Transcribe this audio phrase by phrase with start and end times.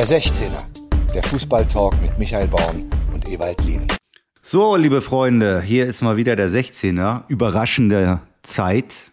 [0.00, 3.86] Der 16er, der Fußballtalk mit Michael Baum und Ewald Lien.
[4.40, 7.24] So, liebe Freunde, hier ist mal wieder der 16er.
[7.28, 9.10] Überraschende Zeit,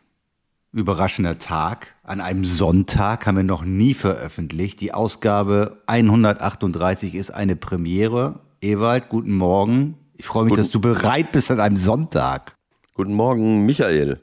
[0.72, 1.94] überraschender Tag.
[2.04, 4.80] An einem Sonntag haben wir noch nie veröffentlicht.
[4.80, 8.40] Die Ausgabe 138 ist eine Premiere.
[8.62, 9.98] Ewald, guten Morgen.
[10.16, 12.56] Ich freue mich, Guten- dass du bereit bist an einem Sonntag.
[12.94, 14.22] Guten Morgen, Michael.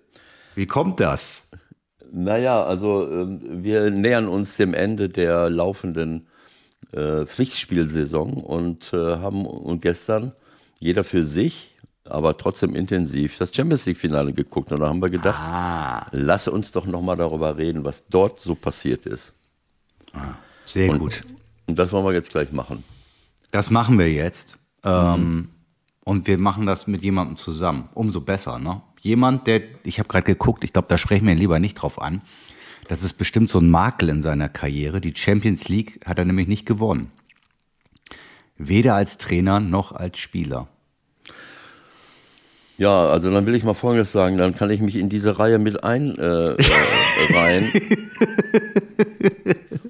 [0.54, 1.42] Wie kommt das?
[2.10, 6.26] Naja, also ähm, wir nähern uns dem Ende der laufenden
[6.92, 10.32] äh, Pflichtspielsaison und äh, haben und gestern
[10.80, 11.74] jeder für sich,
[12.04, 16.48] aber trotzdem intensiv das Champions League Finale geguckt und da haben wir gedacht, Ah, lass
[16.48, 19.32] uns doch nochmal darüber reden, was dort so passiert ist.
[20.66, 21.22] sehr Und, gut.
[21.66, 22.84] und das wollen wir jetzt gleich machen.
[23.50, 24.56] Das machen wir jetzt.
[24.82, 25.48] Ähm,
[26.04, 27.88] und wir machen das mit jemandem zusammen.
[27.94, 28.82] Umso besser, ne?
[29.00, 32.00] Jemand, der, ich habe gerade geguckt, ich glaube, da sprechen wir ihn lieber nicht drauf
[32.00, 32.22] an.
[32.88, 35.00] Das ist bestimmt so ein Makel in seiner Karriere.
[35.00, 37.10] Die Champions League hat er nämlich nicht gewonnen.
[38.56, 40.68] Weder als Trainer noch als Spieler.
[42.76, 45.60] Ja, also dann will ich mal Folgendes sagen, dann kann ich mich in diese Reihe
[45.60, 47.64] mit ein äh, äh.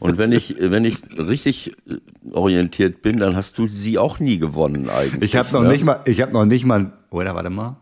[0.01, 1.97] Und wenn ich, wenn ich richtig äh,
[2.31, 5.31] orientiert bin, dann hast du sie auch nie gewonnen eigentlich.
[5.33, 5.69] Ich habe noch ne?
[5.69, 7.77] nicht mal, ich habe noch nicht mal, oder warte mal,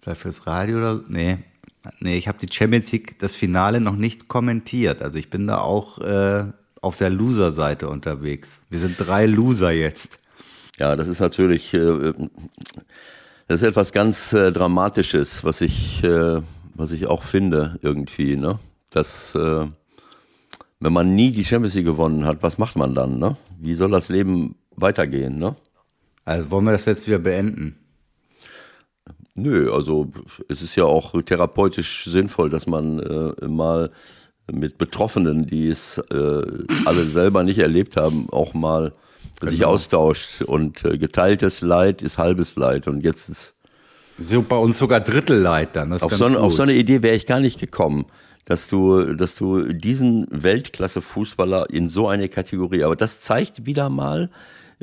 [0.00, 1.38] vielleicht fürs Radio oder, nee,
[2.00, 5.02] nee, ich habe die Champions League, das Finale noch nicht kommentiert.
[5.02, 6.44] Also ich bin da auch äh,
[6.80, 8.50] auf der Loser-Seite unterwegs.
[8.68, 10.18] Wir sind drei Loser jetzt.
[10.78, 12.12] Ja, das ist natürlich, äh,
[13.48, 16.40] das ist etwas ganz äh, Dramatisches, was ich, äh,
[16.74, 18.58] was ich auch finde irgendwie, ne?
[18.88, 19.66] Dass, äh,
[20.80, 23.36] wenn man nie die Champions League gewonnen hat, was macht man dann, ne?
[23.58, 25.56] Wie soll das Leben weitergehen, ne?
[26.24, 27.79] Also wollen wir das jetzt wieder beenden?
[29.40, 30.12] Nö, also
[30.48, 33.90] es ist ja auch therapeutisch sinnvoll, dass man äh, mal
[34.52, 36.42] mit Betroffenen, die es äh,
[36.84, 38.92] alle selber nicht erlebt haben, auch mal
[39.40, 40.42] sich austauscht.
[40.42, 42.88] Und äh, geteiltes Leid ist halbes Leid.
[42.88, 43.54] Und jetzt ist
[44.28, 45.90] So bei uns sogar Drittelleid dann.
[45.90, 48.06] Das ist auf so, eine, auf so eine Idee wäre ich gar nicht gekommen,
[48.44, 54.30] dass du, dass du diesen Weltklasse-Fußballer in so eine Kategorie, aber das zeigt wieder mal,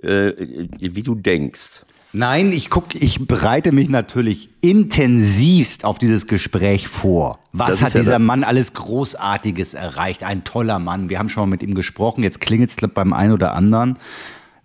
[0.02, 0.32] äh,
[0.80, 1.82] wie du denkst.
[2.14, 7.40] Nein, ich guck, ich bereite mich natürlich intensivst auf dieses Gespräch vor.
[7.52, 10.24] Was Das hat ja dieser Mann alles Großartiges erreicht?
[10.24, 11.10] Ein toller Mann.
[11.10, 12.24] Wir haben schon mal mit ihm gesprochen.
[12.24, 13.98] Jetzt klingelt es beim einen oder anderen.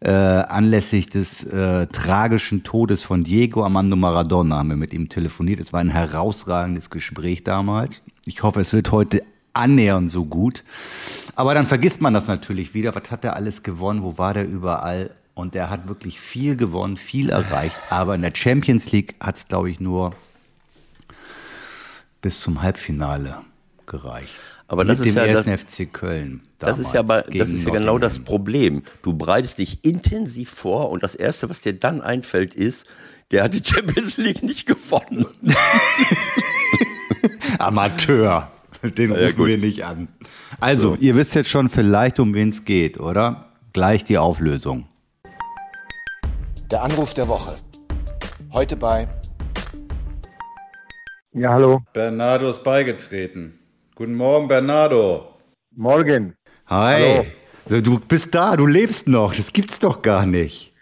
[0.01, 5.61] Äh, anlässlich des äh, tragischen Todes von Diego Armando Maradona haben wir mit ihm telefoniert.
[5.61, 8.03] Es war ein herausragendes Gespräch damals.
[8.25, 10.65] Ich hoffe, es wird heute annähernd so gut.
[11.37, 12.95] Aber dann vergisst man das natürlich wieder.
[12.95, 14.03] Was hat er alles gewonnen?
[14.03, 15.11] Wo war der überall?
[15.35, 17.77] Und er hat wirklich viel gewonnen, viel erreicht.
[17.91, 20.15] Aber in der Champions League hat es, glaube ich, nur
[22.21, 23.39] bis zum Halbfinale
[23.87, 24.41] gereicht.
[24.69, 26.43] Aber das Mit ist dem ja ersten das- FC Köln.
[26.59, 28.21] Das ist ja, aber, das ist ja genau das.
[28.21, 28.83] Problem.
[29.03, 32.87] Du bereitest dich intensiv vor und das Erste, was dir dann einfällt, ist,
[33.33, 35.27] der hat die Champions League nicht gewonnen.
[37.59, 38.51] Amateur.
[38.83, 39.47] Den ja, rufen gut.
[39.49, 40.09] wir nicht an.
[40.61, 43.47] Also, ihr wisst jetzt schon vielleicht, um wen es geht, oder?
[43.73, 44.87] Gleich die Auflösung.
[46.73, 47.55] Der Anruf der Woche.
[48.51, 49.07] Heute bei
[51.35, 51.83] Ja, hallo.
[51.93, 53.59] Bernardo ist beigetreten.
[53.95, 55.35] Guten Morgen, Bernardo.
[55.77, 56.35] Morgen.
[56.69, 57.27] Hi.
[57.69, 59.35] So, Du bist da, du lebst noch.
[59.35, 60.73] Das gibt's doch gar nicht.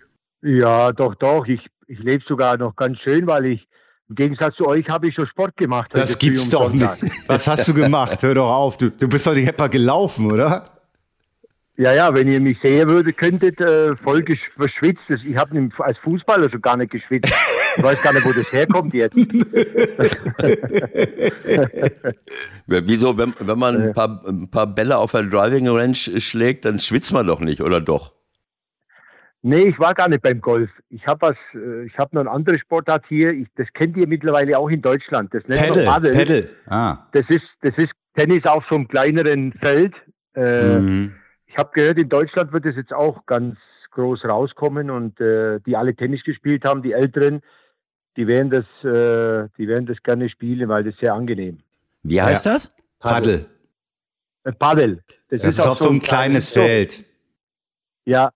[0.43, 1.45] Ja, doch, doch.
[1.49, 3.67] Ich, ich lebe sogar noch ganz schön, weil ich
[4.09, 5.91] im Gegensatz zu euch habe ich schon Sport gemacht.
[5.93, 7.03] Das gibt's um doch Sonntag.
[7.03, 7.29] nicht.
[7.29, 8.23] Was hast du gemacht?
[8.23, 8.79] Hör doch auf.
[8.79, 10.80] Du, du bist doch nicht etwa gelaufen, oder?
[11.81, 14.23] Ja, ja, wenn ihr mich sehen würdet, könntet, äh, voll
[14.55, 15.01] verschwitzt.
[15.09, 17.33] Ich habe als Fußballer schon gar nicht geschwitzt.
[17.75, 19.17] Ich weiß gar nicht, wo das herkommt jetzt.
[22.67, 26.81] Wieso, wenn, wenn man ein paar, ein paar Bälle auf der Driving Range schlägt, dann
[26.81, 28.13] schwitzt man doch nicht, oder doch?
[29.41, 30.69] Nee, ich war gar nicht beim Golf.
[30.91, 33.31] Ich habe was, äh, ich habe noch eine andere Sportart hier.
[33.31, 35.33] Ich, das kennt ihr mittlerweile auch in Deutschland.
[35.33, 36.13] Das nennt Pedal, man Paddel.
[36.13, 36.47] Pedal.
[36.67, 36.99] Ah.
[37.13, 39.95] Das ist, das ist Tennis auf so einem kleineren Feld.
[40.35, 41.15] Äh, Mhm.
[41.51, 43.59] Ich habe gehört, in Deutschland wird es jetzt auch ganz
[43.91, 47.43] groß rauskommen und äh, die alle Tennis gespielt haben, die Älteren,
[48.17, 51.59] die werden das, äh, die werden das gerne spielen, weil das sehr angenehm.
[52.05, 52.73] Wie heißt das?
[53.01, 53.47] Paddel.
[54.45, 55.03] Äh, Paddel.
[55.29, 57.05] Das ist auf so ein kleines Feld.
[58.05, 58.31] Ja,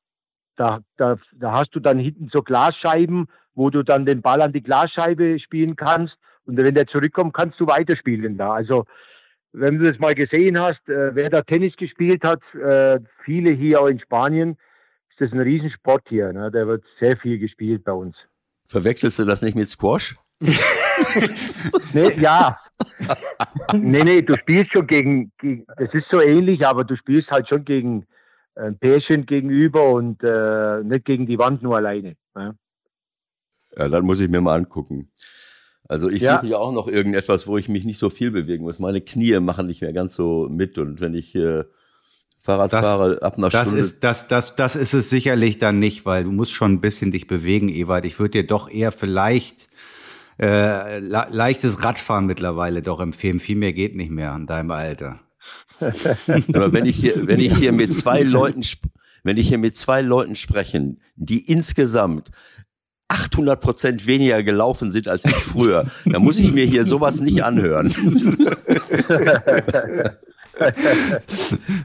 [0.56, 4.52] da, da, da hast du dann hinten so Glasscheiben, wo du dann den Ball an
[4.52, 8.54] die Glasscheibe spielen kannst und wenn der zurückkommt, kannst du weiterspielen da.
[8.54, 8.86] Also
[9.54, 13.80] wenn du das mal gesehen hast, äh, wer da Tennis gespielt hat, äh, viele hier
[13.80, 14.58] auch in Spanien,
[15.10, 16.32] ist das ein Riesensport hier.
[16.32, 16.50] Ne?
[16.50, 18.16] Der wird sehr viel gespielt bei uns.
[18.68, 20.16] Verwechselst du das nicht mit Squash?
[21.92, 22.58] Nee, ja.
[23.72, 27.48] nee, nee, du spielst schon gegen, gegen, das ist so ähnlich, aber du spielst halt
[27.48, 28.06] schon gegen
[28.54, 32.16] ein Pärchen gegenüber und äh, nicht gegen die Wand nur alleine.
[32.36, 32.54] Ja.
[33.76, 35.10] ja, dann muss ich mir mal angucken.
[35.88, 36.36] Also ich ja.
[36.36, 38.78] suche ja auch noch irgendetwas, wo ich mich nicht so viel bewegen muss.
[38.78, 41.64] Meine Knie machen nicht mehr ganz so mit und wenn ich äh,
[42.40, 43.80] Fahrrad das, fahre ab einer das Stunde.
[43.80, 47.10] Ist, das, das, das ist es sicherlich dann nicht, weil du musst schon ein bisschen
[47.10, 48.04] dich bewegen, Ewald.
[48.04, 49.68] Ich würde dir doch eher vielleicht
[50.38, 53.40] äh, leichtes Radfahren mittlerweile doch empfehlen.
[53.40, 55.20] Viel mehr geht nicht mehr in deinem Alter.
[55.80, 58.62] Aber wenn ich hier, wenn ich hier mit zwei Leuten,
[59.22, 62.30] wenn ich hier mit zwei Leuten sprechen, die insgesamt
[63.08, 67.44] 800 Prozent weniger gelaufen sind als ich früher, dann muss ich mir hier sowas nicht
[67.44, 67.94] anhören.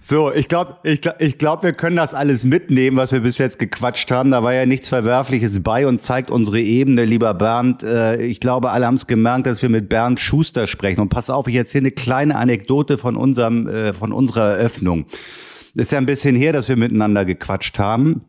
[0.01, 3.59] so, ich glaube, ich, ich glaub, wir können das alles mitnehmen, was wir bis jetzt
[3.59, 4.31] gequatscht haben.
[4.31, 7.83] Da war ja nichts Verwerfliches bei und zeigt unsere Ebene, lieber Bernd.
[7.83, 11.01] Äh, ich glaube, alle haben es gemerkt, dass wir mit Bernd Schuster sprechen.
[11.01, 15.05] Und pass auf, ich erzähle eine kleine Anekdote von unserem, äh, von unserer Eröffnung.
[15.75, 18.21] Ist ja ein bisschen her, dass wir miteinander gequatscht haben.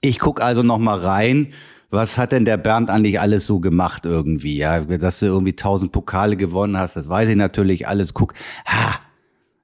[0.00, 1.52] Ich guck also noch mal rein
[1.92, 4.56] was hat denn der Bernd eigentlich alles so gemacht irgendwie?
[4.56, 8.14] Ja, dass du irgendwie tausend Pokale gewonnen hast, das weiß ich natürlich alles.
[8.14, 8.34] Guck,
[8.66, 8.98] ha,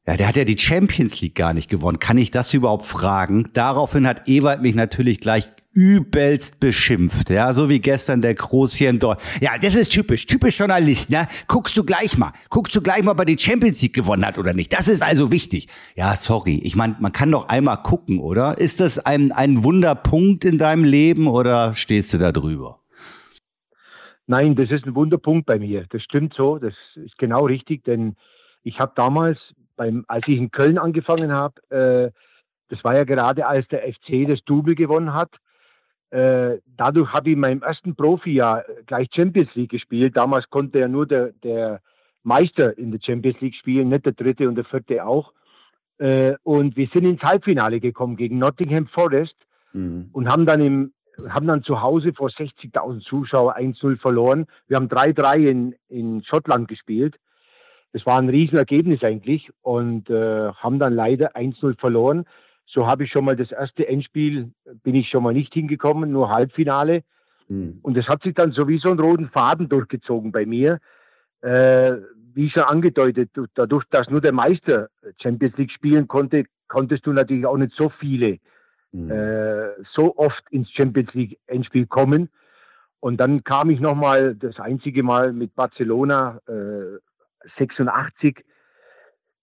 [0.06, 1.98] ja, der hat ja die Champions League gar nicht gewonnen.
[1.98, 3.50] Kann ich das überhaupt fragen?
[3.52, 8.90] Daraufhin hat Ewald mich natürlich gleich übelst beschimpft, ja, so wie gestern der Groß hier
[8.90, 9.42] in Deutschland.
[9.42, 11.28] Ja, das ist typisch, typisch Journalist, ne?
[11.46, 14.38] Guckst du gleich mal, guckst du gleich mal, ob er die Champions League gewonnen hat
[14.38, 14.72] oder nicht.
[14.72, 15.68] Das ist also wichtig.
[15.94, 18.58] Ja, sorry, ich meine, man kann doch einmal gucken, oder?
[18.58, 22.80] Ist das ein, ein Wunderpunkt in deinem Leben oder stehst du da drüber?
[24.26, 25.86] Nein, das ist ein Wunderpunkt bei mir.
[25.90, 28.16] Das stimmt so, das ist genau richtig, denn
[28.62, 29.38] ich habe damals
[29.76, 32.10] beim, als ich in Köln angefangen habe, äh,
[32.68, 35.30] das war ja gerade als der FC das Double gewonnen hat.
[36.10, 40.16] Äh, dadurch habe ich in meinem ersten Profijahr gleich Champions League gespielt.
[40.16, 41.80] Damals konnte ja nur der, der
[42.22, 45.32] Meister in der Champions League spielen, nicht der dritte und der vierte auch.
[45.98, 49.34] Äh, und wir sind ins Halbfinale gekommen gegen Nottingham Forest
[49.72, 50.08] mhm.
[50.12, 50.92] und haben dann im
[51.28, 54.46] haben dann zu Hause vor 60.000 Zuschauern 1-0 verloren.
[54.68, 57.16] Wir haben 3-3 in, in Schottland gespielt.
[57.92, 62.26] Das war ein Riesenergebnis eigentlich und äh, haben dann leider 1-0 verloren.
[62.70, 64.50] So habe ich schon mal das erste Endspiel,
[64.82, 67.02] bin ich schon mal nicht hingekommen, nur Halbfinale.
[67.48, 67.78] Mhm.
[67.82, 70.78] Und das hat sich dann sowieso einen roten Faden durchgezogen bei mir.
[71.40, 71.94] Äh,
[72.34, 74.88] wie schon angedeutet, dadurch, dass nur der Meister
[75.20, 78.38] Champions League spielen konnte, konntest du natürlich auch nicht so viele
[78.92, 79.10] mhm.
[79.10, 82.28] äh, so oft ins Champions League Endspiel kommen.
[83.00, 86.98] Und dann kam ich nochmal das einzige Mal mit Barcelona äh,
[87.58, 88.44] 86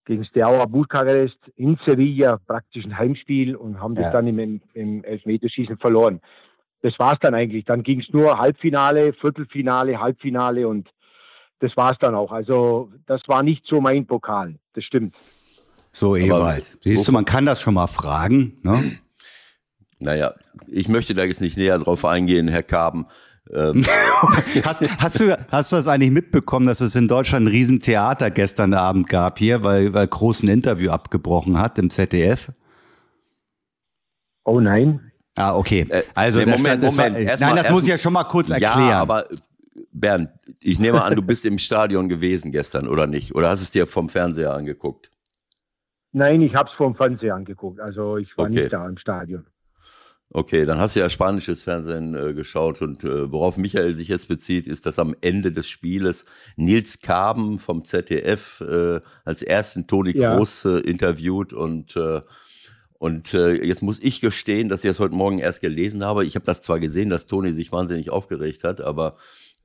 [0.06, 4.04] gegen Steaua Bukarest in Sevilla praktisch ein Heimspiel und haben ja.
[4.04, 6.22] das dann im, im Elfmeterschießen verloren.
[6.81, 7.66] Das war es dann eigentlich.
[7.66, 10.90] Dann ging es nur Halbfinale, Viertelfinale, Halbfinale und
[11.60, 12.31] das war es dann auch.
[12.31, 14.56] Also das war nicht so mein Pokal.
[14.74, 15.16] Das stimmt.
[15.92, 16.78] So, Ewald.
[16.81, 18.57] Siehst du, man kann das schon mal fragen.
[18.62, 18.98] Ne?
[19.98, 20.34] Naja,
[20.68, 23.07] ich möchte da jetzt nicht näher drauf eingehen, Herr Kaben.
[23.53, 23.86] Ähm.
[24.63, 28.74] hast, hast, du, hast du das eigentlich mitbekommen, dass es in Deutschland ein Riesentheater gestern
[28.74, 32.51] Abend gab hier, weil, weil Groß ein Interview abgebrochen hat im ZDF?
[34.44, 35.12] Oh nein.
[35.36, 35.86] Ah, okay.
[35.89, 37.15] Äh, also, nee, Moment, das Moment.
[37.15, 38.89] War, nein, mal, das muss ich ja schon mal kurz erklären.
[38.89, 39.25] Ja, aber
[39.92, 43.36] Bernd, ich nehme an, du bist im Stadion gewesen gestern, oder nicht?
[43.36, 45.09] Oder hast es dir vom Fernseher angeguckt?
[46.12, 47.80] Nein, ich habe es vom Fernseher angeguckt.
[47.80, 48.62] Also ich war okay.
[48.62, 49.45] nicht da im Stadion.
[50.35, 54.27] Okay, dann hast du ja spanisches Fernsehen äh, geschaut und äh, worauf Michael sich jetzt
[54.27, 56.25] bezieht, ist, dass am Ende des Spieles
[56.57, 60.35] Nils Kaben vom ZDF äh, als ersten Toni ja.
[60.35, 62.19] Kroos äh, interviewt und äh,
[62.97, 66.25] und äh, jetzt muss ich gestehen, dass ich das heute Morgen erst gelesen habe.
[66.25, 69.15] Ich habe das zwar gesehen, dass Toni sich wahnsinnig aufgeregt hat, aber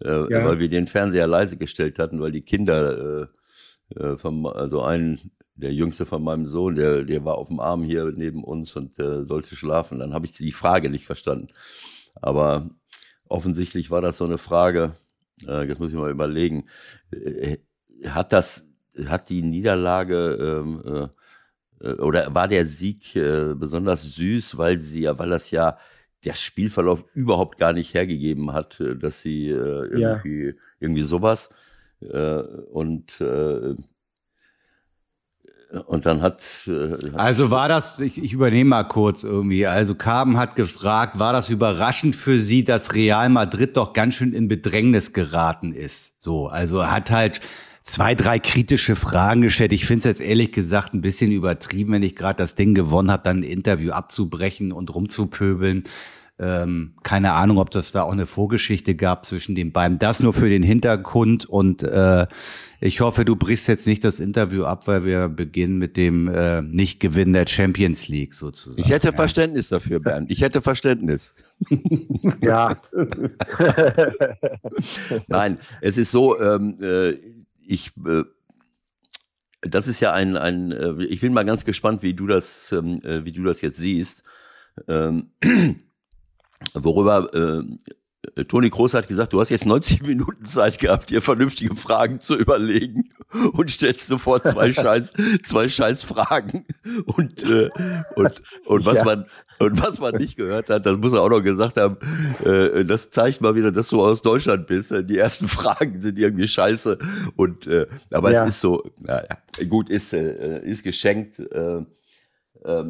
[0.02, 0.30] ja.
[0.30, 3.28] weil wir den Fernseher leise gestellt hatten, weil die Kinder
[4.16, 8.12] vom, also ein der Jüngste von meinem Sohn, der, der war auf dem Arm hier
[8.16, 9.99] neben uns und äh, sollte schlafen.
[9.99, 11.49] Dann habe ich die Frage nicht verstanden.
[12.14, 12.71] Aber
[13.28, 14.95] offensichtlich war das so eine Frage,
[15.47, 16.66] äh, jetzt muss ich mal überlegen,
[17.12, 17.59] äh,
[18.07, 18.66] hat das,
[19.07, 21.09] hat die Niederlage ähm, äh,
[21.80, 25.78] äh, oder war der Sieg äh, besonders süß, weil sie ja, weil das ja
[26.25, 30.52] der Spielverlauf überhaupt gar nicht hergegeben hat, äh, dass sie äh, irgendwie, ja.
[30.78, 31.50] irgendwie sowas.
[32.00, 32.40] Äh,
[32.73, 33.75] und äh,
[35.86, 36.42] und dann hat.
[36.66, 39.66] Äh, also war das, ich, ich übernehme mal kurz irgendwie.
[39.66, 44.32] Also Carben hat gefragt, war das überraschend für Sie, dass Real Madrid doch ganz schön
[44.32, 46.12] in Bedrängnis geraten ist?
[46.18, 47.40] So, also hat halt
[47.82, 49.72] zwei, drei kritische Fragen gestellt.
[49.72, 53.10] Ich finde es jetzt ehrlich gesagt ein bisschen übertrieben, wenn ich gerade das Ding gewonnen
[53.10, 55.84] habe, dann ein Interview abzubrechen und rumzupöbeln.
[56.42, 59.99] Ähm, keine Ahnung, ob das da auch eine Vorgeschichte gab zwischen den beiden.
[59.99, 62.26] Das nur für den Hintergrund und äh,
[62.80, 66.62] ich hoffe, du brichst jetzt nicht das Interview ab, weil wir beginnen mit dem äh,
[66.62, 68.80] Nicht-Gewinn der Champions League sozusagen.
[68.80, 69.14] Ich hätte ja.
[69.14, 70.30] Verständnis dafür, Bernd.
[70.30, 71.35] Ich hätte Verständnis.
[72.42, 72.76] Ja.
[75.28, 77.11] Nein, es ist so, ähm, äh,
[77.66, 78.25] ich äh,
[79.62, 83.00] das ist ja ein, ein äh, ich bin mal ganz gespannt, wie du das, ähm,
[83.04, 84.23] äh, wie du das jetzt siehst.
[84.88, 85.30] Ähm,
[86.74, 87.62] worüber äh,
[88.44, 92.36] Toni Groß hat gesagt, du hast jetzt 90 Minuten Zeit gehabt, dir vernünftige Fragen zu
[92.36, 93.10] überlegen
[93.52, 95.12] und stellst sofort zwei Scheiß,
[95.44, 96.66] zwei Scheiß Fragen.
[97.06, 97.70] Und, äh,
[98.16, 99.04] und, und was ja.
[99.04, 99.26] man,
[99.58, 101.98] und was man nicht gehört hat, das muss er auch noch gesagt haben,
[102.44, 104.90] äh, das zeigt mal wieder, dass du aus Deutschland bist.
[104.90, 106.98] Die ersten Fragen sind irgendwie scheiße.
[107.36, 108.44] Und äh, aber ja.
[108.44, 109.36] es ist so, naja,
[109.68, 111.38] gut, ist, äh, ist geschenkt.
[111.38, 111.82] Äh,
[112.64, 112.84] äh,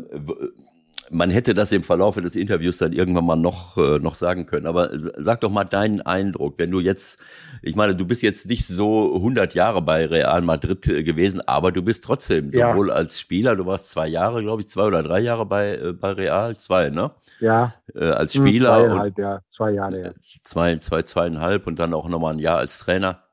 [1.10, 4.66] man hätte das im Verlauf des Interviews dann irgendwann mal noch, äh, noch sagen können.
[4.66, 7.18] Aber sag doch mal deinen Eindruck, wenn du jetzt,
[7.62, 11.72] ich meine, du bist jetzt nicht so 100 Jahre bei Real Madrid äh, gewesen, aber
[11.72, 12.72] du bist trotzdem ja.
[12.72, 15.92] sowohl als Spieler, du warst zwei Jahre, glaube ich, zwei oder drei Jahre bei, äh,
[15.92, 17.10] bei Real, zwei, ne?
[17.40, 17.74] Ja.
[17.94, 18.78] Äh, als hm, Spieler.
[18.78, 20.10] Zweieinhalb, und ja, zwei Jahre, ja.
[20.42, 23.24] Zwei, zwei, zweieinhalb und dann auch nochmal ein Jahr als Trainer.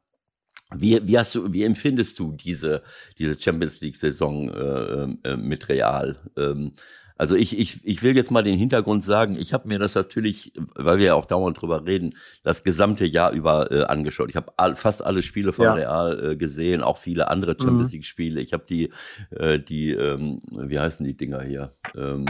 [0.75, 2.81] Wie, wie, hast du, wie empfindest du diese,
[3.19, 6.17] diese Champions League-Saison äh, äh, mit Real?
[6.35, 6.73] Ähm,
[7.17, 10.53] also ich, ich, ich will jetzt mal den Hintergrund sagen, ich habe mir das natürlich,
[10.75, 14.29] weil wir ja auch dauernd drüber reden, das gesamte Jahr über äh, angeschaut.
[14.29, 15.73] Ich habe all, fast alle Spiele von ja.
[15.73, 17.59] Real äh, gesehen, auch viele andere mhm.
[17.63, 18.41] Champions League Spiele.
[18.41, 18.91] Ich habe die,
[19.31, 21.73] äh, die, ähm, wie heißen die Dinger hier?
[21.95, 22.27] Ähm,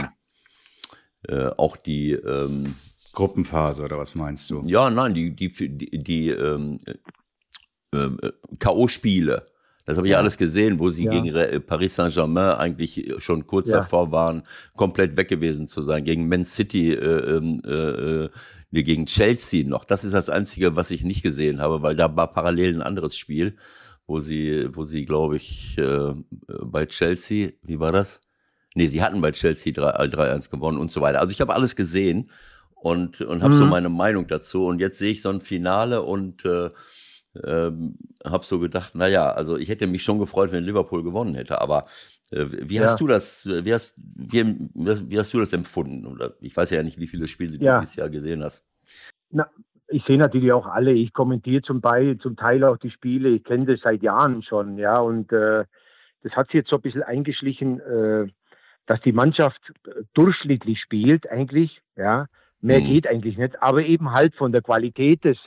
[1.22, 2.76] äh, auch die ähm,
[3.12, 4.62] Gruppenphase oder was meinst du?
[4.64, 6.78] Ja, nein, die, die, die, die ähm,
[7.92, 9.42] äh, äh K.O.-Spiele.
[9.88, 10.18] Das habe ich ja.
[10.18, 11.10] alles gesehen, wo sie ja.
[11.10, 13.78] gegen äh, Paris Saint-Germain eigentlich schon kurz ja.
[13.78, 14.42] davor waren,
[14.76, 16.04] komplett weg gewesen zu sein.
[16.04, 18.28] Gegen Man City, äh, ähm, äh, äh,
[18.70, 19.86] gegen Chelsea noch.
[19.86, 23.16] Das ist das Einzige, was ich nicht gesehen habe, weil da war parallel ein anderes
[23.16, 23.56] Spiel,
[24.06, 26.12] wo sie, wo sie, glaube ich, äh,
[26.64, 28.20] bei Chelsea, wie war das?
[28.74, 31.20] Nee, sie hatten bei Chelsea 3-1 gewonnen und so weiter.
[31.20, 32.28] Also ich habe alles gesehen
[32.74, 33.58] und, und habe mhm.
[33.58, 34.66] so meine Meinung dazu.
[34.66, 36.68] Und jetzt sehe ich so ein Finale und äh,
[37.44, 41.60] ähm, habe so gedacht, naja, also ich hätte mich schon gefreut, wenn Liverpool gewonnen hätte,
[41.60, 41.86] aber
[42.30, 42.82] äh, wie ja.
[42.82, 46.06] hast du das, wie hast, wie, wie, hast du das empfunden?
[46.06, 47.76] Oder ich weiß ja nicht, wie viele Spiele ja.
[47.76, 48.66] du dieses Jahr gesehen hast.
[49.30, 49.48] Na,
[49.88, 50.92] ich sehe natürlich auch alle.
[50.92, 53.30] Ich kommentiere zum, Teil, zum Teil auch die Spiele.
[53.30, 54.98] Ich kenne das seit Jahren schon, ja.
[54.98, 55.64] Und äh,
[56.22, 58.26] das hat sich jetzt so ein bisschen eingeschlichen, äh,
[58.86, 59.60] dass die Mannschaft
[60.14, 62.26] durchschnittlich spielt, eigentlich, ja.
[62.60, 62.86] Mehr mhm.
[62.86, 65.38] geht eigentlich nicht, aber eben halt von der Qualität des,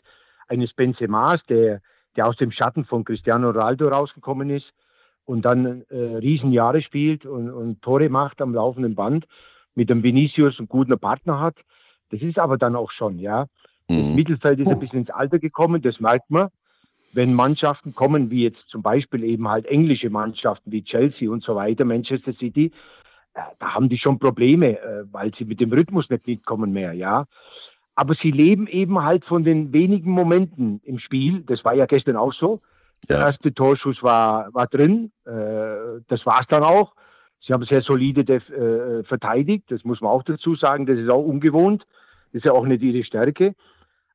[0.51, 1.81] eines Benzemas, der,
[2.15, 4.72] der aus dem Schatten von Cristiano Ronaldo rausgekommen ist
[5.25, 9.25] und dann äh, Riesenjahre spielt und, und Tore macht am laufenden Band,
[9.74, 11.55] mit dem Vinicius einen guten Partner hat.
[12.10, 13.46] Das ist aber dann auch schon, ja.
[13.88, 14.15] Das mhm.
[14.15, 16.50] Mittelfeld ist ein bisschen ins Alter gekommen, das merkt man.
[17.13, 21.55] Wenn Mannschaften kommen, wie jetzt zum Beispiel eben halt englische Mannschaften wie Chelsea und so
[21.55, 22.72] weiter, Manchester City,
[23.34, 26.93] äh, da haben die schon Probleme, äh, weil sie mit dem Rhythmus nicht mitkommen mehr,
[26.93, 27.25] ja.
[27.95, 31.43] Aber sie leben eben halt von den wenigen Momenten im Spiel.
[31.45, 32.62] Das war ja gestern auch so.
[33.10, 33.27] Der ja.
[33.27, 35.12] erste Torschuss war, war drin.
[35.25, 36.93] Äh, das war es dann auch.
[37.45, 39.65] Sie haben sehr solide äh, verteidigt.
[39.69, 40.86] Das muss man auch dazu sagen.
[40.86, 41.86] Das ist auch ungewohnt.
[42.31, 43.55] Das ist ja auch nicht ihre Stärke.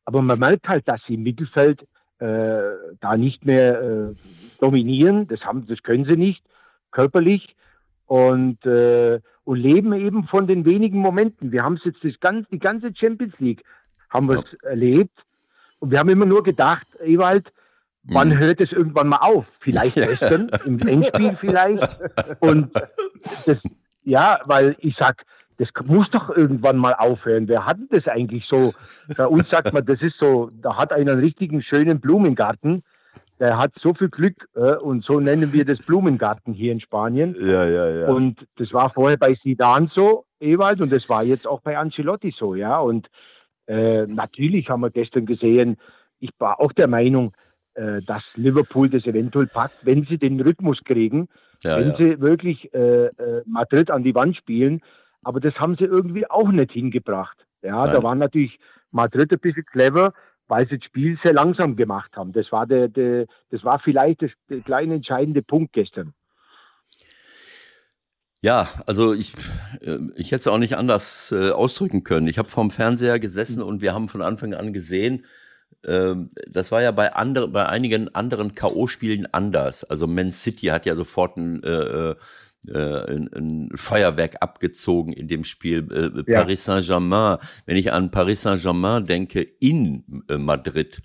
[0.04, 1.82] Aber man merkt halt, dass sie im Mittelfeld
[2.18, 2.60] äh,
[3.00, 4.14] da nicht mehr äh,
[4.60, 5.26] dominieren.
[5.26, 6.42] Das, haben, das können sie nicht
[6.92, 7.54] körperlich.
[8.06, 11.52] Und äh, und leben eben von den wenigen Momenten.
[11.52, 13.62] Wir haben es jetzt das ganze, die ganze Champions League
[14.10, 15.16] haben wir es erlebt
[15.78, 17.52] und wir haben immer nur gedacht, Ewald,
[18.02, 18.38] wann mhm.
[18.38, 19.46] hört es irgendwann mal auf?
[19.60, 21.88] Vielleicht gestern im Endspiel vielleicht
[22.40, 22.74] und
[23.46, 23.58] das,
[24.02, 25.24] ja, weil ich sag,
[25.58, 27.46] das muss doch irgendwann mal aufhören.
[27.46, 28.74] Wer hat das eigentlich so?
[29.16, 32.82] Bei uns sagt man, das ist so, da hat einer einen richtigen schönen Blumengarten
[33.38, 37.36] der hat so viel Glück äh, und so nennen wir das Blumengarten hier in Spanien.
[37.38, 38.08] Ja, ja, ja.
[38.08, 42.34] Und das war vorher bei Sidan so, Ewald, und das war jetzt auch bei Ancelotti
[42.36, 42.78] so, ja.
[42.78, 43.08] Und
[43.66, 45.76] äh, natürlich haben wir gestern gesehen,
[46.18, 47.32] ich war auch der Meinung,
[47.74, 51.28] äh, dass Liverpool das eventuell packt, wenn sie den Rhythmus kriegen,
[51.62, 51.96] ja, wenn ja.
[51.96, 54.80] sie wirklich äh, äh, Madrid an die Wand spielen.
[55.22, 57.36] Aber das haben sie irgendwie auch nicht hingebracht.
[57.62, 57.92] Ja, Nein.
[57.92, 58.58] da war natürlich
[58.92, 60.14] Madrid ein bisschen clever,
[60.48, 62.32] weil sie das Spiel sehr langsam gemacht haben.
[62.32, 66.14] Das war, der, der, das war vielleicht der, der kleine entscheidende Punkt gestern.
[68.42, 69.34] Ja, also ich,
[69.80, 72.28] äh, ich hätte es auch nicht anders äh, ausdrücken können.
[72.28, 75.24] Ich habe vorm Fernseher gesessen und wir haben von Anfang an gesehen,
[75.84, 79.84] ähm, das war ja bei, andere, bei einigen anderen K.O.-Spielen anders.
[79.84, 82.16] Also Man City hat ja sofort ein, äh, äh,
[82.74, 85.86] ein, ein, Feuerwerk abgezogen in dem Spiel.
[85.92, 86.40] Äh, ja.
[86.40, 91.00] Paris Saint-Germain, wenn ich an Paris Saint-Germain denke, in äh, Madrid,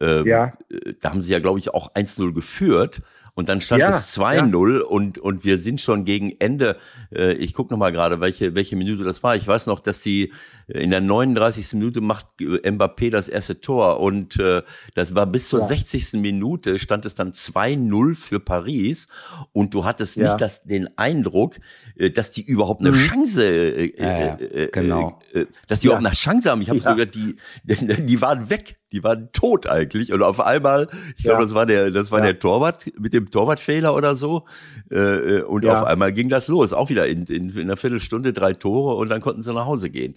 [0.00, 0.52] äh, ja.
[1.00, 3.00] da haben sie ja, glaube ich, auch 1-0 geführt
[3.38, 4.84] und dann stand ja, es 2-0 ja.
[4.84, 6.76] und, und wir sind schon gegen Ende.
[7.14, 9.36] Äh, ich gucke noch mal gerade, welche, welche Minute das war.
[9.36, 10.32] Ich weiß noch, dass die
[10.66, 11.74] äh, in der 39.
[11.74, 14.62] Minute macht Mbappé das erste Tor und äh,
[14.96, 15.66] das war bis zur ja.
[15.66, 16.14] 60.
[16.14, 19.06] Minute stand es dann 2-0 für Paris
[19.52, 21.58] und du hattest nicht das, den Eindruck,
[21.96, 22.96] äh, dass die überhaupt eine mhm.
[22.96, 25.20] Chance, äh, äh, genau.
[25.68, 26.60] dass die überhaupt eine Chance haben.
[26.60, 30.12] Ich habe sogar die, die waren weg die waren tot eigentlich.
[30.12, 31.46] Und auf einmal, ich glaube, ja.
[31.46, 32.26] das war der, das war ja.
[32.26, 34.44] der Torwart mit dem Torwartfehler oder so.
[34.90, 35.74] Äh, und ja.
[35.74, 36.72] auf einmal ging das los.
[36.72, 39.90] Auch wieder in, in, in einer Viertelstunde drei Tore und dann konnten sie nach Hause
[39.90, 40.14] gehen.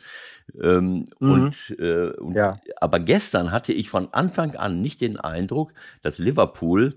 [0.61, 1.31] Ähm, mhm.
[1.31, 2.59] und, äh, und ja.
[2.79, 6.95] aber gestern hatte ich von Anfang an nicht den Eindruck, dass Liverpool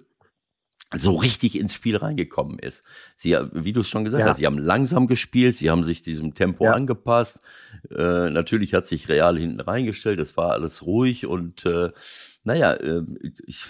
[0.96, 2.84] so richtig ins Spiel reingekommen ist.
[3.16, 4.30] Sie, wie du es schon gesagt ja.
[4.30, 6.72] hast, sie haben langsam gespielt, sie haben sich diesem Tempo ja.
[6.72, 7.40] angepasst.
[7.90, 11.90] Äh, natürlich hat sich Real hinten reingestellt, es war alles ruhig und äh,
[12.44, 13.02] naja, äh,
[13.46, 13.66] ich,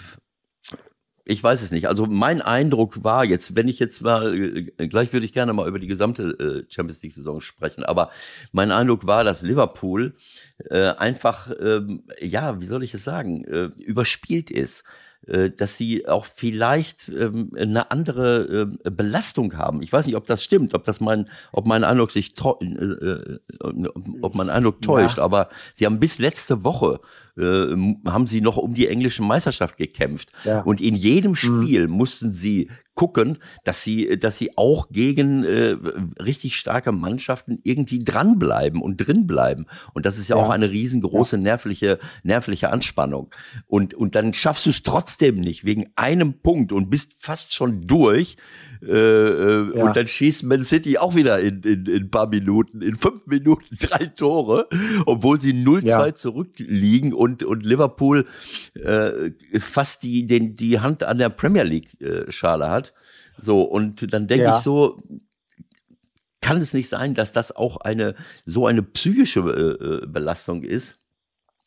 [1.27, 1.87] ich weiß es nicht.
[1.87, 5.67] Also mein Eindruck war jetzt, wenn ich jetzt mal, äh, gleich würde ich gerne mal
[5.67, 8.11] über die gesamte äh, Champions League-Saison sprechen, aber
[8.51, 10.15] mein Eindruck war, dass Liverpool
[10.69, 14.83] äh, einfach, ähm, ja, wie soll ich es sagen, äh, überspielt ist.
[15.27, 19.81] Äh, dass sie auch vielleicht ähm, eine andere äh, Belastung haben.
[19.81, 23.39] Ich weiß nicht, ob das stimmt, ob das mein, ob mein Eindruck sich, äh, äh,
[24.21, 25.23] ob mein Eindruck täuscht, ja.
[25.23, 26.99] aber sie haben bis letzte Woche
[27.37, 30.31] äh, haben sie noch um die englische Meisterschaft gekämpft.
[30.43, 30.61] Ja.
[30.61, 31.35] Und in jedem mhm.
[31.35, 31.93] Spiel mhm.
[31.93, 35.75] mussten sie gucken, dass sie, dass sie auch gegen äh,
[36.21, 39.67] richtig starke Mannschaften irgendwie dranbleiben und drinbleiben.
[39.93, 40.43] Und das ist ja, ja.
[40.43, 43.29] auch eine riesengroße nervliche, nervliche Anspannung.
[43.67, 47.85] Und, und dann schaffst du es trotzdem nicht wegen einem Punkt und bist fast schon
[47.85, 48.37] durch.
[48.81, 49.83] Äh, äh, ja.
[49.83, 53.27] Und dann schießt Man City auch wieder in, in, in ein paar Minuten, in fünf
[53.27, 54.67] Minuten drei Tore,
[55.05, 56.15] obwohl sie 0-2 ja.
[56.15, 58.25] zurückliegen und, und Liverpool
[58.75, 62.93] äh, fast die, den, die Hand an der Premier League-Schale äh, hat.
[63.41, 64.57] So, und dann denke ja.
[64.57, 65.01] ich so,
[66.41, 68.15] kann es nicht sein, dass das auch eine
[68.45, 70.99] so eine psychische äh, äh Belastung ist?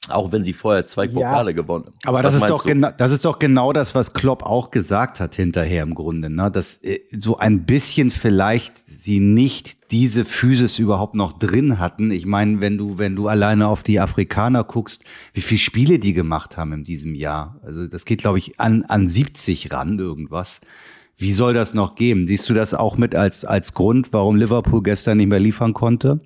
[0.08, 1.56] Auch wenn sie vorher zwei Pokale ja.
[1.56, 1.96] gewonnen haben.
[2.06, 5.34] Aber das ist, doch genau, das ist doch genau das, was Klopp auch gesagt hat
[5.34, 6.30] hinterher im Grunde.
[6.30, 6.50] Ne?
[6.50, 12.10] Dass äh, so ein bisschen vielleicht sie nicht diese Physis überhaupt noch drin hatten.
[12.10, 16.12] Ich meine, wenn du, wenn du alleine auf die Afrikaner guckst, wie viele Spiele die
[16.12, 17.60] gemacht haben in diesem Jahr.
[17.62, 20.60] Also das geht, glaube ich, an, an 70 ran irgendwas.
[21.18, 22.28] Wie soll das noch geben?
[22.28, 26.20] Siehst du das auch mit als, als Grund, warum Liverpool gestern nicht mehr liefern konnte?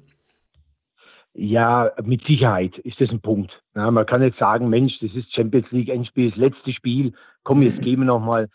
[1.34, 3.50] Ja, mit Sicherheit ist das ein Punkt.
[3.74, 7.62] Ja, man kann jetzt sagen, Mensch, das ist Champions League Endspiel, das letzte Spiel, komm,
[7.62, 8.50] jetzt geben wir nochmal.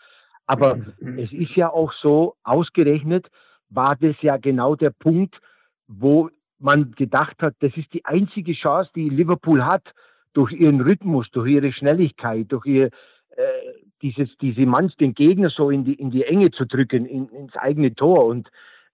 [0.46, 0.78] Aber
[1.16, 3.26] es ist ja auch so, ausgerechnet
[3.68, 5.36] war das ja genau der Punkt,
[5.88, 9.82] wo man gedacht hat, das ist die einzige Chance, die Liverpool hat,
[10.32, 12.86] durch ihren Rhythmus, durch ihre Schnelligkeit, durch ihr,
[13.36, 13.42] äh,
[14.02, 17.54] dieses, diese Manns, den Gegner so in die, in die Enge zu drücken, in, ins
[17.56, 18.24] eigene Tor.
[18.26, 18.48] Und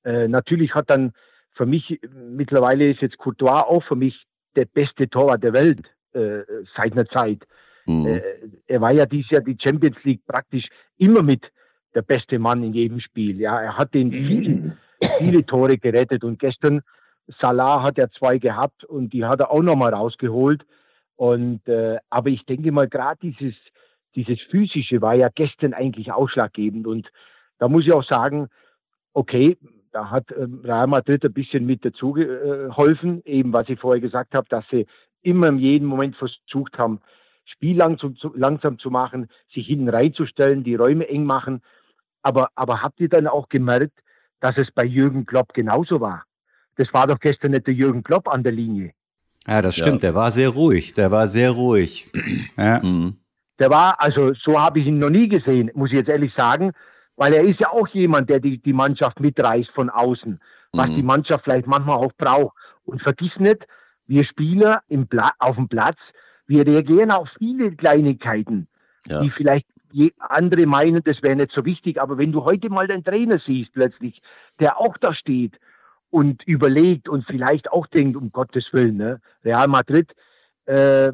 [0.04, 1.12] äh, natürlich hat dann
[1.54, 6.40] für mich, mittlerweile ist jetzt Courtois auch für mich der beste Torwart der Welt äh,
[6.76, 7.44] seit einer Zeit.
[7.86, 8.06] Mhm.
[8.06, 8.22] Äh,
[8.66, 10.66] er war ja dieses Jahr die Champions League praktisch
[10.98, 11.44] immer mit
[11.94, 13.40] der beste Mann in jedem Spiel.
[13.40, 14.76] Ja, er hat den viele,
[15.18, 16.82] viele Tore gerettet und gestern
[17.40, 20.64] Salah hat ja zwei gehabt und die hat er auch nochmal rausgeholt.
[21.16, 23.54] Und äh, aber ich denke mal gerade dieses
[24.14, 27.10] dieses physische war ja gestern eigentlich ausschlaggebend und
[27.58, 28.48] da muss ich auch sagen,
[29.12, 29.56] okay,
[29.92, 34.34] da hat ähm, Real Madrid ein bisschen mit dazu geholfen, eben was ich vorher gesagt
[34.34, 34.86] habe, dass sie
[35.22, 37.00] immer in jedem Moment versucht haben,
[37.44, 41.62] Spiel langsam zu, langsam zu machen, sich hinten reinzustellen, die Räume eng machen.
[42.22, 43.98] Aber, aber habt ihr dann auch gemerkt,
[44.40, 46.24] dass es bei Jürgen Klopp genauso war?
[46.76, 48.92] Das war doch gestern nicht der Jürgen Klopp an der Linie.
[49.46, 50.02] Ja, das stimmt.
[50.02, 50.10] Ja.
[50.10, 50.94] Der war sehr ruhig.
[50.94, 52.10] Der war sehr ruhig.
[52.56, 52.80] Ja.
[52.82, 53.18] Mhm.
[53.58, 56.72] Der war, also so habe ich ihn noch nie gesehen, muss ich jetzt ehrlich sagen
[57.16, 60.40] weil er ist ja auch jemand, der die, die Mannschaft mitreißt von außen,
[60.72, 60.96] was mhm.
[60.96, 62.56] die Mannschaft vielleicht manchmal auch braucht.
[62.84, 63.66] Und vergiss nicht,
[64.06, 65.96] wir Spieler im Pla auf dem Platz,
[66.46, 68.68] wir reagieren auf viele Kleinigkeiten,
[69.06, 69.22] ja.
[69.22, 69.66] die vielleicht
[70.18, 72.00] andere meinen, das wäre nicht so wichtig.
[72.00, 74.20] Aber wenn du heute mal den Trainer siehst, plötzlich,
[74.58, 75.58] der auch da steht
[76.10, 80.12] und überlegt und vielleicht auch denkt, um Gottes Willen, ne, Real Madrid,
[80.66, 81.12] äh,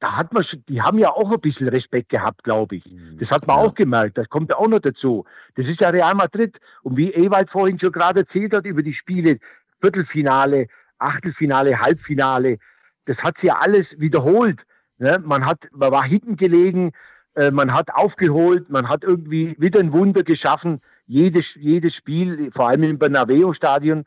[0.00, 2.86] da hat man, die haben ja auch ein bisschen Respekt gehabt, glaube ich.
[2.86, 3.18] Mhm.
[3.18, 3.62] Das hat man ja.
[3.62, 4.16] auch gemerkt.
[4.16, 5.24] Das kommt ja auch noch dazu.
[5.56, 6.58] Das ist ja Real Madrid.
[6.82, 9.38] Und wie Ewald vorhin schon gerade erzählt hat über die Spiele,
[9.80, 10.66] Viertelfinale,
[10.98, 12.58] Achtelfinale, Halbfinale,
[13.06, 14.60] das hat sich ja alles wiederholt.
[14.98, 15.22] Ne?
[15.24, 16.92] Man hat, man war hinten gelegen,
[17.34, 20.80] äh, man hat aufgeholt, man hat irgendwie wieder ein Wunder geschaffen.
[21.06, 24.04] jedes, jedes Spiel, vor allem im Bernabeu-Stadion,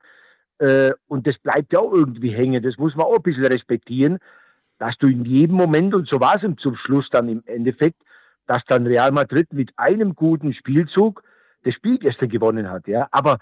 [0.60, 2.63] äh, und das bleibt ja auch irgendwie hängen.
[2.63, 4.19] Das muss man auch ein bisschen respektieren,
[4.84, 8.02] dass du in jedem Moment, und so war es zum Schluss dann im Endeffekt,
[8.48, 11.24] dass dann Real Madrid mit einem guten Spielzug
[11.63, 12.86] das Spiel gestern gewonnen hat.
[12.89, 13.38] Ja, aber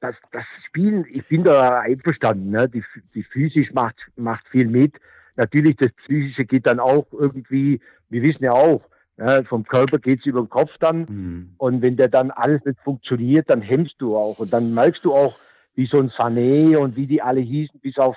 [0.00, 2.52] das, das Spielen, ich bin da einverstanden.
[2.52, 2.70] Ne?
[2.70, 2.82] Die,
[3.14, 4.94] die physisch macht, macht viel mit.
[5.36, 8.80] Natürlich, das Psychische geht dann auch irgendwie, wir wissen ja auch,
[9.18, 11.00] ja, vom Körper geht es über den Kopf dann.
[11.00, 11.54] Mhm.
[11.58, 14.38] Und wenn der dann alles nicht funktioniert, dann hemmst du auch.
[14.38, 15.36] Und dann merkst du auch,
[15.74, 18.16] wie so ein Sané und wie die alle hießen, bis auf,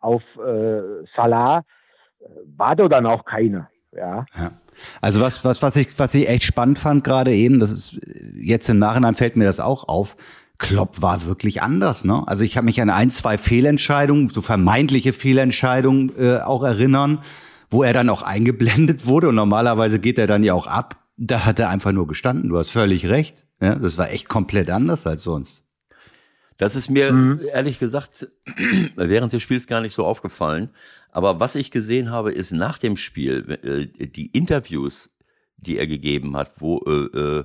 [0.00, 1.62] auf äh, Salah,
[2.56, 3.68] war da dann auch keiner.
[3.94, 4.24] Ja.
[4.36, 4.52] ja.
[5.00, 8.00] Also was, was, was ich, was ich echt spannend fand gerade eben, das ist
[8.36, 10.16] jetzt im Nachhinein fällt mir das auch auf.
[10.58, 12.22] Klopp war wirklich anders, ne?
[12.26, 17.18] Also ich habe mich an ein, zwei Fehlentscheidungen, so vermeintliche Fehlentscheidungen äh, auch erinnern,
[17.68, 20.98] wo er dann auch eingeblendet wurde und normalerweise geht er dann ja auch ab.
[21.16, 22.48] Da hat er einfach nur gestanden.
[22.48, 23.44] Du hast völlig recht.
[23.60, 25.64] Ja, das war echt komplett anders als sonst.
[26.58, 27.40] Das ist mir mhm.
[27.52, 28.28] ehrlich gesagt
[28.96, 30.70] während des Spiels gar nicht so aufgefallen.
[31.12, 35.10] Aber was ich gesehen habe, ist nach dem Spiel äh, die Interviews,
[35.56, 37.44] die er gegeben hat, wo äh, äh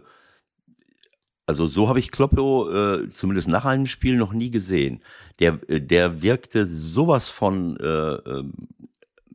[1.50, 5.02] also so habe ich Kloppo äh, zumindest nach einem Spiel noch nie gesehen.
[5.40, 8.44] Der, äh, der wirkte sowas von äh, äh,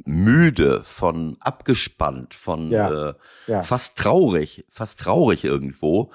[0.04, 3.14] müde, von abgespannt, von ja, äh,
[3.46, 3.62] ja.
[3.62, 6.10] fast traurig, fast traurig irgendwo.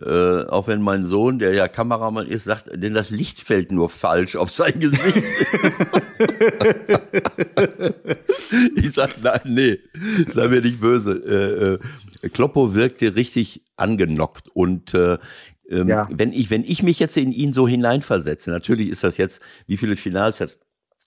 [0.00, 3.90] Äh, auch wenn mein Sohn, der ja Kameramann ist, sagt, denn das Licht fällt nur
[3.90, 5.22] falsch auf sein Gesicht.
[8.76, 9.78] ich sag, nein, nee,
[10.28, 11.78] sei mir nicht böse.
[12.22, 15.18] Äh, äh, Kloppo wirkte richtig angenockt und äh,
[15.68, 16.06] ähm, ja.
[16.10, 19.76] wenn ich wenn ich mich jetzt in ihn so hineinversetze, natürlich ist das jetzt, wie
[19.76, 20.56] viele Finals hat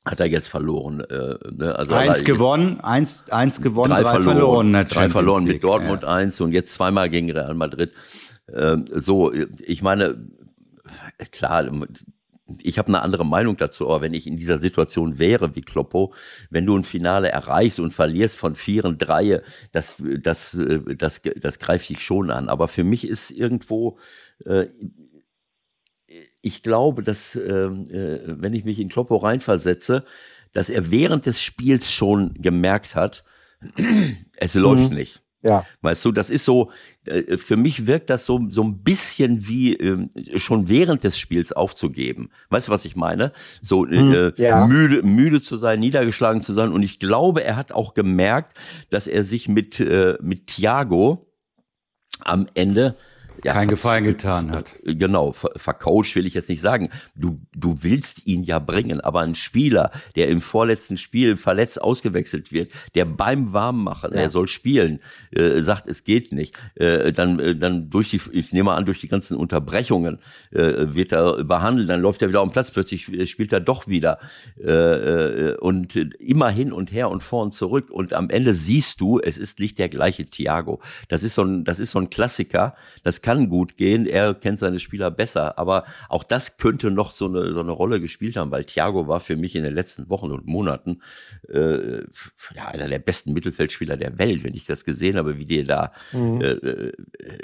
[0.06, 1.00] hat er jetzt verloren.
[1.00, 1.76] Äh, ne?
[1.76, 4.71] also eins gewonnen, eins, eins gewonnen, drei, drei verloren.
[4.71, 6.10] verloren drei verloren mit Dortmund ja.
[6.10, 7.91] eins und jetzt zweimal gegen Real Madrid.
[8.53, 10.27] Ähm, so, ich meine,
[11.31, 11.69] klar,
[12.62, 16.13] ich habe eine andere Meinung dazu, aber wenn ich in dieser Situation wäre wie Kloppo,
[16.49, 20.58] wenn du ein Finale erreichst und verlierst von vieren, drei, das, das,
[20.97, 22.49] das, das greift dich schon an.
[22.49, 23.97] Aber für mich ist irgendwo,
[24.45, 24.67] äh,
[26.41, 30.05] ich glaube, dass, ähm, äh, wenn ich mich in Kloppo reinversetze,
[30.53, 33.23] dass er während des Spiels schon gemerkt hat,
[34.38, 34.62] es mhm.
[34.62, 35.24] läuft nicht.
[35.45, 35.63] Ja.
[35.81, 36.71] Weißt du, das ist so,
[37.05, 40.08] äh, für mich wirkt das so, so ein bisschen wie äh,
[40.39, 42.31] schon während des Spiels aufzugeben.
[42.49, 43.31] Weißt du, was ich meine?
[43.62, 44.65] So äh, hm, ja.
[44.65, 46.71] müde, müde zu sein, niedergeschlagen zu sein.
[46.71, 48.58] Und ich glaube, er hat auch gemerkt,
[48.89, 51.27] dass er sich mit, äh, mit Thiago
[52.21, 52.95] am Ende
[53.45, 54.75] ja, keinen Gefallen getan hat.
[54.84, 56.89] Genau, vercoacht will ich jetzt nicht sagen.
[57.15, 62.51] Du, du willst ihn ja bringen, aber ein Spieler, der im vorletzten Spiel verletzt ausgewechselt
[62.51, 64.21] wird, der beim Warmmachen, ja.
[64.21, 64.99] er soll spielen,
[65.31, 68.99] äh, sagt, es geht nicht, äh, dann, äh, dann durch die, ich nehme an, durch
[68.99, 70.17] die ganzen Unterbrechungen
[70.51, 73.88] äh, wird er behandelt, dann läuft er wieder auf den Platz, plötzlich spielt er doch
[73.88, 74.17] wieder
[74.60, 79.01] äh, äh, und immer hin und her und vor und zurück und am Ende siehst
[79.01, 80.81] du, es ist nicht der gleiche Thiago.
[81.10, 84.60] Das ist so ein, das ist so ein Klassiker, das kann gut gehen, er kennt
[84.60, 88.52] seine Spieler besser, aber auch das könnte noch so eine, so eine Rolle gespielt haben,
[88.52, 91.02] weil Thiago war für mich in den letzten Wochen und Monaten
[91.50, 92.02] äh,
[92.56, 95.91] ja, einer der besten Mittelfeldspieler der Welt, wenn ich das gesehen habe, wie der da,
[96.12, 96.41] mhm.
[96.41, 96.93] äh, äh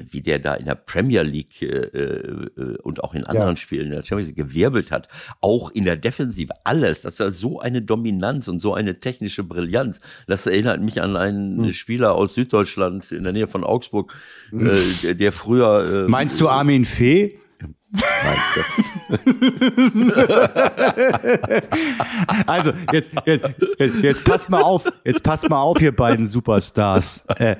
[0.10, 3.58] wie der da in der Premier League äh, äh, und auch in anderen ja.
[3.58, 5.08] Spielen in der Champions League gewirbelt hat,
[5.42, 10.00] auch in der Defensive, alles, das war so eine Dominanz und so eine technische Brillanz.
[10.28, 11.74] Das erinnert mich an einen mhm.
[11.74, 14.14] Spieler aus Süddeutschland in der Nähe von Augsburg,
[14.52, 14.68] mhm.
[14.68, 15.32] äh, der, der
[15.84, 17.42] äh, Meinst du Armin Fee?
[17.92, 18.38] Mein
[22.48, 27.26] also, jetzt, jetzt, jetzt, jetzt passt mal auf, jetzt passt mal auf, ihr beiden Superstars.
[27.36, 27.58] Äh,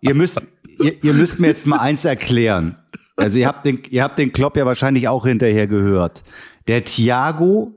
[0.00, 0.40] ihr, müsst,
[0.80, 2.76] ihr, ihr müsst mir jetzt mal eins erklären.
[3.16, 6.22] Also ihr habt den, ihr habt den Klopp ja wahrscheinlich auch hinterher gehört.
[6.66, 7.74] Der Thiago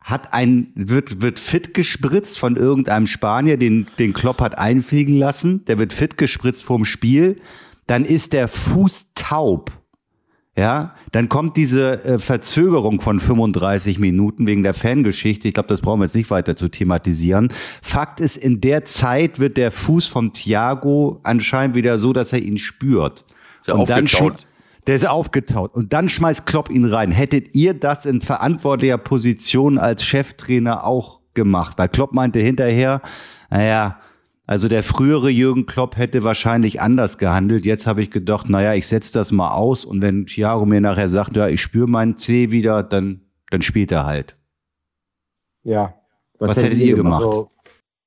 [0.00, 5.64] hat ein, wird, wird fit gespritzt von irgendeinem Spanier, den, den Klopp hat einfliegen lassen.
[5.64, 7.40] Der wird fit gespritzt vorm Spiel
[7.86, 9.72] dann ist der Fuß taub.
[10.56, 15.48] Ja, dann kommt diese äh, Verzögerung von 35 Minuten wegen der Fangeschichte.
[15.48, 17.52] Ich glaube, das brauchen wir jetzt nicht weiter zu thematisieren.
[17.82, 22.38] Fakt ist, in der Zeit wird der Fuß vom Thiago anscheinend wieder so, dass er
[22.38, 23.24] ihn spürt.
[23.62, 24.36] Ist er Und dann schon,
[24.86, 25.74] der ist aufgetaut.
[25.74, 27.10] Und dann schmeißt Klopp ihn rein.
[27.10, 31.78] Hättet ihr das in verantwortlicher Position als Cheftrainer auch gemacht?
[31.78, 33.00] Weil Klopp meinte hinterher,
[33.50, 33.98] naja,
[34.46, 37.64] also der frühere Jürgen Klopp hätte wahrscheinlich anders gehandelt.
[37.64, 41.08] Jetzt habe ich gedacht, naja, ich setze das mal aus und wenn Thiago mir nachher
[41.08, 44.36] sagt, ja, ich spüre meinen C wieder, dann, dann spielt er halt.
[45.62, 45.94] Ja.
[46.38, 47.24] Was, was hättet ihr gemacht?
[47.24, 47.50] Also,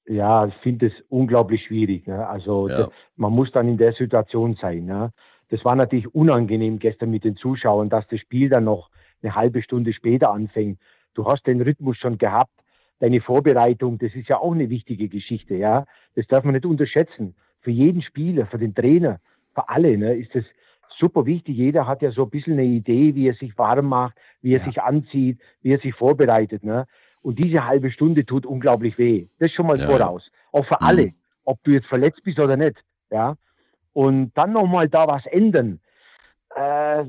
[0.05, 2.05] ja, ich finde es unglaublich schwierig.
[2.07, 2.27] Ne?
[2.27, 2.89] Also ja.
[3.15, 4.85] man muss dann in der Situation sein.
[4.85, 5.11] Ne?
[5.49, 8.89] das war natürlich unangenehm gestern mit den Zuschauern, dass das Spiel dann noch
[9.21, 10.79] eine halbe Stunde später anfängt.
[11.13, 12.51] Du hast den Rhythmus schon gehabt.
[12.99, 15.85] Deine Vorbereitung, das ist ja auch eine wichtige Geschichte, ja.
[16.17, 17.35] Das darf man nicht unterschätzen.
[17.61, 19.19] Für jeden Spieler, für den Trainer,
[19.53, 20.43] für alle, ne, ist das
[20.97, 21.55] super wichtig.
[21.55, 24.61] Jeder hat ja so ein bisschen eine Idee, wie er sich warm macht, wie er
[24.61, 24.65] ja.
[24.65, 26.87] sich anzieht, wie er sich vorbereitet, ne.
[27.21, 29.27] Und diese halbe Stunde tut unglaublich weh.
[29.37, 29.87] Das schon mal ja.
[29.87, 30.31] voraus.
[30.51, 30.87] Auch für mhm.
[30.87, 31.13] alle.
[31.45, 33.35] Ob du jetzt verletzt bist oder nicht, ja.
[33.93, 35.79] Und dann nochmal da was ändern,
[36.55, 37.05] äh,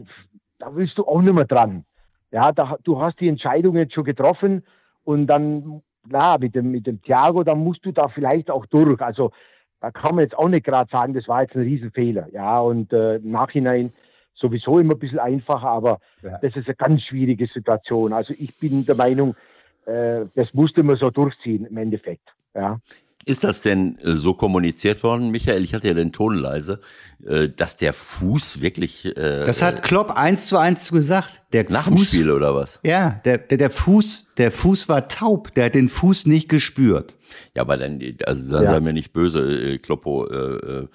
[0.58, 1.86] da willst du auch nicht mehr dran.
[2.30, 4.66] Ja, da, du hast die Entscheidung jetzt schon getroffen
[5.04, 9.00] und dann, klar, mit dem, mit dem Thiago, dann musst du da vielleicht auch durch.
[9.00, 9.32] Also
[9.80, 12.28] da kann man jetzt auch nicht gerade sagen, das war jetzt ein Riesenfehler.
[12.32, 13.92] Ja, und äh, im Nachhinein
[14.34, 16.38] sowieso immer ein bisschen einfacher, aber ja.
[16.38, 18.12] das ist eine ganz schwierige Situation.
[18.12, 19.34] Also ich bin der Meinung,
[19.86, 22.28] äh, das musste man so durchziehen im Endeffekt.
[22.54, 22.78] Ja.
[23.24, 25.62] Ist das denn äh, so kommuniziert worden, Michael?
[25.62, 26.80] Ich hatte ja den Ton leise,
[27.26, 29.04] äh, dass der Fuß wirklich.
[29.04, 31.42] Äh, das hat Klopp eins zu eins gesagt.
[31.52, 32.80] Der nach Fuß, dem Spiel oder was?
[32.84, 35.54] Ja, der, der, der Fuß, der Fuß war taub.
[35.54, 37.16] Der hat den Fuß nicht gespürt.
[37.54, 38.70] Ja, aber dann, also dann ja.
[38.70, 40.26] sei mir nicht böse, Kloppo.
[40.26, 40.88] Äh,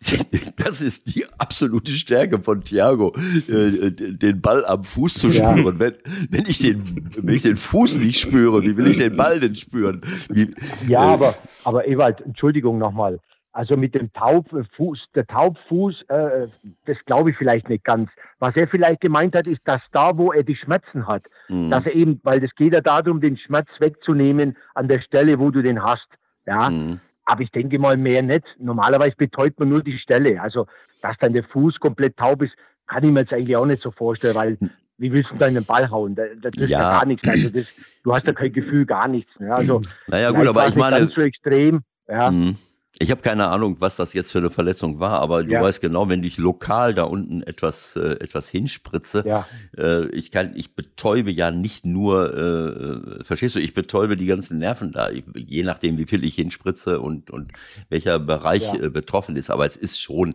[0.56, 3.14] das ist die absolute Stärke von Thiago,
[3.48, 5.64] äh, den Ball am Fuß zu spüren.
[5.64, 5.78] Ja.
[5.78, 5.94] Wenn,
[6.30, 9.54] wenn, ich den, wenn ich den Fuß nicht spüre, wie will ich den Ball denn
[9.54, 10.02] spüren?
[10.28, 10.50] Wie,
[10.88, 13.18] ja, äh, aber, aber Ewald, Entschuldigung nochmal.
[13.54, 16.48] Also mit dem Taubfuß, der Taubfuß, äh,
[16.86, 18.08] das glaube ich vielleicht nicht ganz.
[18.38, 21.70] Was er vielleicht gemeint hat, ist, dass da, wo er die Schmerzen hat, mhm.
[21.70, 25.50] dass er eben, weil das geht ja darum, den Schmerz wegzunehmen an der Stelle, wo
[25.50, 26.08] du den hast.
[26.46, 27.00] Ja, mhm.
[27.32, 28.44] Aber ich denke mal mehr nicht.
[28.58, 30.38] Normalerweise betäubt man nur die Stelle.
[30.42, 30.66] Also,
[31.00, 32.52] dass dann der Fuß komplett taub ist,
[32.86, 34.58] kann ich mir jetzt eigentlich auch nicht so vorstellen, weil
[34.98, 36.14] wie willst du da in den Ball hauen?
[36.14, 36.80] Da, das ist ja.
[36.80, 37.26] ja gar nichts.
[37.26, 37.64] Also das,
[38.04, 39.32] du hast ja kein Gefühl, gar nichts.
[39.40, 39.50] Ne?
[39.50, 40.98] Also, naja, gut, aber ich meine.
[40.98, 41.80] Ganz so extrem.
[42.06, 42.30] Ja.
[42.30, 42.58] Mhm.
[42.98, 45.62] Ich habe keine Ahnung, was das jetzt für eine Verletzung war, aber du ja.
[45.62, 49.46] weißt genau, wenn ich lokal da unten etwas äh, etwas hinspritze, ja.
[49.76, 54.58] äh, ich kann, ich betäube ja nicht nur, äh, verstehst du, ich betäube die ganzen
[54.58, 57.52] Nerven da, je nachdem, wie viel ich hinspritze und und
[57.88, 58.74] welcher Bereich ja.
[58.74, 59.50] äh, betroffen ist.
[59.50, 60.34] Aber es ist schon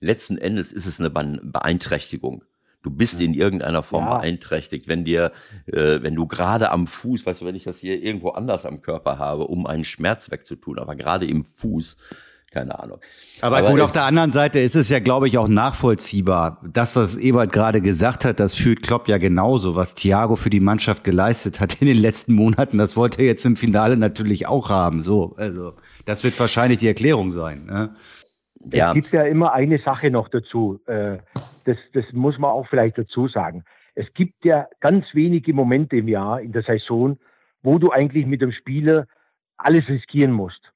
[0.00, 2.44] letzten Endes ist es eine Beeinträchtigung.
[2.82, 4.18] Du bist in irgendeiner Form ja.
[4.18, 5.32] beeinträchtigt, wenn dir,
[5.66, 8.80] äh, wenn du gerade am Fuß, weißt du, wenn ich das hier irgendwo anders am
[8.80, 11.96] Körper habe, um einen Schmerz wegzutun, aber gerade im Fuß,
[12.52, 12.98] keine Ahnung.
[13.40, 16.60] Aber, aber gut, auf der anderen Seite ist es ja, glaube ich, auch nachvollziehbar.
[16.70, 19.74] Das, was Ebert gerade gesagt hat, das fühlt Klopp ja genauso.
[19.74, 23.46] Was Thiago für die Mannschaft geleistet hat in den letzten Monaten, das wollte er jetzt
[23.46, 25.02] im Finale natürlich auch haben.
[25.02, 27.64] So, also, das wird wahrscheinlich die Erklärung sein.
[27.64, 27.96] Ne?
[28.70, 28.88] Ja.
[28.88, 30.80] Es gibt ja immer eine Sache noch dazu.
[30.86, 31.18] Äh,
[31.64, 33.64] das, das muss man auch vielleicht dazu sagen.
[33.94, 37.18] Es gibt ja ganz wenige Momente im Jahr in der Saison,
[37.62, 39.06] wo du eigentlich mit dem Spieler
[39.56, 40.72] alles riskieren musst.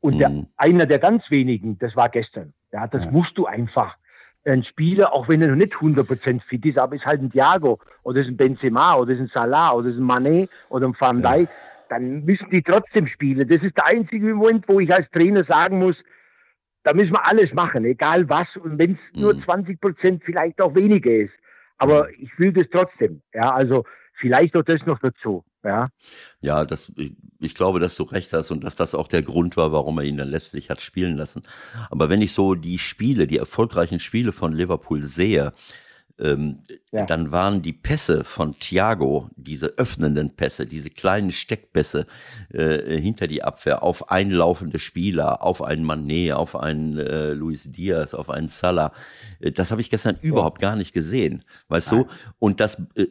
[0.00, 0.46] Und der, mhm.
[0.56, 2.52] einer der ganz wenigen, das war gestern.
[2.72, 3.10] Ja, das ja.
[3.10, 3.96] musst du einfach.
[4.44, 7.78] Ein Spieler, auch wenn er noch nicht 100% fit ist, aber ist halt ein Thiago
[8.02, 11.20] oder ist ein Benzema oder ist ein Salah oder ist ein Manet oder ein Van
[11.20, 11.54] Dijk, ja.
[11.90, 13.46] dann müssen die trotzdem spielen.
[13.46, 15.96] Das ist der einzige Moment, wo ich als Trainer sagen muss,
[16.82, 18.48] da müssen wir alles machen, egal was.
[18.56, 19.22] Und wenn es mhm.
[19.22, 21.34] nur 20 Prozent vielleicht auch weniger ist.
[21.78, 23.22] Aber ich will das trotzdem.
[23.32, 25.44] Ja, also vielleicht auch das noch dazu.
[25.62, 25.88] Ja,
[26.40, 29.56] ja das, ich, ich glaube, dass du recht hast und dass das auch der Grund
[29.56, 31.42] war, warum er ihn dann letztlich hat spielen lassen.
[31.90, 35.52] Aber wenn ich so die Spiele, die erfolgreichen Spiele von Liverpool sehe,
[36.20, 36.58] ähm,
[36.92, 37.06] ja.
[37.06, 42.06] Dann waren die Pässe von Thiago, diese öffnenden Pässe, diese kleinen Steckpässe
[42.52, 48.12] äh, hinter die Abwehr auf einlaufende Spieler, auf einen Manet, auf einen äh, Luis Diaz,
[48.12, 48.92] auf einen Salah.
[49.40, 50.28] Äh, das habe ich gestern ja.
[50.28, 52.04] überhaupt gar nicht gesehen, weißt Nein.
[52.04, 52.10] du?
[52.38, 53.06] Und das äh,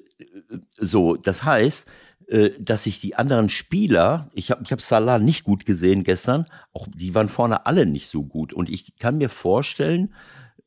[0.77, 1.89] so, das heißt,
[2.27, 6.45] äh, dass sich die anderen Spieler, ich habe ich hab Salah nicht gut gesehen gestern,
[6.73, 8.53] auch die waren vorne alle nicht so gut.
[8.53, 10.13] Und ich kann mir vorstellen,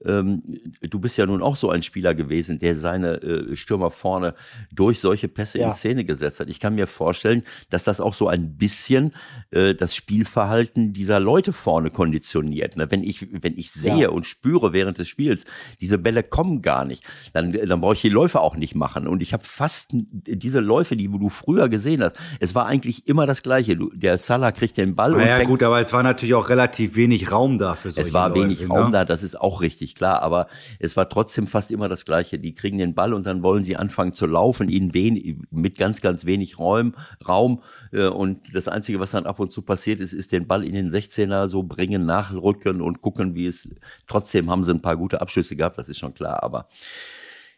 [0.07, 0.43] ähm,
[0.81, 4.35] du bist ja nun auch so ein Spieler gewesen, der seine äh, Stürmer vorne
[4.73, 5.69] durch solche Pässe ja.
[5.69, 6.49] in Szene gesetzt hat.
[6.49, 9.13] Ich kann mir vorstellen, dass das auch so ein bisschen
[9.51, 12.77] äh, das Spielverhalten dieser Leute vorne konditioniert.
[12.77, 12.91] Ne?
[12.91, 14.09] Wenn ich, wenn ich sehe ja.
[14.09, 15.45] und spüre während des Spiels,
[15.81, 19.07] diese Bälle kommen gar nicht, dann, dann brauche ich die Läufe auch nicht machen.
[19.07, 23.27] Und ich habe fast diese Läufe, die du früher gesehen hast, es war eigentlich immer
[23.27, 23.77] das Gleiche.
[23.77, 26.49] Du, der Salah kriegt den Ball naja, und fängt, gut, aber es war natürlich auch
[26.49, 28.93] relativ wenig Raum da für solche Es war Läufe, wenig Raum ne?
[28.93, 32.39] da, das ist auch richtig völlig klar, aber es war trotzdem fast immer das Gleiche.
[32.39, 36.01] Die kriegen den Ball und dann wollen sie anfangen zu laufen, ihnen wenig, mit ganz,
[36.01, 36.95] ganz wenig Raum,
[37.27, 37.63] Raum.
[37.93, 40.73] Äh, und das Einzige, was dann ab und zu passiert ist, ist den Ball in
[40.73, 43.69] den 16er so bringen, nachrücken und gucken, wie es,
[44.07, 46.69] trotzdem haben sie ein paar gute Abschlüsse gehabt, das ist schon klar, aber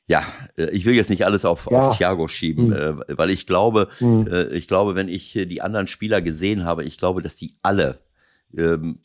[0.07, 0.23] ja,
[0.57, 1.79] äh, ich will jetzt nicht alles auf, ja.
[1.79, 3.03] auf Thiago schieben, mhm.
[3.09, 4.29] weil ich glaube, mhm.
[4.53, 8.01] ich glaube, wenn ich die anderen Spieler gesehen habe, ich glaube, dass die alle
[8.57, 8.99] ähm,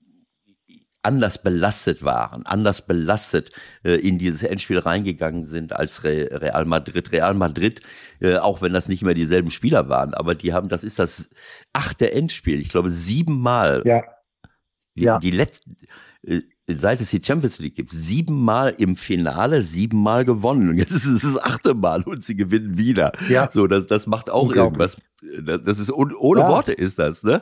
[1.02, 3.52] anders belastet waren, anders belastet
[3.84, 7.12] äh, in dieses Endspiel reingegangen sind als Re Real Madrid.
[7.12, 7.82] Real Madrid,
[8.20, 11.30] äh, auch wenn das nicht mehr dieselben Spieler waren, aber die haben, das ist das
[11.74, 13.82] achte Endspiel, ich glaube siebenmal.
[13.86, 14.04] Ja.
[14.96, 15.20] Die, Ja.
[15.20, 15.78] die letzten,
[16.24, 16.42] äh,
[16.76, 20.70] seit es die Champions League gibt, siebenmal im Finale, siebenmal gewonnen.
[20.70, 23.12] Und jetzt ist es das achte Mal und sie gewinnen wieder.
[23.30, 23.50] Ja.
[23.52, 24.98] So, das, das macht auch irgendwas.
[25.44, 26.48] Das ist un, ohne Ja.
[26.50, 27.42] Worte ist das, ne?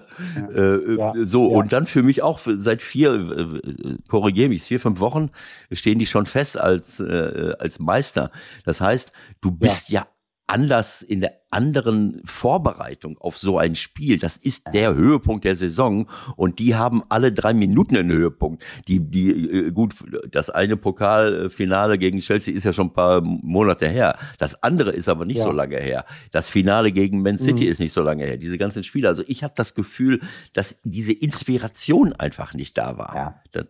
[0.55, 1.13] Äh, Ja.
[1.15, 1.57] So, Ja.
[1.57, 5.29] und dann für mich auch seit vier, äh, korrigiere mich, vier, fünf Wochen
[5.71, 8.31] stehen die schon fest als, äh, als Meister.
[8.65, 9.11] Das heißt,
[9.41, 10.07] du bist ja.
[10.47, 14.17] Anders in der anderen Vorbereitung auf so ein Spiel.
[14.17, 18.63] Das ist der Höhepunkt der Saison und die haben alle drei Minuten einen Höhepunkt.
[18.87, 19.95] Die, die, äh, gut,
[20.31, 24.17] das eine Pokalfinale gegen Chelsea ist ja schon ein paar Monate her.
[24.39, 25.43] Das andere ist aber nicht Ja.
[25.43, 26.05] so lange her.
[26.31, 27.71] Das Finale gegen Man City Mhm.
[27.71, 28.37] ist nicht so lange her.
[28.37, 29.07] Diese ganzen Spiele.
[29.07, 30.21] Also ich habe das Gefühl,
[30.53, 33.15] dass diese Inspiration einfach nicht da war.
[33.15, 33.41] Ja.
[33.51, 33.65] Das,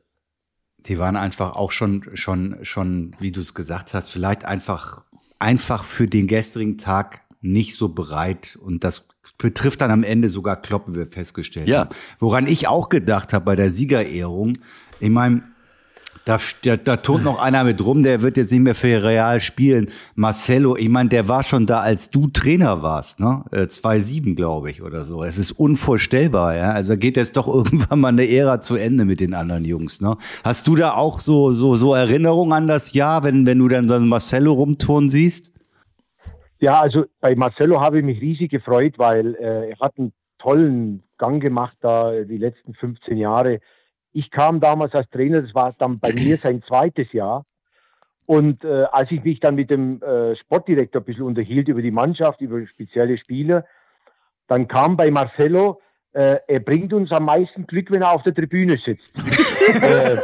[0.86, 5.04] Die waren einfach auch schon, schon, schon, wie du es gesagt hast, vielleicht einfach,
[5.39, 8.58] einfach für den gestrigen Tag nicht so bereit.
[8.62, 11.82] Und das betrifft dann am Ende sogar Klopp, wie wir festgestellt Ja.
[11.82, 11.89] haben.
[12.19, 14.54] Woran ich auch gedacht habe bei der Siegerehrung,
[15.00, 15.43] ich meine,
[16.28, 19.40] da, da, da tut noch einer mit rum, der wird jetzt nicht mehr für Real
[19.40, 19.90] spielen.
[20.16, 23.46] Marcelo, ich meine, der war schon da, als du Trainer warst, ne?
[23.52, 25.24] Äh, 2-7, glaube ich, oder so.
[25.24, 26.72] Es ist unvorstellbar, ja.
[26.72, 30.18] Also geht jetzt doch irgendwann mal eine Ära zu Ende mit den anderen Jungs, ne?
[30.44, 33.88] Hast du da auch so, so, so Erinnerungen an das Jahr, wenn, wenn du dann
[33.88, 35.54] so einen Marcelo rumturnen siehst?
[36.60, 41.04] Ja, also bei Marcelo habe ich mich riesig gefreut, weil äh, er hat einen tollen
[41.18, 43.60] Gang gemacht da äh, die letzten 15 Jahre.
[44.17, 47.45] Ich kam damals als Trainer, das war dann bei mir sein zweites Jahr.
[48.25, 51.91] Und äh, als ich mich dann mit dem äh, Sportdirektor ein bisschen unterhielt über die
[51.91, 53.63] Mannschaft, über spezielle Spieler,
[54.47, 55.80] dann kam bei Marcelo,
[56.13, 59.06] äh, er bringt uns am meisten Glück, wenn er auf der Tribüne sitzt.
[59.84, 60.17] äh,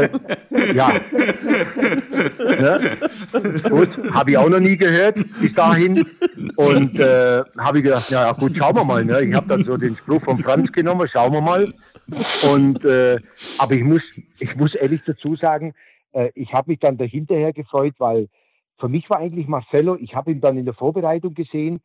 [0.00, 0.08] äh,
[0.74, 0.92] ja.
[2.38, 2.80] Ne?
[3.68, 6.04] Gut, habe ich auch noch nie gehört bis dahin.
[6.56, 9.04] Und äh, habe ich gedacht, ja, ja gut, schauen wir mal.
[9.04, 9.22] Ne?
[9.22, 11.72] Ich habe dann so den Spruch von Franz genommen, schauen wir mal.
[12.50, 13.18] Und äh,
[13.58, 14.02] aber ich muss,
[14.38, 15.74] ich muss ehrlich dazu sagen,
[16.12, 18.28] äh, ich habe mich dann dahinterher gefreut, weil
[18.78, 21.80] für mich war eigentlich Marcelo, ich habe ihn dann in der Vorbereitung gesehen,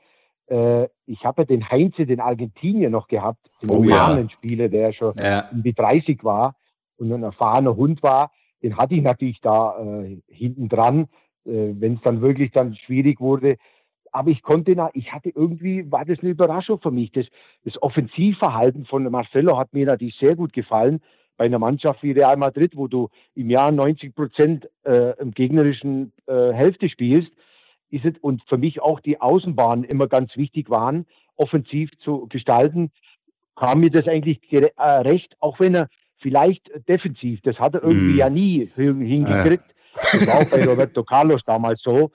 [0.48, 3.98] äh, ich habe ja den Heinze, den Argentinier noch gehabt, den Oh ja.
[3.98, 5.50] erfahrenen Spieler, der schon Ja.
[5.52, 6.56] um die 30 war
[6.98, 8.32] und ein erfahrener Hund war,
[8.65, 11.01] den hatte ich natürlich da äh, hinten dran,
[11.45, 13.58] äh, wenn es dann wirklich dann schwierig wurde.
[14.12, 17.12] Aber ich konnte, ich hatte irgendwie, war das eine Überraschung für mich.
[17.12, 17.28] Das,
[17.63, 20.99] das Offensivverhalten von Marcelo hat mir natürlich sehr gut gefallen.
[21.38, 26.12] Bei einer Mannschaft wie Real Madrid, wo du im Jahr 90 Prozent äh, im gegnerischen
[26.25, 27.30] äh, Hälfte spielst,
[27.91, 32.89] ist es, und für mich auch die Außenbahnen immer ganz wichtig waren, offensiv zu gestalten,
[33.56, 35.88] kam mir das eigentlich äh, recht, auch wenn er
[36.25, 38.17] vielleicht defensiv, das hat er irgendwie Mm.
[38.17, 39.63] ja nie hin- hingekriegt.
[39.93, 42.09] Das war auch bei Roberto Carlos damals so,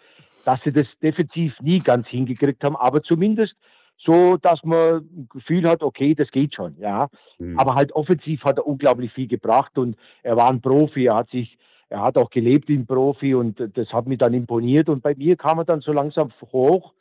[0.45, 3.55] dass sie das defensiv nie ganz hingekriegt haben, aber zumindest
[3.99, 7.09] so, dass man ein Gefühl hat, okay, das geht schon, ja.
[7.57, 11.31] Aber halt offensiv hat er unglaublich viel gebracht und er war ein Profi, er hat
[11.31, 11.57] sich,
[11.91, 15.37] er hat auch gelebt ein Profi und das hat mich dann imponiert und bei mir
[15.37, 16.95] kam er dann so langsam hoch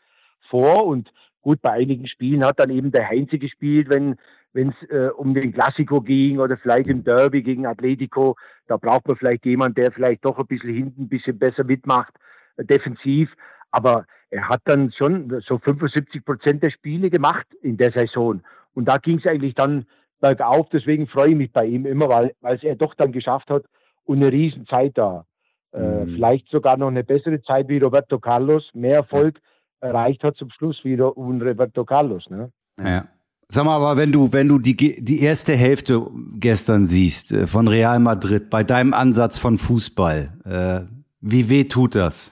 [0.50, 1.10] vor und
[1.42, 4.16] gut, bei einigen Spielen hat dann eben der Heinze gespielt, wenn
[4.54, 8.36] wenn es äh, um den Klassiko ging oder vielleicht im Derby gegen Atletico,
[8.68, 12.14] da braucht man vielleicht jemand, der vielleicht doch ein bisschen hinten ein bisschen besser mitmacht,
[12.58, 13.30] äh, defensiv.
[13.72, 18.42] Aber er hat dann schon so 75 Prozent der Spiele gemacht in der Saison.
[18.74, 19.86] Und da ging es eigentlich dann
[20.20, 20.68] bergauf.
[20.70, 23.66] Deswegen freue ich mich bei ihm immer, weil es er doch dann geschafft hat
[24.06, 25.26] und eine Riesenzeit da.
[25.72, 26.16] Äh, Mhm.
[26.16, 29.40] Vielleicht sogar noch eine bessere Zeit wie Roberto Carlos, mehr Erfolg
[29.82, 32.30] erreicht hat zum Schluss wie Roberto Carlos.
[32.30, 32.52] Ne?
[32.80, 33.06] Ja.
[33.52, 37.68] Sag mal, aber wenn du, wenn du die, die erste Hälfte gestern siehst äh, von
[37.68, 40.82] Real Madrid, bei deinem Ansatz von Fußball, äh,
[41.22, 42.32] wie weh tut das?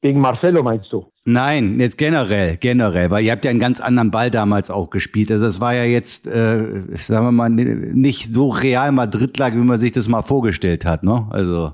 [0.00, 1.06] Gegen Marcelo meinst du?
[1.24, 5.30] Nein, jetzt generell, generell, weil ihr habt ja einen ganz anderen Ball damals auch gespielt.
[5.30, 9.78] Also das war ja jetzt, äh, sagen wir mal, nicht so Real Madrid-like, wie man
[9.78, 11.26] sich das mal vorgestellt hat, ne?
[11.30, 11.72] Also.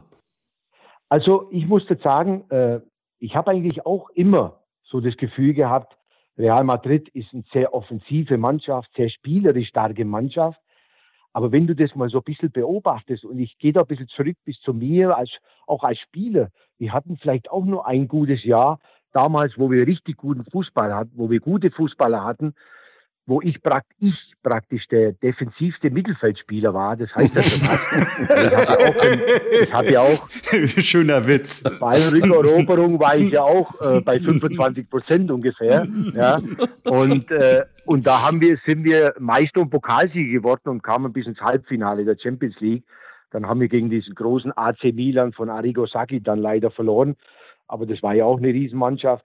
[1.09, 2.81] Also ich muss jetzt sagen, äh,
[3.19, 5.94] ich habe eigentlich auch immer so das Gefühl gehabt,
[6.37, 10.61] Real Madrid ist eine sehr offensive Mannschaft, sehr spielerisch starke Mannschaft.
[11.33, 14.09] Aber wenn du das mal so ein bisschen beobachtest und ich gehe da ein bisschen
[14.09, 15.31] zurück bis zu mir, als,
[15.67, 18.79] auch als Spieler, wir hatten vielleicht auch nur ein gutes Jahr
[19.13, 22.55] damals, wo wir richtig guten Fußball hatten, wo wir gute Fußballer hatten.
[23.27, 26.97] Wo ich, prakt ich praktisch der defensivste Mittelfeldspieler war.
[26.97, 29.61] Das heißt also was.
[29.63, 30.29] ich hatte auch,
[30.83, 31.63] schöner Witz.
[31.81, 35.87] Bei Rückeroberung war ich ja auch äh, bei 25 Prozent ungefähr.
[36.15, 36.39] Ja.
[36.85, 41.27] Und, äh, und da haben wir, sind wir Meister und Pokalsieger geworden und kamen bis
[41.27, 42.85] ins Halbfinale der Champions League.
[43.31, 47.17] Dann haben wir gegen diesen großen AC Milan von Arrigo Sacchi dann leider verloren.
[47.67, 49.25] Aber das war ja auch eine Riesenmannschaft.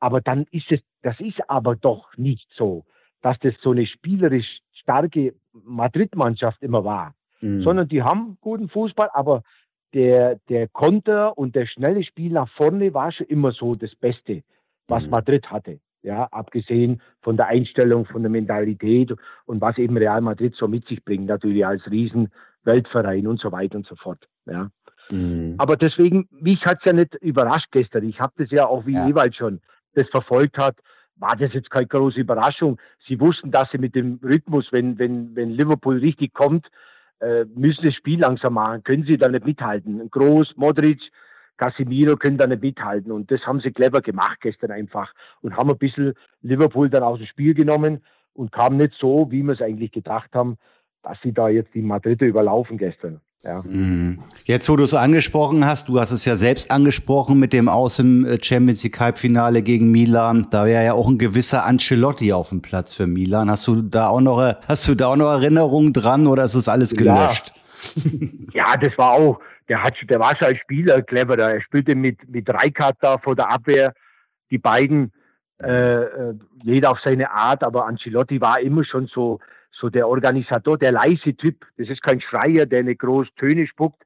[0.00, 2.84] Aber dann ist es, das ist aber doch nicht so
[3.22, 7.62] dass das so eine spielerisch starke Madrid-Mannschaft immer war, mhm.
[7.62, 9.42] sondern die haben guten Fußball, aber
[9.94, 14.42] der, der Konter und der schnelle Spiel nach vorne war schon immer so das Beste,
[14.86, 15.10] was mhm.
[15.10, 15.80] Madrid hatte.
[16.02, 19.12] Ja, abgesehen von der Einstellung, von der Mentalität
[19.46, 23.76] und was eben Real Madrid so mit sich bringt, natürlich als Riesenweltverein und so weiter
[23.76, 24.24] und so fort.
[24.46, 24.70] Ja.
[25.10, 25.56] Mhm.
[25.58, 28.04] Aber deswegen, mich hat es ja nicht überrascht gestern.
[28.08, 29.08] Ich habe das ja auch wie ja.
[29.08, 29.60] Ewald schon
[29.94, 30.76] das verfolgt hat
[31.18, 32.78] war das jetzt keine große Überraschung.
[33.06, 36.66] Sie wussten, dass sie mit dem Rhythmus, wenn, wenn, wenn Liverpool richtig kommt,
[37.20, 40.10] äh, müssen das Spiel langsam machen, können sie da nicht mithalten.
[40.10, 41.00] Groß, Modric,
[41.56, 43.12] Casemiro können da nicht mithalten.
[43.12, 45.12] Und das haben sie clever gemacht gestern einfach
[45.42, 48.00] und haben ein bisschen Liverpool dann aus dem Spiel genommen
[48.34, 50.56] und kam nicht so, wie wir es eigentlich gedacht haben,
[51.02, 53.20] dass sie da jetzt die Madrider überlaufen gestern.
[53.44, 53.62] Ja.
[53.62, 54.18] Mhm.
[54.44, 57.98] Jetzt, wo du es angesprochen hast, du hast es ja selbst angesprochen mit dem Aus
[57.98, 60.48] im äh, Champions League Halbfinale gegen Milan.
[60.50, 63.50] Da wäre ja auch ein gewisser Ancelotti auf dem Platz für Milan.
[63.50, 66.68] Hast du da auch noch, hast du da auch noch Erinnerungen dran oder ist das
[66.68, 67.54] alles gelöscht?
[68.52, 71.52] Ja, ja das war auch, der hat, der war schon als Spieler cleverer.
[71.54, 73.94] Er spielte mit, mit Reikart da vor der Abwehr.
[74.50, 75.12] Die beiden,
[75.62, 76.34] äh, äh,
[76.64, 79.38] jeder auf seine Art, aber Ancelotti war immer schon so,
[79.80, 81.64] so der Organisator, der leise Typ.
[81.76, 84.02] Das ist kein Schreier, der eine groß Töne spuckt.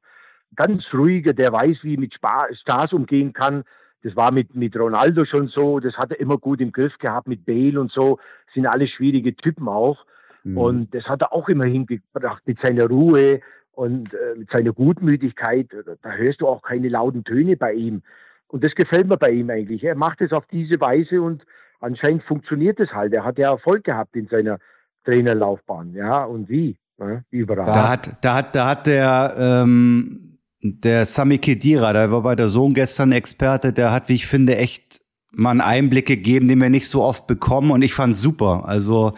[0.55, 3.63] Ganz ruhiger, der weiß, wie mit Stars umgehen kann.
[4.03, 5.79] Das war mit, mit Ronaldo schon so.
[5.79, 8.19] Das hat er immer gut im Griff gehabt mit Bale und so.
[8.45, 10.05] Das sind alle schwierige Typen auch.
[10.43, 10.57] Mhm.
[10.57, 13.39] Und das hat er auch immer hingebracht mit seiner Ruhe
[13.71, 15.69] und äh, mit seiner Gutmütigkeit.
[16.01, 18.03] Da hörst du auch keine lauten Töne bei ihm.
[18.47, 19.83] Und das gefällt mir bei ihm eigentlich.
[19.83, 21.43] Er macht es auf diese Weise und
[21.79, 23.13] anscheinend funktioniert es halt.
[23.13, 24.59] Er hat ja Erfolg gehabt in seiner
[25.03, 27.23] Trainerlaufbahn, ja, und wie, ne?
[27.29, 27.71] überall.
[27.71, 32.47] Da hat, da hat, da hat der, ähm, der Sami Kedira, der war bei der
[32.47, 35.01] Sohn gestern Experte, der hat, wie ich finde, echt
[35.31, 38.63] mal einen Einblick gegeben, den wir nicht so oft bekommen und ich fand super.
[38.65, 39.13] Also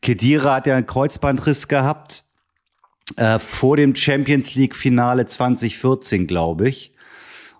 [0.00, 2.24] Kedira hat ja einen Kreuzbandriss gehabt
[3.16, 6.95] äh, vor dem Champions League Finale 2014, glaube ich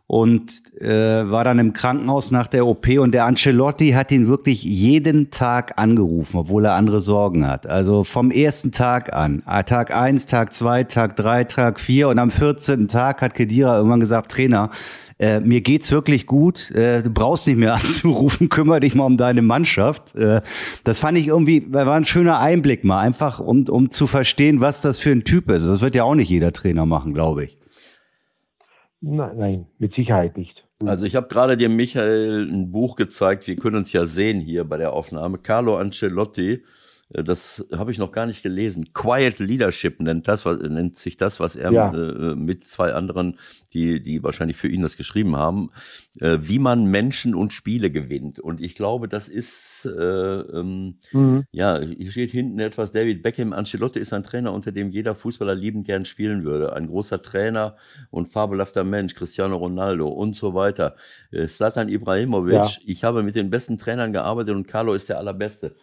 [0.09, 0.89] und äh,
[1.29, 5.79] war dann im Krankenhaus nach der OP und der Ancelotti hat ihn wirklich jeden Tag
[5.79, 7.67] angerufen, obwohl er andere Sorgen hat.
[7.67, 9.43] Also vom ersten Tag an.
[9.47, 12.87] Ah, Tag eins, Tag zwei, Tag drei, Tag vier und am 14.
[12.87, 14.71] Tag hat Kedira irgendwann gesagt, Trainer,
[15.19, 19.17] äh, mir geht's wirklich gut, äh, du brauchst nicht mehr anzurufen, kümmere dich mal um
[19.17, 20.15] deine Mannschaft.
[20.15, 20.41] Äh,
[20.85, 24.83] das fand ich irgendwie, war ein schöner Einblick mal, einfach um, um zu verstehen, was
[24.83, 25.67] das für ein Typ ist.
[25.67, 27.59] Das wird ja auch nicht jeder Trainer machen, glaube ich.
[29.01, 30.67] Nein, mit Sicherheit nicht.
[30.85, 34.65] Also ich habe gerade dem Michael ein Buch gezeigt, wir können uns ja sehen hier
[34.65, 35.39] bei der Aufnahme.
[35.39, 36.65] Carlo Ancelotti,
[37.09, 38.93] das habe ich noch gar nicht gelesen.
[38.93, 41.95] Quiet Leadership nennt das, was, nennt sich das, was er ja.
[41.95, 43.39] äh, mit zwei anderen,
[43.73, 45.71] die, die wahrscheinlich für ihn das geschrieben haben,
[46.21, 48.41] äh, wie man Menschen und Spiele gewinnt.
[48.41, 51.45] Und ich glaube, das ist, äh, ähm, mhm.
[51.53, 55.55] ja, hier steht hinten etwas, David Beckham, Ancelotti ist ein Trainer, unter dem jeder Fußballer
[55.55, 56.73] liebend gern spielen würde.
[56.73, 57.77] Ein großer Trainer
[58.11, 60.97] und fabelhafter Mensch, Cristiano Ronaldo und so weiter.
[61.31, 62.69] Äh, Slatan Ibrahimovic, ja.
[62.85, 65.77] ich habe mit den besten Trainern gearbeitet und Carlo ist der allerbeste.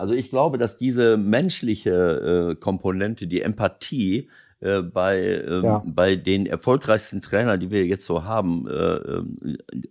[0.00, 4.30] Also ich glaube, dass diese menschliche äh, Komponente, die Empathie,
[4.60, 5.82] äh, bei, äh, ja.
[5.84, 9.24] bei den erfolgreichsten Trainern, die wir jetzt so haben, äh, äh,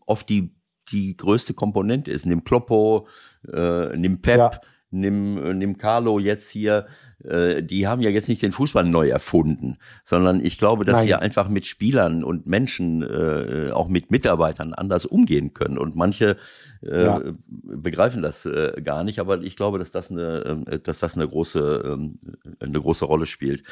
[0.07, 0.55] oft die,
[0.89, 2.26] die größte Komponente ist.
[2.26, 3.07] Nimm Kloppo,
[3.53, 4.51] äh, nimm Pep, ja.
[4.92, 6.88] Nimm, nimm Carlo jetzt hier.
[7.24, 11.08] Äh, die haben ja jetzt nicht den Fußball neu erfunden, sondern ich glaube, dass Nein.
[11.08, 15.78] sie einfach mit Spielern und Menschen, äh, auch mit Mitarbeitern anders umgehen können.
[15.78, 16.38] Und manche
[16.82, 17.22] äh, ja.
[17.48, 21.28] begreifen das äh, gar nicht, aber ich glaube, dass das eine, äh, dass das eine
[21.28, 22.20] große, ähm,
[22.60, 23.64] eine große Rolle spielt.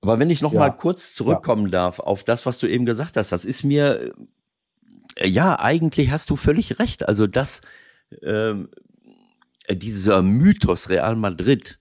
[0.00, 0.58] Aber wenn ich noch ja.
[0.58, 1.72] mal kurz zurückkommen ja.
[1.72, 4.12] darf auf das, was du eben gesagt hast, das ist mir,
[5.16, 7.08] äh, ja, eigentlich hast du völlig recht.
[7.08, 7.60] Also, dass
[8.22, 8.68] ähm,
[9.74, 11.78] dieser Mythos Real Madrid,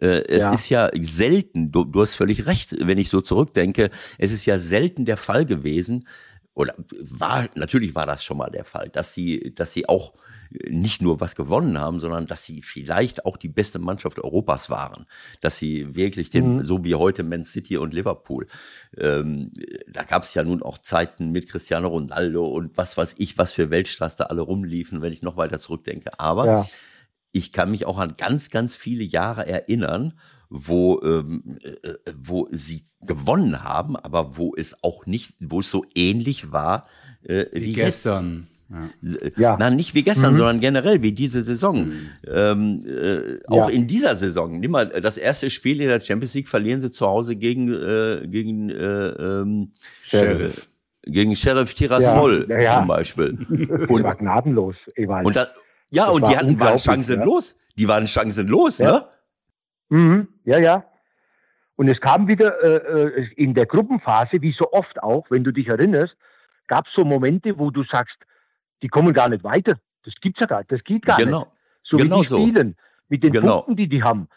[0.00, 0.52] äh, es ja.
[0.52, 4.58] ist ja selten, du, du hast völlig recht, wenn ich so zurückdenke, es ist ja
[4.58, 6.06] selten der Fall gewesen,
[6.54, 10.12] oder war, natürlich war das schon mal der Fall, dass sie, dass sie auch
[10.68, 15.06] nicht nur was gewonnen haben, sondern dass sie vielleicht auch die beste Mannschaft Europas waren.
[15.40, 16.64] Dass sie wirklich den, mhm.
[16.64, 18.46] so wie heute Man City und Liverpool.
[18.96, 19.50] Ähm,
[19.88, 23.52] da gab es ja nun auch Zeiten mit Cristiano Ronaldo und was weiß ich, was
[23.52, 26.18] für Weltstars da alle rumliefen, wenn ich noch weiter zurückdenke.
[26.18, 26.68] Aber ja.
[27.32, 30.14] Ich kann mich auch an ganz, ganz viele Jahre erinnern,
[30.48, 35.70] wo, ähm, äh, äh, wo sie gewonnen haben, aber wo es auch nicht, wo es
[35.70, 36.86] so ähnlich war
[37.24, 38.48] äh, wie, wie gestern.
[39.02, 39.28] Ja.
[39.36, 39.56] ja.
[39.58, 40.38] Nein, nicht wie gestern, mhm.
[40.38, 41.88] sondern generell wie diese Saison.
[41.88, 42.08] Mhm.
[42.26, 43.68] Ähm, äh, auch ja.
[43.68, 44.60] in dieser Saison.
[44.60, 48.26] Nimm mal das erste Spiel in der Champions League verlieren sie zu Hause gegen äh,
[48.26, 49.72] gegen äh, ähm,
[50.04, 50.68] Sheriff.
[51.04, 52.78] Gegen Sheriff Tiraspol ja, ja.
[52.78, 53.38] zum Beispiel.
[53.88, 55.26] Und, war gnadenlos, Ewald.
[55.26, 55.48] Und da,
[55.92, 57.56] ja, das und die hatten waren chancenlos.
[57.76, 59.06] Die waren chancenlos, ne?
[59.88, 60.28] Mhm.
[60.44, 60.84] Ja, ja.
[61.76, 65.52] Und es kam wieder äh, äh, in der Gruppenphase, wie so oft auch, wenn du
[65.52, 66.16] dich erinnerst,
[66.66, 68.16] gab es so Momente, wo du sagst,
[68.82, 69.74] die kommen gar nicht weiter.
[70.04, 70.72] Das gibt's ja gar nicht.
[70.72, 71.40] Das geht gar genau.
[71.40, 71.50] nicht.
[71.84, 72.36] So genau wie die so.
[72.36, 72.76] spielen,
[73.08, 73.56] mit den genau.
[73.56, 74.28] Punkten, die die haben.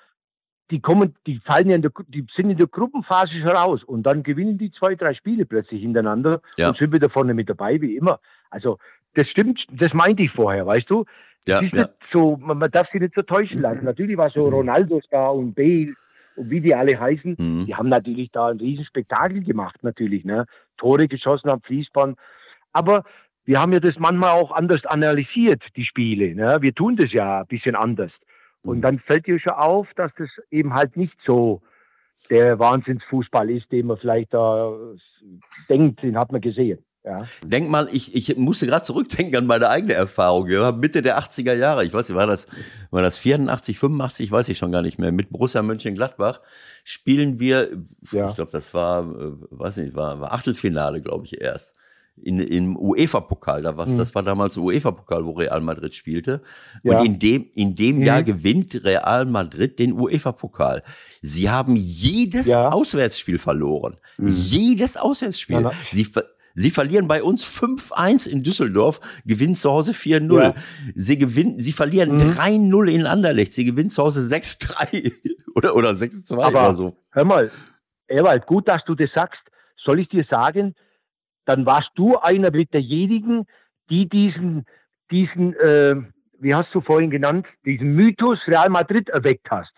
[0.71, 4.03] Die kommen, die fallen ja in der, die sind in der Gruppenphase schon raus und
[4.03, 6.69] dann gewinnen die zwei, drei Spiele plötzlich hintereinander ja.
[6.69, 8.19] und sind wieder vorne mit dabei, wie immer.
[8.49, 8.79] Also,
[9.15, 11.05] das stimmt, das meinte ich vorher, weißt du?
[11.47, 11.81] Ja, ist ja.
[11.83, 13.83] nicht so, man, man darf sich nicht so täuschen lassen.
[13.83, 15.93] Natürlich war so Ronaldo da und Bale
[16.35, 17.65] und wie die alle heißen, Mhm.
[17.65, 20.45] die haben natürlich da ein Riesenspektakel gemacht, natürlich, ne?
[20.77, 22.17] Tore geschossen am Fließband.
[22.73, 23.03] Aber
[23.45, 26.35] wir haben ja das manchmal auch anders analysiert, die Spiele.
[26.35, 26.57] Ne?
[26.61, 28.11] Wir tun das ja ein bisschen anders.
[28.63, 31.61] Und dann fällt dir schon auf, dass das eben halt nicht so
[32.31, 34.73] der Wahnsinnsfußball ist, den man vielleicht da
[35.69, 36.79] denkt, den hat man gesehen.
[37.05, 37.23] Ja.
[37.45, 40.49] Denk mal, ich, ich musste gerade zurückdenken an meine eigene Erfahrung.
[40.49, 42.47] Ja, Mitte der 80er Jahre, ich weiß nicht, war das,
[42.89, 46.41] war das 84, 85, weiß ich schon gar nicht mehr, mit Borussia Mönchengladbach
[46.83, 47.69] spielen wir,
[48.11, 48.29] Ja.
[48.29, 51.75] ich glaube, das war, äh, weiß nicht, war, war Achtelfinale, glaube ich, erst.
[52.23, 53.97] In, Im UEFA-Pokal, da was, Mhm.
[53.97, 56.41] das war damals UEFA-Pokal, wo Real Madrid spielte.
[56.81, 56.97] Ja.
[56.99, 58.01] Und in dem, in dem Mhm.
[58.03, 60.81] Jahr gewinnt Real Madrid den UEFA-Pokal.
[61.21, 62.49] Sie haben jedes.
[62.49, 63.97] Auswärtsspiel verloren.
[64.17, 64.29] Mhm.
[64.29, 65.57] Jedes Auswärtsspiel.
[65.57, 66.23] Ja, na- Sie, ver
[66.55, 70.41] Sie verlieren bei uns 5-1 in Düsseldorf, gewinnen zu Hause 4-0.
[70.41, 70.53] Ja.
[70.95, 72.17] Sie gewinnen, sie verlieren Mhm.
[72.17, 75.11] 3-0 in Anderlecht, sie gewinnen zu Hause 6-3
[75.55, 76.97] oder, oder 6-2 Aber- oder so.
[77.11, 77.51] Hör mal,
[78.07, 79.41] Ewald, gut, dass du das sagst.
[79.83, 80.75] Soll ich dir sagen,
[81.45, 83.45] dann warst du einer mit derjenigen,
[83.89, 84.65] die diesen,
[85.11, 85.95] diesen, äh,
[86.39, 89.73] wie hast du vorhin genannt, diesen Mythos Real Madrid erweckt hast.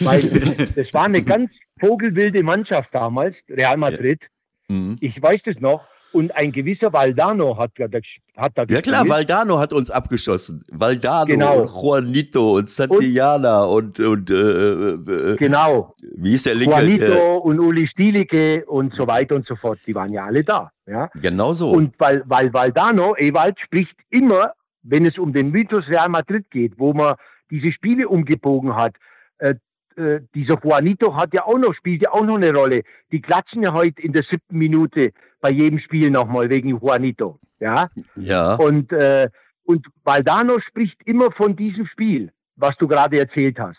[0.00, 0.22] Weil
[0.76, 1.50] das war eine ganz
[1.80, 4.20] vogelwilde Mannschaft damals, Real Madrid.
[4.68, 4.96] Mhm.
[5.00, 5.84] Ich weiß das noch.
[6.12, 9.08] Und ein gewisser Valdano hat, hat da Ja klar, gespielt.
[9.08, 10.62] Valdano hat uns abgeschossen.
[10.70, 11.60] Valdano Genau.
[11.62, 15.94] und Juanito und Santillana und, und äh, äh, äh, Genau.
[16.16, 16.70] wie ist der linke?
[16.74, 19.78] Juanito und Uli Stielicke und so weiter und so fort.
[19.86, 20.70] Die waren ja alle da.
[20.86, 21.06] Ja.
[21.06, 21.70] Äh, genau so.
[21.70, 24.52] Und weil, weil Valdano, Ewald, spricht immer,
[24.82, 27.14] wenn es um den Mythos Real Madrid geht, wo man
[27.50, 28.94] diese Spiele umgebogen hat,
[29.38, 29.54] äh,
[29.96, 32.82] äh, dieser Juanito hat ja auch noch, spielt ja auch noch eine Rolle.
[33.12, 37.38] Die klatschen ja heute in der siebten Minute bei jedem Spiel nochmal wegen Juanito.
[37.60, 37.90] Ja.
[38.16, 38.54] ja.
[38.54, 39.28] Und, äh,
[39.64, 43.78] und Valdano spricht immer von diesem Spiel, was du gerade erzählt hast.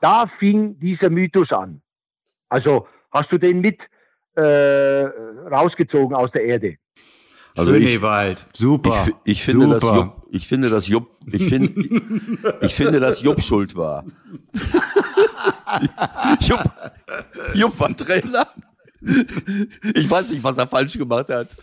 [0.00, 1.82] Da fing dieser Mythos an.
[2.48, 3.78] Also hast du den mit
[4.36, 4.42] äh,
[5.50, 6.76] rausgezogen aus der Erde.
[7.56, 8.46] Also Schön, ich- Ewald.
[8.52, 8.92] Ich, Super.
[8.92, 9.96] fi- ich finde, dass Super.
[9.96, 11.74] Jupp, ich finde, dass Jupp, ich finde,
[12.62, 14.04] ich finde, dass Jupp schuld war.
[16.40, 16.62] Jupp,
[17.54, 18.46] Jupp war Trainer.
[19.94, 21.56] Ich weiß nicht, was er falsch gemacht hat.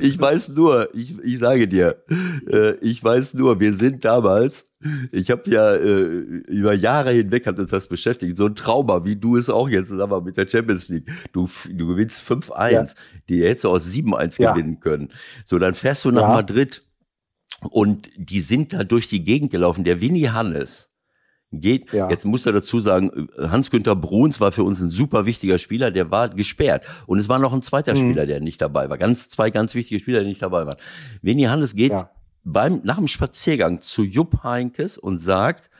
[0.00, 2.02] Ich weiß nur, ich, ich sage dir,
[2.48, 4.66] äh, ich weiß nur, wir sind damals,
[5.12, 6.04] ich habe ja äh,
[6.48, 9.88] über Jahre hinweg hat uns das beschäftigt, so ein Trauma, wie du es auch jetzt
[9.88, 11.10] sag mal, mit der Champions League.
[11.32, 12.84] Du, du gewinnst 5-1, Ja.
[13.28, 14.52] die hättest du aus 7-1 Ja.
[14.52, 15.10] gewinnen können.
[15.46, 16.28] So, dann fährst du nach Ja.
[16.34, 16.84] Madrid
[17.70, 19.84] und die sind da durch die Gegend gelaufen.
[19.84, 20.90] Der Winnie Hannes
[21.60, 22.08] geht, Ja.
[22.10, 26.10] jetzt muss er dazu sagen, Hans-Günther Bruns war für uns ein super wichtiger Spieler, der
[26.10, 26.84] war gesperrt.
[27.06, 27.98] Und es war noch ein zweiter Mhm.
[27.98, 28.98] Spieler, der nicht dabei war.
[28.98, 30.76] Ganz, zwei ganz wichtige Spieler, die nicht dabei waren.
[31.22, 32.10] Winnie Hannes geht Ja.
[32.44, 35.70] beim, nach dem Spaziergang zu Jupp Heinkes und sagt,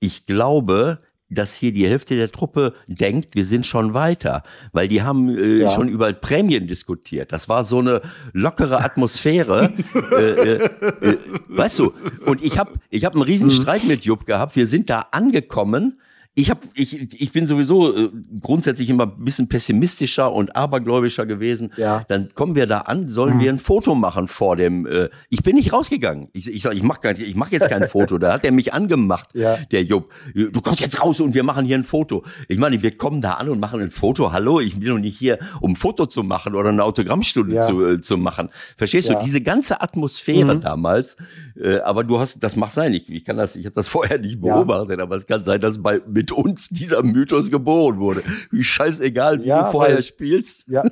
[0.00, 0.98] ich glaube,
[1.28, 5.58] dass hier die Hälfte der Truppe denkt, wir sind schon weiter, weil die haben äh,
[5.62, 5.70] Ja.
[5.70, 7.32] schon über Prämien diskutiert.
[7.32, 8.00] Das war so eine
[8.32, 9.72] lockere Atmosphäre,
[10.12, 10.70] äh, äh,
[11.00, 11.16] äh,
[11.48, 11.92] weißt du.
[12.24, 14.54] Und ich habe ich hab einen riesen Streit mit Jupp gehabt.
[14.56, 15.98] Wir sind da angekommen.
[16.38, 18.10] Ich hab, ich, ich bin sowieso äh,
[18.42, 21.72] grundsätzlich immer ein bisschen pessimistischer und abergläubischer gewesen.
[21.78, 22.04] Ja.
[22.08, 24.86] Dann kommen wir da an, sollen wir ein Foto machen vor dem.
[24.86, 26.28] Äh, ich bin nicht rausgegangen.
[26.34, 28.18] Ich, ich sag, ich mach, kein, ich mach jetzt kein Foto.
[28.18, 29.56] Da hat er mich angemacht, Ja.
[29.72, 30.12] der Jupp.
[30.34, 32.22] Du kommst jetzt raus und wir machen hier ein Foto.
[32.48, 34.30] Ich meine, wir kommen da an und machen ein Foto.
[34.30, 37.62] Hallo, ich bin doch nicht hier, um ein Foto zu machen oder eine Autogrammstunde Ja.
[37.62, 38.50] zu, äh, zu machen.
[38.76, 39.18] Verstehst Ja.
[39.18, 39.24] du?
[39.24, 40.60] Diese ganze Atmosphäre Mhm.
[40.60, 41.16] damals.
[41.58, 42.92] Äh, aber du hast, das mag sein.
[42.92, 45.82] Ich, ich kann das, ich habe das vorher nicht beobachtet, aber es kann sein, dass
[45.82, 48.22] bei mit uns dieser Mythos geboren wurde.
[48.50, 50.68] Wie scheißegal, wie Ja, du vorher weil- spielst.
[50.68, 50.82] Ja.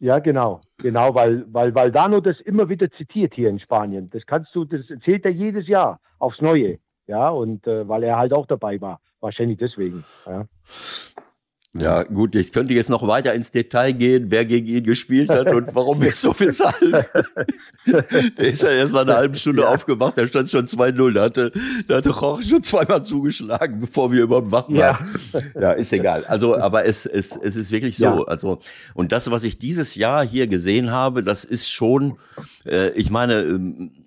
[0.00, 4.10] Ja, genau, genau, weil, weil Valdano das immer wieder zitiert hier in Spanien.
[4.10, 6.78] Das kannst du, das erzählt er jedes Jahr aufs Neue.
[7.06, 9.00] Ja, und äh, weil er halt auch dabei war.
[9.20, 10.04] Wahrscheinlich deswegen.
[10.26, 10.46] Ja.
[11.74, 15.50] Ja, gut, ich könnte jetzt noch weiter ins Detail gehen, wer gegen ihn gespielt hat
[15.54, 16.76] und warum wir so weshalb.
[17.86, 19.68] der ist ja erst mal eine halbe Stunde ja.
[19.68, 21.14] aufgemacht, da stand schon 2-0.
[21.14, 21.50] Da hatte,
[21.88, 24.76] da hatte Jorge schon zweimal zugeschlagen, bevor wir überhaupt wach waren.
[24.76, 24.98] Ja,
[25.58, 26.26] ja ist egal.
[26.26, 28.04] Also, aber es, es, es ist wirklich so.
[28.04, 28.24] Ja.
[28.24, 28.58] Also,
[28.92, 32.18] und das, was ich dieses Jahr hier gesehen habe, das ist schon,
[32.66, 34.01] äh, ich meine, ähm, äh,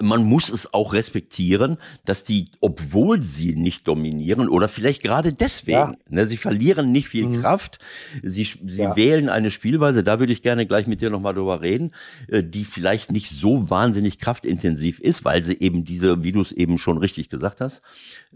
[0.00, 5.76] man muss es auch respektieren, dass die, obwohl sie nicht dominieren oder vielleicht gerade deswegen,
[5.76, 5.96] ja.
[6.10, 7.40] ne, sie verlieren nicht viel mhm.
[7.40, 7.78] Kraft,
[8.22, 8.96] sie, sie ja.
[8.96, 11.92] wählen eine Spielweise, da würde ich gerne gleich mit dir nochmal drüber reden,
[12.28, 16.52] äh, die vielleicht nicht so wahnsinnig kraftintensiv ist, weil sie eben diese, wie du es
[16.52, 17.82] eben schon richtig gesagt hast,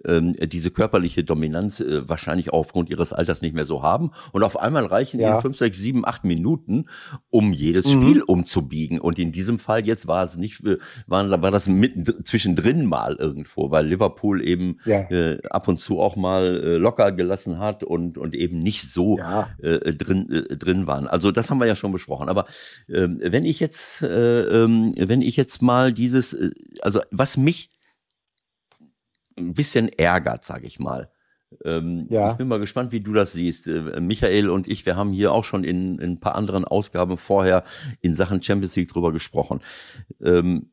[0.05, 4.59] ähm, diese körperliche Dominanz äh, wahrscheinlich aufgrund ihres Alters nicht mehr so haben und auf
[4.59, 5.33] einmal reichen ja.
[5.33, 6.87] ihnen fünf, sechs, sieben, acht Minuten,
[7.31, 8.03] um jedes mhm.
[8.03, 10.63] Spiel umzubiegen und in diesem Fall jetzt war es nicht
[11.07, 15.01] waren, war das mitten zwischendrin mal irgendwo, weil Liverpool eben ja.
[15.11, 19.19] äh, ab und zu auch mal äh, locker gelassen hat und, und eben nicht so
[19.19, 19.49] ja.
[19.59, 21.07] äh, drin, äh, drin waren.
[21.07, 22.29] Also das haben wir ja schon besprochen.
[22.29, 22.47] Aber
[22.89, 27.71] ähm, wenn ich jetzt, äh, ähm, wenn ich jetzt mal dieses, äh, also was mich
[29.39, 31.11] ein bisschen ärgert, sage ich mal,
[31.65, 32.33] ähm, ja.
[32.33, 33.67] Ich bin mal gespannt, wie du das siehst.
[33.67, 37.19] Äh, Michael und ich, wir haben hier auch schon in, in ein paar anderen Ausgaben
[37.19, 37.65] vorher
[38.01, 39.61] in Sachen Champions League drüber gesprochen.
[40.21, 40.73] Ähm,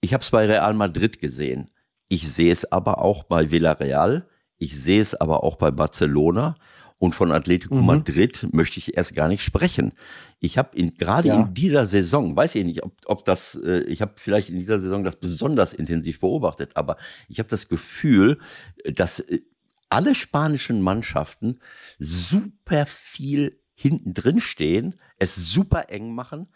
[0.00, 1.70] ich habe es bei Real Madrid gesehen.
[2.08, 4.28] Ich sehe es aber auch bei Villarreal.
[4.58, 6.56] Ich sehe es aber auch bei Barcelona.
[6.98, 7.86] Und von Atletico mhm.
[7.86, 9.92] Madrid möchte ich erst gar nicht sprechen.
[10.40, 11.36] Ich habe in, gerade ja.
[11.36, 14.80] in dieser Saison, weiß ich nicht, ob, ob das, äh, ich habe vielleicht in dieser
[14.80, 16.96] Saison das besonders intensiv beobachtet, aber
[17.28, 18.38] ich habe das Gefühl,
[18.84, 19.40] dass äh,
[19.90, 21.60] alle spanischen Mannschaften
[21.98, 26.46] super viel hinten drin stehen, es super eng machen,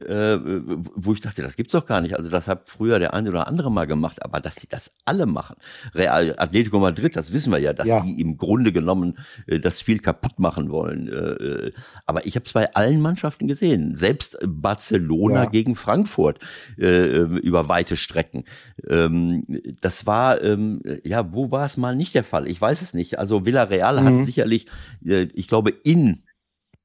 [0.00, 2.16] äh, wo ich dachte, das gibt's doch gar nicht.
[2.16, 5.26] Also das hat früher der eine oder andere mal gemacht, aber dass die das alle
[5.26, 5.56] machen.
[5.94, 8.00] Real Atletico Madrid, das wissen wir ja, dass ja.
[8.00, 11.08] die im Grunde genommen äh, das viel kaputt machen wollen.
[11.08, 11.72] Äh, äh
[12.06, 15.50] aber ich habe es bei allen Mannschaften gesehen, selbst Barcelona ja.
[15.50, 16.40] gegen Frankfurt
[16.78, 18.44] äh, über weite Strecken.
[18.88, 19.44] Ähm,
[19.82, 22.48] das war ähm, ja, wo war es mal nicht der Fall?
[22.48, 23.18] Ich weiß es nicht.
[23.18, 24.04] Also Villarreal mhm.
[24.06, 24.66] hat sicherlich,
[25.04, 26.22] äh, ich glaube, in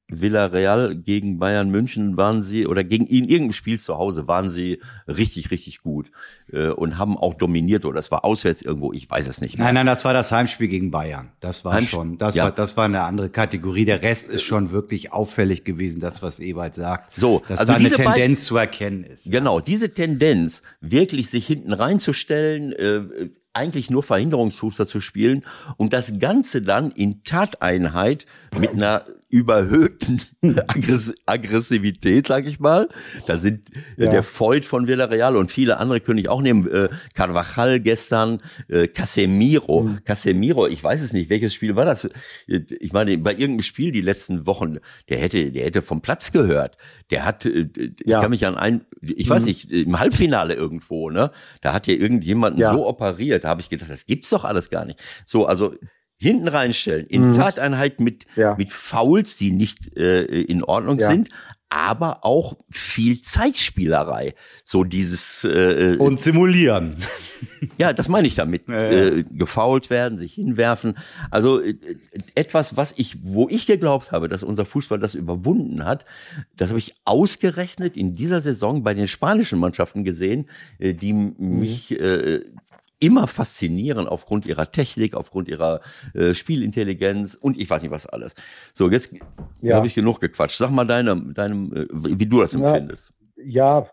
[0.08, 4.80] Villarreal gegen Bayern München waren sie, oder gegen ihn irgendein Spiel zu Hause waren sie
[5.08, 6.12] richtig, richtig gut
[6.52, 9.66] äh, und haben auch dominiert oder es war auswärts irgendwo, ich weiß es nicht mehr.
[9.66, 11.32] Nein, nein, das war das Heimspiel gegen Bayern.
[11.40, 12.46] Das war Heimsp schon, das ja.
[12.46, 13.86] war, das war eine andere Kategorie.
[13.86, 17.20] Der Rest ist schon wirklich auffällig gewesen, das, was Ewald sagt.
[17.20, 19.32] So, dass also da eine Tendenz zu erkennen ist.
[19.32, 25.46] Genau, diese Tendenz, wirklich sich hinten reinzustellen, äh, eigentlich nur Verhinderungsfußball zu spielen
[25.78, 28.26] und das Ganze dann in Tateinheit
[28.60, 30.22] mit einer überhöhten
[30.68, 32.88] Aggress Aggressivität, sag ich mal.
[33.26, 34.10] Da sind äh, ja.
[34.10, 36.72] der Voigt von Villarreal und viele andere könnte ich auch nehmen.
[36.72, 39.84] Äh, Carvajal gestern, äh, Casemiro.
[39.84, 40.04] Mhm.
[40.06, 42.06] Casemiro, ich weiß es nicht, welches Spiel war das?
[42.48, 44.78] Äh, ich meine, bei irgendeinem Spiel die letzten Wochen,
[45.10, 46.78] der hätte, der hätte vom Platz gehört.
[47.12, 47.68] Der hat, äh,
[48.06, 48.18] ja.
[48.18, 49.34] ich kann mich an ein, ich mhm.
[49.34, 51.32] weiß nicht, im Halbfinale irgendwo, ne?
[51.62, 52.72] Da hat ja irgendjemanden ja.
[52.72, 53.44] so operiert.
[53.44, 54.98] Da habe ich gedacht, das gibt's doch alles gar nicht.
[55.26, 55.76] So, also
[56.18, 57.34] hinten reinstellen, in mhm.
[57.34, 58.56] Tateinheit mit, ja.
[58.58, 61.08] mit Fouls, die nicht äh, in Ordnung ja.
[61.08, 61.30] sind,
[61.70, 64.34] aber auch viel Zeitspielerei.
[64.64, 66.96] So dieses äh, äh und simulieren.
[67.78, 68.70] Ja, das meine ich damit.
[68.70, 70.98] Ja, äh, gefault werden, sich hinwerfen.
[71.32, 71.76] Also äh,
[72.36, 76.06] etwas, was ich, wo ich geglaubt habe, dass unser Fußball das überwunden hat,
[76.56, 80.48] das habe ich ausgerechnet in dieser Saison bei den spanischen Mannschaften gesehen,
[80.78, 81.36] äh, die mhm.
[81.38, 82.42] mich äh,
[83.00, 85.82] immer faszinieren aufgrund ihrer Technik, aufgrund ihrer
[86.14, 88.36] äh, Spielintelligenz und ich weiß nicht was alles.
[88.74, 89.14] So, jetzt
[89.62, 89.76] ja.
[89.76, 90.58] habe ich genug gequatscht.
[90.58, 93.14] Sag mal deine, deinem, äh, wie du das empfindest.
[93.38, 93.88] Ja,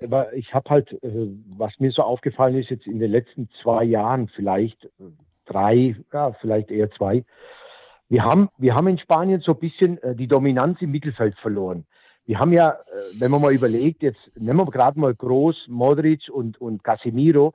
[0.00, 3.84] ja ich habe halt, äh, was mir so aufgefallen ist, jetzt in den letzten zwei
[3.84, 5.04] Jahren, vielleicht äh,
[5.46, 7.24] drei, ja, vielleicht eher zwei,
[8.08, 11.86] wir haben, wir haben in Spanien so ein bisschen äh, die Dominanz im Mittelfeld verloren.
[12.24, 16.28] Wir haben ja, äh, wenn man mal überlegt, jetzt nehmen wir gerade mal Groß, Modric
[16.28, 17.52] und, und Casemiro,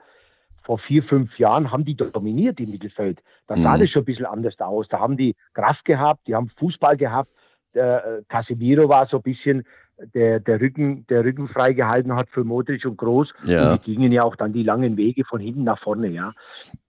[0.64, 3.20] vor vier, fünf Jahren haben die dominiert im Mittelfeld.
[3.48, 3.82] Da sah mhm.
[3.82, 4.88] das schon ein bisschen anders aus.
[4.88, 7.32] Da haben die Kraft gehabt, die haben Fußball gehabt.
[7.74, 9.64] Der, äh, Casemiro war so ein bisschen
[10.14, 13.34] der, der Rücken, der Rücken freigehalten hat für Modric und Groß.
[13.46, 13.74] Ja.
[13.74, 16.34] Und die gingen ja auch dann die langen Wege von hinten nach vorne, ja.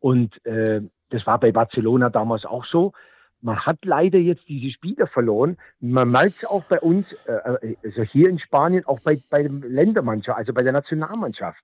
[0.00, 2.92] Und äh, das war bei Barcelona damals auch so.
[3.40, 5.56] Man hat leider jetzt diese Spieler verloren.
[5.80, 9.42] Man merkt es auch bei uns, äh, äh, also hier in Spanien, auch bei, bei
[9.42, 11.62] der Ländermannschaft, also bei der Nationalmannschaft.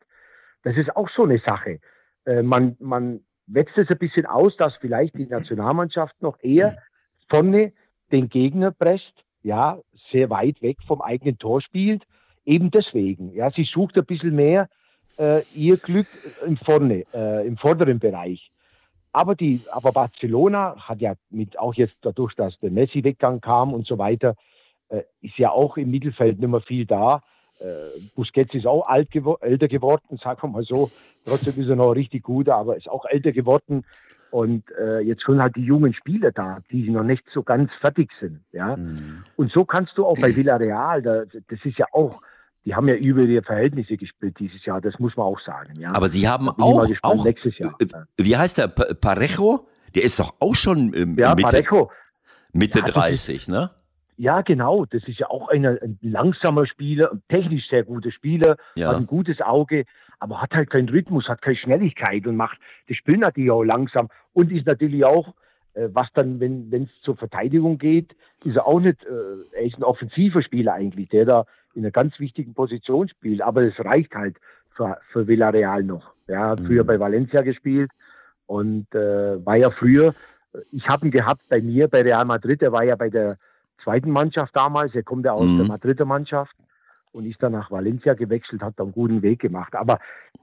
[0.65, 1.79] Das ist auch so eine Sache.
[2.29, 6.77] Äh, man, man wetzt es ein bisschen aus, dass vielleicht die Nationalmannschaft noch eher
[7.31, 7.73] vorne
[8.13, 9.13] den Gegner presst,
[9.43, 9.79] ja,
[10.13, 12.05] sehr weit weg vom eigenen Tor spielt.
[12.45, 13.33] Eben deswegen.
[13.35, 14.69] Ja, sie sucht ein bisschen mehr
[15.19, 16.07] äh, ihr Glück
[16.47, 18.51] im vorne, äh, im vorderen Bereich.
[19.13, 23.87] Aber die, aber Barcelona hat ja mit auch jetzt dadurch, dass der Messi-Weggang kam und
[23.87, 24.35] so weiter,
[24.89, 27.23] äh, ist ja auch im Mittelfeld nicht mehr viel da.
[27.61, 30.91] Äh, Busquets ist auch alt gewo älter geworden, sagen wir mal so.
[31.25, 33.85] Trotzdem ist er noch richtig gut, aber ist auch älter geworden.
[34.31, 38.11] Und äh, jetzt kommen halt die jungen Spieler da, die noch nicht so ganz fertig
[38.21, 38.41] sind.
[38.53, 38.77] Ja?
[38.77, 39.25] Mhm.
[39.37, 42.21] Und so kannst du auch bei Villarreal, da, das ist ja auch,
[42.65, 45.73] die haben ja über ihre Verhältnisse gespielt dieses Jahr, das muss man auch sagen.
[45.79, 45.95] Ja?
[45.95, 47.75] Aber sie haben auch, auch nächstes Jahr.
[47.81, 47.87] Äh,
[48.19, 49.67] wie heißt der, Parejo?
[49.95, 51.91] Der ist doch auch schon ähm, ja, Mitte, Parejo.
[52.53, 53.71] Mitte ja, 30, ist, ne?
[54.19, 54.85] Ja, genau.
[54.85, 58.89] Das ist ja auch eine, ein langsamer Spieler, ein technisch sehr guter Spieler, ja.
[58.89, 59.85] hat ein gutes Auge,
[60.19, 62.59] aber hat halt keinen Rhythmus, hat keine Schnelligkeit und macht
[62.89, 65.35] das Spiel natürlich auch langsam und ist natürlich auch,
[65.75, 69.77] äh, was dann, wenn es zur Verteidigung geht, ist er auch nicht, äh, er ist
[69.77, 71.45] ein offensiver Spieler eigentlich, der da
[71.75, 74.37] in einer ganz wichtigen Position spielt, aber es reicht halt
[74.75, 76.13] für, für Villarreal noch.
[76.27, 76.67] Ja, hat mhm.
[76.67, 77.93] früher bei Valencia gespielt
[78.47, 80.13] und äh, war ja früher,
[80.73, 83.39] ich habe ihn gehabt bei mir, bei Real Madrid, er war ja bei der
[83.83, 84.95] zweiten Mannschaft damals.
[84.95, 85.59] Er kommt ja aus mhm.
[85.59, 86.55] der Madrider Mannschaft
[87.13, 89.75] und ist dann nach Valencia gewechselt, hat da einen guten Weg gemacht.
[89.75, 89.99] Aber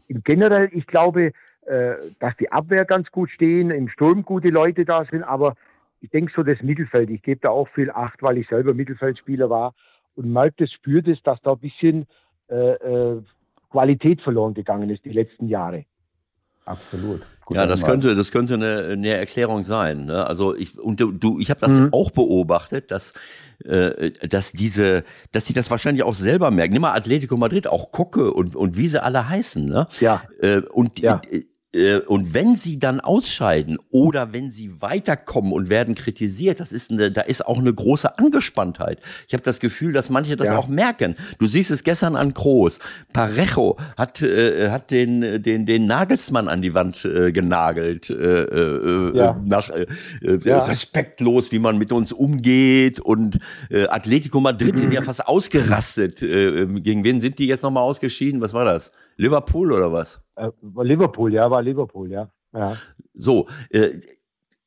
[0.08, 1.32] im generell, ich glaube,
[1.66, 5.56] äh, dass die Abwehr ganz gut stehen, im Sturm gute Leute da sind, aber
[6.02, 9.50] ich denke so das Mittelfeld, ich gebe da auch viel Acht, weil ich selber Mittelfeldspieler
[9.50, 9.74] war
[10.16, 12.06] und merkt es, spürt es, dass da ein bisschen
[12.50, 13.22] äh, äh,
[13.72, 15.86] Qualität verloren gegangen ist die letzten Jahre.
[16.66, 17.22] Absolut.
[17.46, 20.06] Gut ja, das könnte, das könnte eine, eine Erklärung sein.
[20.06, 20.26] Ne?
[20.26, 21.90] Also ich und du, ich habe das mhm.
[21.92, 23.14] auch beobachtet, dass
[23.64, 26.74] äh, dass diese, dass die das wahrscheinlich auch selber merken.
[26.74, 29.66] Nimm mal Atletico Madrid, auch gucke und und wie sie alle heißen.
[29.66, 29.88] Ne?
[30.00, 30.24] Ja.
[30.42, 31.22] Äh, und ja.
[31.30, 31.44] Äh,
[32.08, 37.12] und wenn sie dann ausscheiden oder wenn sie weiterkommen und werden kritisiert, das ist eine,
[37.12, 39.00] da ist auch eine große Angespanntheit.
[39.28, 40.58] Ich habe das Gefühl, dass manche das ja.
[40.58, 41.16] auch merken.
[41.40, 42.80] Du siehst es gestern an Groß.
[43.14, 49.18] Parejo hat äh, hat den den den Nagelsmann an die Wand äh, genagelt äh, äh,
[49.18, 49.42] ja.
[49.46, 49.86] nach äh,
[50.22, 50.60] äh, ja.
[50.60, 54.80] respektlos, wie man mit uns umgeht und äh, Atletico Madrid mhm.
[54.80, 56.22] sind ja fast ausgerastet.
[56.22, 58.42] Äh, gegen wen sind die jetzt nochmal ausgeschieden?
[58.42, 58.92] Was war das?
[59.18, 60.22] Liverpool oder was?
[60.36, 60.50] Äh,
[60.84, 62.30] Liverpool, ja, war Liverpool, ja.
[62.54, 62.78] ja.
[63.14, 64.00] So, äh,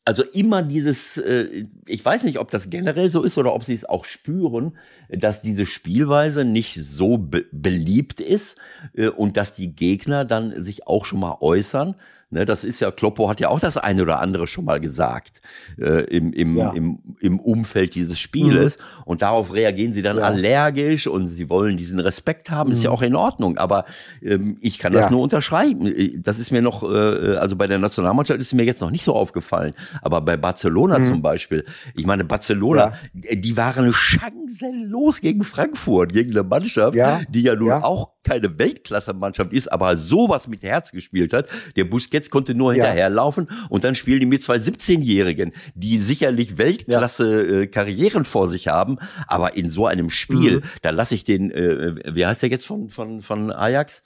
[0.08, 3.74] also immer dieses, äh, ich weiß nicht, ob das generell so ist oder ob sie
[3.74, 4.78] es auch spüren,
[5.10, 8.56] dass diese Spielweise nicht so be beliebt ist
[8.94, 11.94] äh, und dass die Gegner dann sich auch schon mal äußern.
[12.30, 15.40] Ne, das ist ja, Kloppo hat ja auch das eine oder andere schon mal gesagt
[15.78, 16.72] äh, im, im, ja.
[16.72, 18.76] im, im Umfeld dieses Spieles.
[18.76, 19.02] Mhm.
[19.06, 20.24] Und darauf reagieren sie dann ja.
[20.24, 22.68] allergisch und sie wollen diesen Respekt haben.
[22.68, 22.74] Mhm.
[22.74, 22.96] Ist ja mhm.
[22.96, 23.56] auch in Ordnung.
[23.56, 23.86] Aber
[24.20, 25.10] ähm, ich kann das ja.
[25.10, 25.86] nur unterschreiben.
[25.86, 29.04] Äh, das ist mir noch, äh, also bei der Nationalmannschaft ist mir jetzt noch nicht
[29.04, 29.72] so aufgefallen.
[30.02, 31.04] Aber bei Barcelona mhm.
[31.04, 31.64] zum Beispiel,
[31.94, 36.98] ich meine, Barcelona, die waren chancenlos gegen Frankfurt, gegen eine Mannschaft,
[37.30, 41.48] die ja nun auch keine Weltklasse-Mannschaft ist, aber sowas mit Herz gespielt hat.
[41.76, 42.84] Der Busquets konnte nur ja.
[42.84, 48.98] hinterherlaufen und dann spielen die mit zwei 17-Jährigen, die sicherlich Weltklasse-Karrieren äh, vor sich haben,
[49.26, 50.62] aber in so einem Spiel, mhm.
[50.82, 54.02] da lasse ich den, äh, wie heißt der jetzt von, von, von Ajax?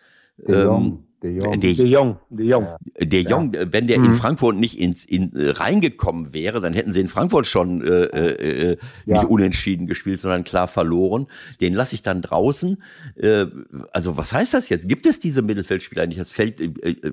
[0.47, 1.61] Ähm, De Jong.
[1.61, 2.17] De, De Jong.
[2.31, 2.69] De Jong.
[2.99, 3.73] De Jong, ja.
[3.73, 4.07] wenn der mhm.
[4.07, 8.05] in Frankfurt nicht ins, in, äh, reingekommen wäre, dann hätten sie in Frankfurt schon äh,
[8.05, 9.19] äh, äh ja.
[9.19, 11.29] nicht unentschieden gespielt, sondern klar verloren.
[11.61, 12.83] Den lasse ich dann draußen.
[13.15, 13.47] Äh,
[13.93, 14.89] also was heißt das jetzt?
[14.89, 16.19] Gibt es diese Mittelfeldspieler nicht?
[16.19, 17.13] Das fällt, äh, äh,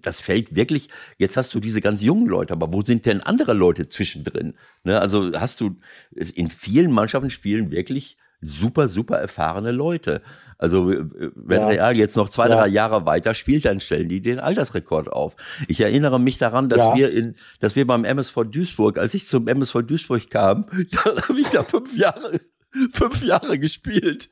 [0.00, 3.52] das fällt wirklich, jetzt hast du diese ganz jungen Leute, aber wo sind denn andere
[3.52, 4.54] Leute zwischendrin?
[4.82, 4.98] Ne?
[4.98, 5.76] Also hast du
[6.10, 10.22] in vielen Mannschaften spielen wirklich super, super erfahrene Leute.
[10.58, 11.66] Also wenn ja.
[11.66, 12.56] Real jetzt noch zwei, ja.
[12.56, 15.36] drei Jahre weiter spielt, dann stellen die den Altersrekord auf.
[15.68, 16.94] Ich erinnere mich daran, dass ja.
[16.94, 20.66] wir in, dass wir beim MSV Duisburg, als ich zum MSV Duisburg kam,
[21.04, 22.40] dann habe ich da fünf Jahre,
[22.92, 24.30] fünf Jahre gespielt.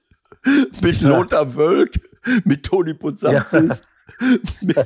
[0.83, 2.01] Mit Lothar Wölk,
[2.45, 3.83] mit Toni Puzanzis
[4.61, 4.77] mit,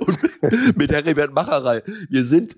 [0.00, 1.82] und mit Heribert Macherei.
[2.08, 2.56] Wir sind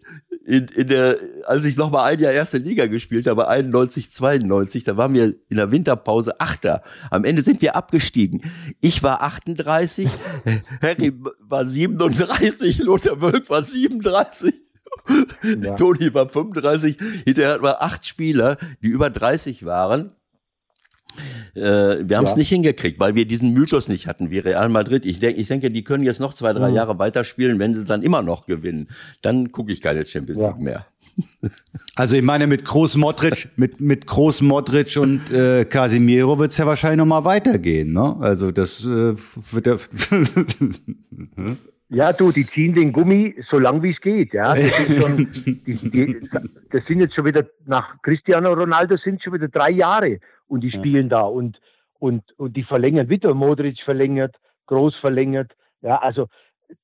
[0.49, 4.82] in, in der, als ich noch mal ein Jahr erste Liga gespielt habe, 91, 92,
[4.82, 6.82] da waren wir in der Winterpause Achter.
[7.11, 8.40] Am Ende sind wir abgestiegen.
[8.80, 10.09] Ich war 38,
[10.82, 14.55] Harry war 37, Lothar Wölk war 37.
[15.42, 15.76] Ja.
[15.76, 16.96] Toni war 35,
[17.26, 20.12] hinterher hatten wir acht Spieler, die über 30 waren
[21.54, 22.38] wir haben es ja.
[22.38, 25.04] nicht hingekriegt, weil wir diesen Mythos nicht hatten wie Real Madrid.
[25.04, 26.76] Ich, denk, ich denke, die können jetzt noch zwei, drei mhm.
[26.76, 28.88] Jahre weiterspielen, wenn sie dann immer noch gewinnen.
[29.22, 30.62] Dann gucke ich keine Champions League ja.
[30.62, 30.86] mehr.
[31.96, 36.58] Also ich meine, mit Groß Modric, mit, mit Groß Modric und äh, Casimiro wird es
[36.58, 38.16] ja wahrscheinlich noch mal weitergehen, ne?
[38.20, 39.16] Also das äh,
[39.52, 39.78] wird ja.
[41.90, 44.34] Ja, du, die ziehen den Gummi so lang wie es geht.
[44.34, 46.28] Ja, das, schon, die, die,
[46.70, 50.70] das, sind jetzt schon wieder nach Cristiano Ronaldo sind schon wieder drei Jahre und die
[50.70, 51.61] spielen da und
[51.99, 54.36] und und die verlängern wieder Modric verlängert,
[54.66, 55.53] Groß verlängert.
[55.80, 56.26] Ja, also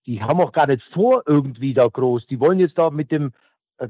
[0.07, 2.27] die haben auch gar nicht vor irgendwie da groß.
[2.27, 3.33] Die wollen jetzt da mit dem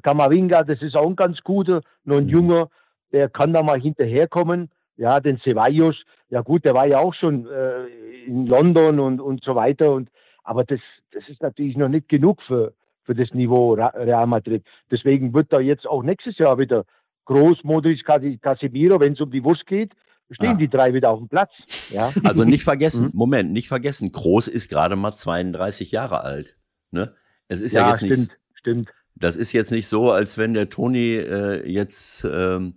[0.03, 2.31] Kamavinga, äh, das ist auch ein ganz guter, nur ein mhm.
[2.31, 2.71] junger,
[3.13, 4.71] der kann da mal hinterherkommen.
[4.97, 5.97] Ja, den Ceballos,
[6.29, 7.87] ja gut, der war ja auch schon äh,
[8.27, 9.93] in London und, und so weiter.
[9.93, 10.09] Und,
[10.45, 10.81] aber das,
[11.13, 14.65] das ist natürlich noch nicht genug für, für das Niveau Real Madrid.
[14.91, 16.85] Deswegen wird da jetzt auch nächstes Jahr wieder
[17.25, 19.93] Groß, Modric, Casemiro, wenn es um die Wurst geht,
[20.31, 20.55] stehen ah.
[20.55, 21.51] die drei wieder auf dem Platz.
[21.91, 22.13] Ja?
[22.25, 23.13] Also nicht vergessen, mhm.
[23.15, 26.57] Moment, nicht vergessen, Groß ist gerade mal 32 Jahre alt.
[26.91, 27.15] Ne?
[27.49, 28.89] Es ist ja, ja jetzt stimmt, nicht, stimmt.
[29.17, 32.75] Das ist jetzt nicht so, als wenn der Toni äh, jetzt ähm,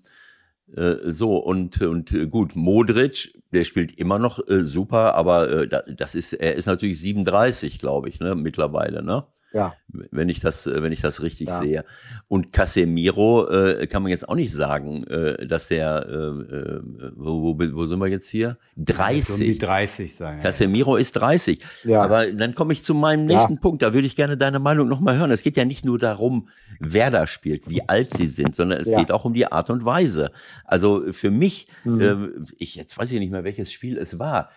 [0.75, 5.67] äh, so und und äh, gut Modric, der spielt immer noch äh, super, aber äh,
[5.95, 9.25] das ist er ist natürlich 37, glaube ich, ne mittlerweile, ne?
[9.57, 9.75] Ja.
[9.87, 11.59] Wenn ich das, äh, wenn ich das richtig ja.
[11.59, 11.85] sehe.
[12.27, 16.81] Und Casemiro äh, kann man jetzt auch nicht sagen, äh, dass der, äh, äh
[17.15, 18.57] wo, wo, wo sind wir jetzt hier?
[18.77, 19.33] 30.
[19.33, 20.39] Um die 30 sein.
[20.39, 21.01] Casemiro ja.
[21.01, 21.59] ist 30.
[21.83, 22.01] Ja.
[22.01, 23.59] Aber dann komme ich zu meinem nächsten ja.
[23.59, 23.81] Punkt.
[23.81, 25.31] Da würde ich gerne deine Meinung nochmal hören.
[25.31, 26.49] Es geht ja nicht nur darum,
[26.79, 29.85] wer da spielt, wie alt sie sind, sondern es geht auch um die Art und
[29.85, 30.31] Weise.
[30.65, 32.01] Also für mich, mhm.
[32.01, 32.15] äh,
[32.59, 34.49] ich jetzt weiß ich nicht mehr, welches Spiel es war.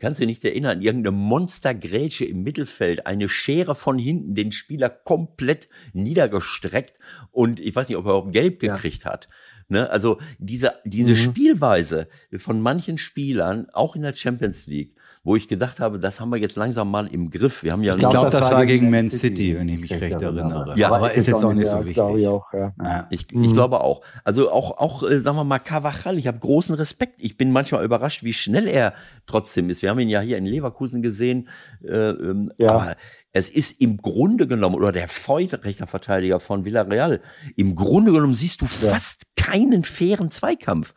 [0.00, 0.82] Kannst du dich nicht erinnern?
[0.82, 6.98] Irgendeine Monstergrätsche im Mittelfeld, eine Schere von hinten, den Spieler komplett niedergestreckt
[7.30, 9.12] und ich weiß nicht, ob er auch gelb gekriegt ja.
[9.12, 9.28] hat.
[9.68, 9.88] Ne?
[9.90, 11.16] Also diese, diese mhm.
[11.16, 14.94] Spielweise von manchen Spielern, auch in der Champions League,
[15.24, 17.62] wo ich gedacht habe, das haben wir jetzt langsam mal im Griff.
[17.62, 19.90] Wir haben ja ich glaube, das, das, war gegen Man City, City wenn ich mich
[19.90, 20.72] ich recht erinnere.
[20.76, 22.02] Ja, aber ist jetzt auch nicht so wichtig.
[22.16, 23.06] Ich, auch, ja.
[23.10, 24.00] ich, ich glaube auch.
[24.24, 27.18] Also auch, auch äh, sagen wir mal, Cavachal, ich habe großen Respekt.
[27.18, 28.94] Ich bin manchmal überrascht, wie schnell er
[29.26, 29.82] trotzdem ist.
[29.82, 31.48] Wir haben ihn ja hier in Leverkusen gesehen.
[31.84, 32.70] Äh, ähm, ja.
[32.70, 32.96] Aber
[33.32, 37.20] es ist im Grunde genommen, oder der Feudrechter von Villarreal,
[37.56, 38.90] im Grunde genommen siehst du ja.
[38.90, 40.94] fast keinen fairen Zweikampf.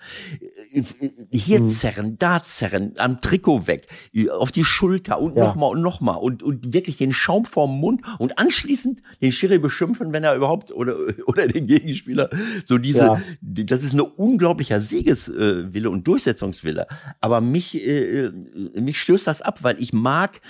[1.31, 1.67] Hier mhm.
[1.67, 3.87] zerren, da zerren, am Trikot weg,
[4.31, 5.45] auf die Schulter und ja.
[5.45, 10.13] nochmal und nochmal und, und wirklich den Schaum vorm Mund und anschließend den Schiri beschimpfen,
[10.13, 12.29] wenn er überhaupt oder, oder den Gegenspieler
[12.65, 13.21] so diese, ja.
[13.41, 16.87] das ist ein unglaublicher Siegeswille und Durchsetzungswille.
[17.19, 18.31] Aber mich, äh, äh,
[18.79, 20.41] mich stößt das ab, weil ich mag,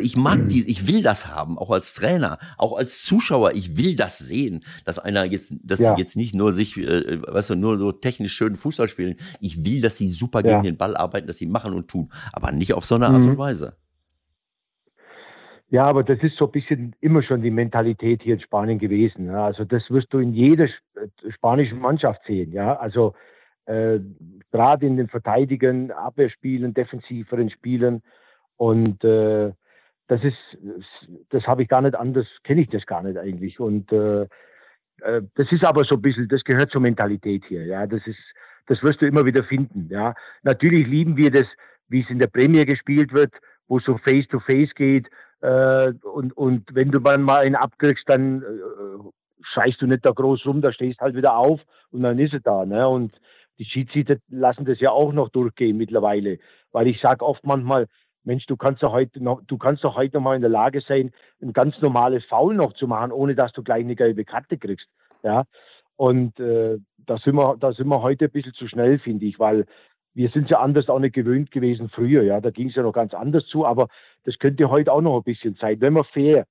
[0.00, 3.52] ich mag die, ich will das haben, auch als Trainer, auch als Zuschauer.
[3.52, 5.94] Ich will das sehen, dass einer jetzt, dass ja.
[5.94, 9.16] die jetzt nicht nur sich, äh, weißt du, nur so technisch schönen Fußball spielen.
[9.40, 10.62] Ich will, dass sie super gegen ja.
[10.62, 13.30] den Ball arbeiten, dass sie machen und tun, aber nicht auf so eine Art mhm.
[13.30, 13.74] und Weise.
[15.70, 19.30] Ja, aber das ist so ein bisschen immer schon die Mentalität hier in Spanien gewesen.
[19.30, 20.68] Also das wirst du in jeder
[21.28, 22.52] spanischen Mannschaft sehen.
[22.52, 23.14] Ja, also
[23.66, 24.00] äh,
[24.50, 28.02] gerade in den Verteidigern, Abwehrspielen, defensiveren Spielen
[28.56, 29.52] und äh,
[30.10, 30.58] das ist,
[31.28, 33.60] das habe ich gar nicht anders, kenne ich das gar nicht eigentlich.
[33.60, 34.22] Und äh,
[35.02, 37.64] äh, das ist aber so ein bisschen, das gehört zur Mentalität hier.
[37.64, 38.18] Ja, das ist,
[38.66, 39.86] das wirst du immer wieder finden.
[39.88, 41.46] Ja, natürlich lieben wir das,
[41.88, 43.32] wie es in der Premier gespielt wird,
[43.68, 45.08] wo es so Face to Face geht.
[45.42, 49.10] Äh, und und wenn du dann mal einen abkriegst, dann äh,
[49.42, 51.60] scheißt du nicht da groß rum, da stehst halt wieder auf
[51.92, 52.66] und dann ist er da.
[52.66, 52.84] Ne?
[52.88, 53.14] Und
[53.60, 56.40] die Schiedsrichter lassen das ja auch noch durchgehen mittlerweile,
[56.72, 57.86] weil ich sage oft manchmal,
[58.24, 60.82] Mensch, du kannst doch heute noch, du kannst doch heute noch mal in der Lage
[60.86, 64.58] sein, ein ganz normales Foul noch zu machen, ohne dass du gleich eine gelbe Karte
[64.58, 64.86] kriegst.
[65.22, 65.44] Ja.
[65.96, 69.38] Und äh, da sind wir, da sind wir heute ein bisschen zu schnell, finde ich,
[69.38, 69.66] weil
[70.14, 72.22] wir sind ja anders auch nicht gewöhnt gewesen früher.
[72.22, 73.88] Ja, da ging es ja noch ganz anders zu, aber
[74.24, 76.46] das könnte heute auch noch ein bisschen sein, wenn man fair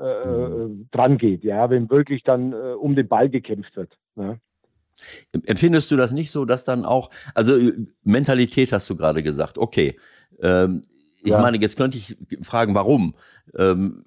[0.00, 3.96] äh, äh dran geht, ja, wenn wirklich dann äh, um den Ball gekämpft wird.
[4.16, 4.36] Ja.
[5.46, 7.72] Empfindest du das nicht so, dass dann auch, also äh,
[8.04, 9.98] Mentalität hast du gerade gesagt, okay,
[10.40, 10.82] ähm,
[11.22, 11.40] ich ja.
[11.40, 13.14] meine, jetzt könnte ich fragen, warum?
[13.56, 14.04] Ähm,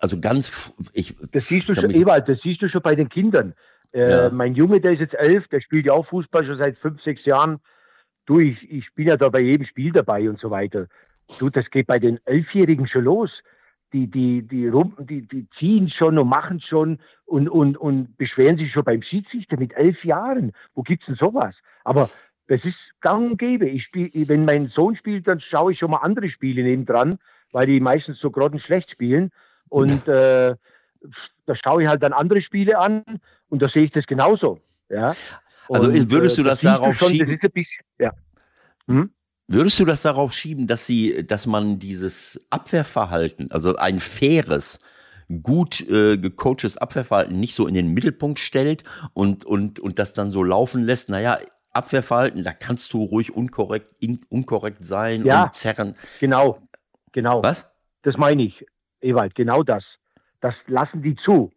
[0.00, 1.16] also ganz, ich.
[1.32, 3.54] Das siehst du schon, Ewald, das siehst du schon bei den Kindern.
[3.92, 4.30] Äh, ja.
[4.30, 7.24] Mein Junge, der ist jetzt elf, der spielt ja auch Fußball schon seit fünf, sechs
[7.24, 7.58] Jahren.
[8.26, 10.86] Du, ich, ich bin ja da bei jedem Spiel dabei und so weiter.
[11.38, 13.30] Du, das geht bei den Elfjährigen schon los.
[13.92, 18.58] Die, die, die, Rumpen, die, die ziehen schon und machen schon und, und, und beschweren
[18.58, 20.52] sich schon beim Schiedsrichter mit elf Jahren.
[20.74, 21.54] Wo gibt's denn sowas?
[21.84, 22.10] Aber
[22.48, 23.68] das ist gang und gäbe.
[23.68, 27.18] Ich spiel, wenn mein Sohn spielt, dann schaue ich schon mal andere Spiele nebendran,
[27.52, 29.30] weil die meistens so grottenschlecht spielen.
[29.68, 30.54] Und äh,
[31.46, 33.02] da schaue ich halt dann andere Spiele an
[33.48, 34.60] und da sehe ich das genauso.
[34.88, 35.14] Ja.
[35.68, 37.38] Also und, würdest du das, äh, das darauf schon, schieben?
[37.40, 38.12] Das bisschen, ja.
[38.86, 39.10] Hm?
[39.48, 44.80] Würdest du das darauf schieben, dass sie, dass man dieses Abwehrverhalten, also ein faires,
[45.42, 50.30] gut äh, gecoachtes Abwehrverhalten nicht so in den Mittelpunkt stellt und, und, und das dann
[50.30, 51.38] so laufen lässt, naja,
[51.76, 55.94] Abwehrverhalten, da kannst du ruhig unkorrekt, in, unkorrekt sein ja, und zerren.
[56.20, 56.58] Genau,
[57.12, 57.42] genau.
[57.42, 57.70] Was?
[58.02, 58.64] Das meine ich.
[59.00, 59.84] Ewald, genau das.
[60.40, 61.52] Das lassen die zu.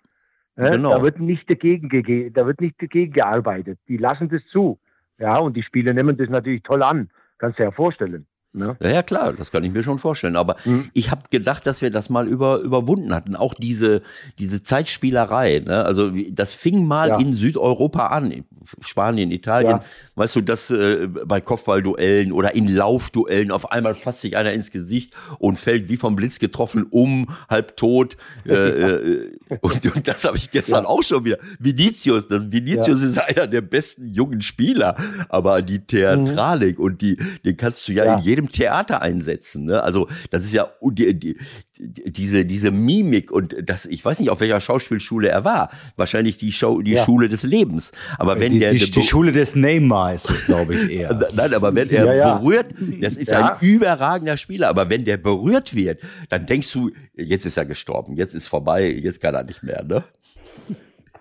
[0.55, 0.71] Ne?
[0.71, 0.91] Genau.
[0.91, 3.79] Da wird nicht dagegen gege- da wird nicht dagegen gearbeitet.
[3.87, 4.79] Die lassen das zu.
[5.17, 7.09] Ja, und die Spieler nehmen das natürlich toll an.
[7.37, 8.25] Kannst du dir ja vorstellen.
[8.51, 8.75] Ne?
[8.81, 10.35] Ja, ja, klar, das kann ich mir schon vorstellen.
[10.35, 10.89] Aber Mhm.
[10.93, 13.35] ich habe gedacht, dass wir das mal über, überwunden hatten.
[13.35, 14.01] Auch diese,
[14.39, 15.59] diese Zeitspielerei.
[15.65, 15.85] Ne?
[15.85, 17.19] Also das fing mal Ja.
[17.19, 18.43] in Südeuropa an.
[18.81, 19.69] Spanien, Italien.
[19.77, 19.83] Ja.
[20.15, 24.71] Weißt du, dass äh, bei Kopfballduellen oder in Laufduellen auf einmal fasst sich einer ins
[24.71, 28.17] Gesicht und fällt wie vom Blitz getroffen um, halb tot.
[28.45, 29.31] Äh, äh,
[29.61, 31.37] und, und das habe ich gestern auch schon wieder.
[31.59, 34.95] Vinicius, das, Vinicius ist einer der besten jungen Spieler.
[35.29, 38.17] Aber die Theatralik und die, den kannst du ja, Ja.
[38.17, 39.65] in jedem Theater einsetzen.
[39.65, 39.83] Ne?
[39.83, 41.37] Also das ist ja die, die,
[41.77, 45.69] die, diese, diese Mimik und das, ich weiß nicht, auf welcher Schauspielschule er war.
[45.97, 47.03] Wahrscheinlich die, Schau, die Ja.
[47.03, 47.91] Schule des Lebens.
[48.17, 51.13] Aber wenn die, der die, die Schule des Neymar ist es, glaube ich, eher.
[51.33, 52.37] Nein, aber wenn er Ja, ja.
[52.37, 52.67] berührt,
[53.01, 57.57] das ist ein überragender Spieler, aber wenn der berührt wird, dann denkst du, jetzt ist
[57.57, 60.03] er gestorben, jetzt ist vorbei, jetzt kann er nicht mehr, ne?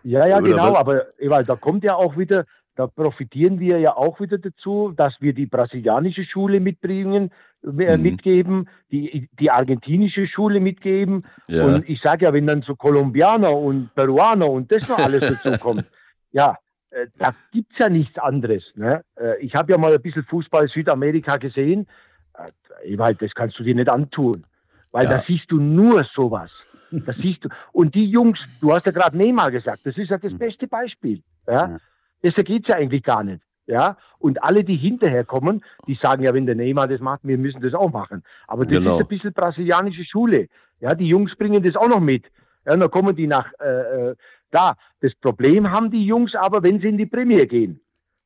[0.04, 2.46] Ja, ja, genau, aber Ewald, da kommt ja auch wieder,
[2.78, 7.32] da profitieren wir ja auch wieder dazu, dass wir die brasilianische Schule mitbringen,
[7.64, 8.02] äh, Mhm.
[8.02, 11.24] mitgeben, die, die argentinische Schule mitgeben.
[11.48, 11.64] Ja.
[11.64, 15.58] Und ich sage ja, wenn dann so Kolumbianer und Peruaner und das noch alles dazu
[15.60, 15.86] kommt,
[16.30, 16.56] ja,
[16.90, 18.62] äh, da gibt's ja nichts anderes.
[18.76, 19.02] Ne?
[19.16, 21.88] Äh, Ich habe ja mal ein bisschen Fußball Südamerika gesehen.
[22.34, 24.44] Äh, Ewald, das kannst du dir nicht antun.
[24.92, 25.18] Weil Ja.
[25.18, 26.52] da siehst du nur sowas.
[26.92, 27.48] Das siehst du.
[27.72, 31.22] Und die Jungs, du hast ja gerade Neymar gesagt, das ist ja das beste Beispiel.
[31.48, 31.78] Ja?
[32.20, 33.42] Besser geht's ja eigentlich gar nicht.
[33.66, 33.96] Ja?
[34.18, 37.60] Und alle, die hinterher kommen, die sagen ja, wenn der Neymar das macht, wir müssen
[37.60, 38.24] das auch machen.
[38.46, 38.96] Aber das Genau.
[38.96, 40.48] ist ein bisschen brasilianische Schule.
[40.80, 42.24] Ja, die Jungs bringen das auch noch mit.
[42.66, 44.14] Ja, und dann kommen die nach äh, äh,
[44.50, 44.74] da.
[45.00, 47.80] Das Problem haben die Jungs aber, wenn sie in die Premier gehen.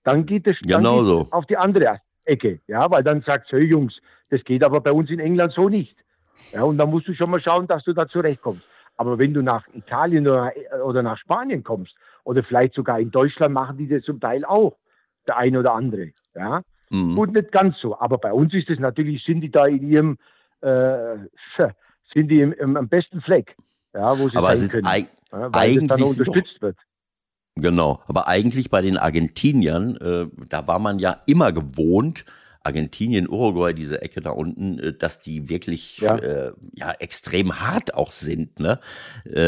[0.05, 1.29] Dann geht es dann Genau so.
[1.31, 2.61] auf die andere Ecke.
[2.67, 5.69] Ja, weil dann sagst du, hey Jungs, das geht aber bei uns in England so
[5.69, 5.97] nicht.
[6.53, 8.63] Ja, und dann musst du schon mal schauen, dass du da zurechtkommst.
[8.97, 10.53] Aber wenn du nach Italien oder,
[10.85, 11.95] oder nach Spanien kommst,
[12.25, 14.77] oder vielleicht sogar in Deutschland machen die das zum Teil auch,
[15.29, 16.11] der eine oder andere.
[16.35, 16.63] Ja,
[16.93, 17.17] Mhm.
[17.17, 17.99] gut, nicht ganz so.
[17.99, 20.19] Aber bei uns ist es natürlich, sind die da in ihrem,
[20.61, 21.17] äh,
[22.13, 23.57] sind die im, im, am besten Fleck,
[23.95, 24.87] ja, wo sie Aber es sein können.
[24.87, 26.77] eig ja, weil eigentlich dann unterstützt wird.
[27.55, 32.25] Genau, aber eigentlich bei den Argentiniern, äh, da war man ja immer gewohnt,
[32.65, 36.17] Argentinien, Uruguay, diese Ecke da unten, äh, dass die wirklich Ja.
[36.17, 38.81] Äh, ja extrem hart auch sind, ne?
[39.27, 39.41] Äh,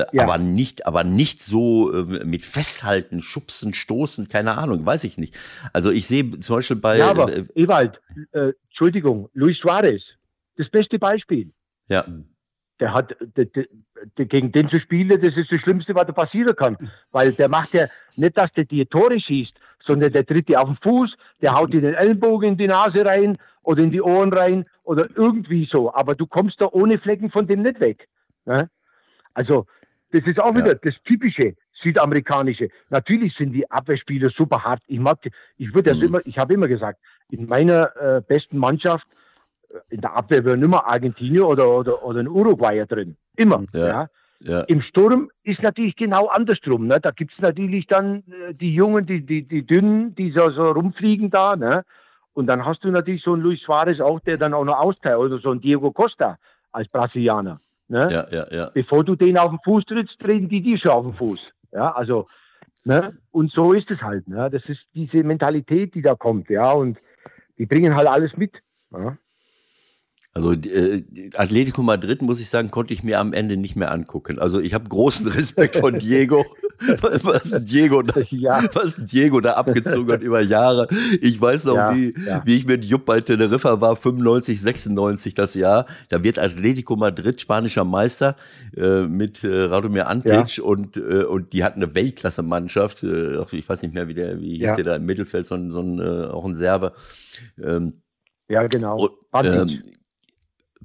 [0.00, 0.22] äh, Ja.
[0.24, 5.38] Aber nicht, aber nicht so äh, mit Festhalten, Schubsen, Stoßen, keine Ahnung, weiß ich nicht.
[5.72, 8.00] Also ich sehe zum Beispiel bei Ja, aber äh, Ewald,
[8.32, 10.02] äh, Entschuldigung, Luis Suarez,
[10.56, 11.52] das beste Beispiel.
[11.88, 12.04] ja,
[12.80, 13.66] der hat der, der,
[14.16, 16.76] der, gegen den zu spielen, das ist das Schlimmste, was da passieren kann.
[17.10, 19.54] Weil der macht ja nicht, dass der die Tore schießt,
[19.86, 23.04] sondern der tritt dir auf den Fuß, der haut dir den Ellenbogen in die Nase
[23.04, 25.92] rein oder in die Ohren rein oder irgendwie so.
[25.94, 28.08] Aber du kommst da ohne Flecken von dem nicht weg.
[28.44, 28.68] Ne?
[29.34, 29.66] Also,
[30.12, 30.64] das ist auch Ja.
[30.64, 32.68] wieder das typische südamerikanische.
[32.90, 34.82] Natürlich sind die Abwehrspieler super hart.
[34.86, 35.18] Ich mag,
[35.56, 36.04] ich würde das Mhm.
[36.04, 36.98] immer, ich habe immer gesagt,
[37.30, 39.06] in meiner äh, besten Mannschaft
[39.70, 43.16] äh, in der Abwehr wäre immer Argentinier oder, oder, oder ein Uruguayer drin.
[43.36, 43.64] Immer.
[43.72, 43.86] Ja.
[43.86, 44.08] Ja.
[44.40, 46.86] Ja, Im Sturm ist natürlich genau andersrum.
[46.86, 47.00] Ne?
[47.00, 50.70] Da gibt es natürlich dann äh, die Jungen, die, die, die Dünnen, die so, so
[50.70, 51.56] rumfliegen da.
[51.56, 51.84] Ne?
[52.34, 55.18] Und dann hast du natürlich so einen Luis Suarez auch, der dann auch noch austeilt.
[55.18, 56.38] Oder so einen Diego Costa
[56.70, 57.60] als Brasilianer.
[57.88, 58.08] Ne?
[58.12, 58.70] ja, ja, ja.
[58.72, 61.52] Bevor du den auf den Fuß trittst, treten die dir schon auf den Fuß.
[61.72, 62.28] Ja, also,
[62.84, 63.18] ne?
[63.32, 64.28] Und so ist es halt.
[64.28, 64.50] Ne?
[64.50, 66.48] Das ist diese Mentalität, die da kommt.
[66.48, 66.98] Ja, und
[67.56, 68.52] die bringen halt alles mit.
[68.92, 69.16] Ja?
[70.34, 71.02] Also äh,
[71.34, 74.38] Atletico Madrid, muss ich sagen, konnte ich mir am Ende nicht mehr angucken.
[74.38, 76.44] Also ich habe großen Respekt von Diego,
[77.22, 78.62] was Diego, da, Ja.
[78.74, 80.86] was Diego da abgezogen hat über Jahre.
[81.22, 82.42] Ich weiß noch, Ja, wie, ja.
[82.44, 85.86] wie ich mit Jupp bei Teneriffa war, 95, 96 das Jahr.
[86.08, 88.36] Da wird Atletico Madrid spanischer Meister
[88.76, 93.02] äh, mit äh, Radomir Antic und, äh, und die hatten eine Weltklasse-Mannschaft.
[93.02, 95.72] Äh, ich weiß nicht mehr, wie der, wie hieß der da im Mittelfeld, so ein,
[95.72, 96.92] so ein äh, auch ein Serbe.
[97.60, 98.02] Ähm,
[98.48, 99.08] Ja, genau.
[99.32, 99.78] und, ähm,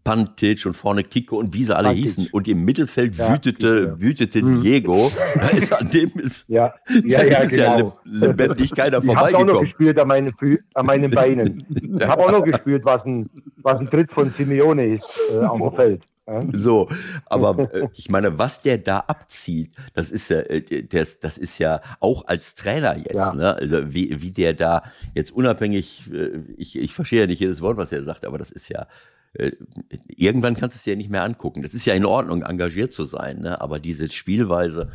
[0.03, 2.03] Pantic und vorne Kiko und wie sie alle Pantic.
[2.03, 2.27] hießen.
[2.31, 4.01] Und im Mittelfeld Ja, wütete, ja.
[4.01, 4.61] wütete Mhm.
[4.61, 5.11] Diego.
[5.35, 6.73] Da ist an dem ist, Ja,
[7.05, 7.99] ja, ja, ist ja genau.
[8.03, 9.63] le- lebendig keiner Ich habe auch noch vorbeigekommen.
[9.65, 11.65] gespürt an meinen, Fü an meinen Beinen.
[11.99, 13.25] Ich habe auch noch gespürt, was ein,
[13.57, 16.03] was ein Tritt von Simeone ist äh, auf dem Feld.
[16.27, 16.39] Ja?
[16.53, 16.89] So,
[17.25, 21.57] aber äh, ich meine, was der da abzieht, das ist ja, äh, der, das ist
[21.59, 23.33] ja auch als Trainer jetzt, Ja.
[23.33, 23.53] ne?
[23.55, 24.83] Also wie, wie der da
[25.15, 28.51] jetzt unabhängig, äh, ich, ich verstehe ja nicht jedes Wort, was er sagt, aber das
[28.51, 28.87] ist ja,
[29.35, 31.63] irgendwann kannst du es dir ja nicht mehr angucken.
[31.63, 33.59] Das ist ja in Ordnung, engagiert zu sein, ne?
[33.61, 34.91] Aber diese Spielweise,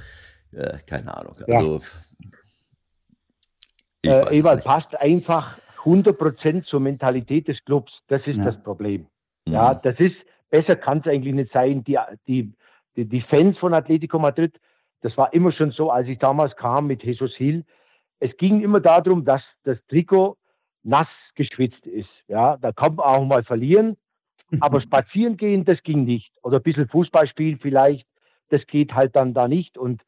[0.52, 1.34] äh, keine Ahnung.
[1.46, 1.56] Ja.
[1.58, 2.00] Also weiß
[4.04, 7.92] Äh, es Ewald passt einfach 100% zur Mentalität des Clubs.
[8.08, 8.44] Das ist Ja.
[8.44, 9.06] das Problem.
[9.46, 9.52] Mhm.
[9.52, 10.16] Ja, das ist
[10.50, 11.82] besser kann es eigentlich nicht sein.
[11.84, 12.52] Die, die,
[12.96, 14.58] die, die Fans von Atletico Madrid,
[15.02, 17.64] das war immer schon so, als ich damals kam mit Jesus Hill.
[18.20, 20.36] Es ging immer darum, dass das Trikot
[20.82, 22.08] nass geschwitzt ist.
[22.28, 23.96] Ja, da kann man auch mal verlieren,
[24.60, 26.32] aber spazieren gehen, das ging nicht.
[26.42, 28.06] Oder ein bisschen Fußball spielen vielleicht,
[28.50, 29.78] das geht halt dann da nicht.
[29.78, 30.02] Und,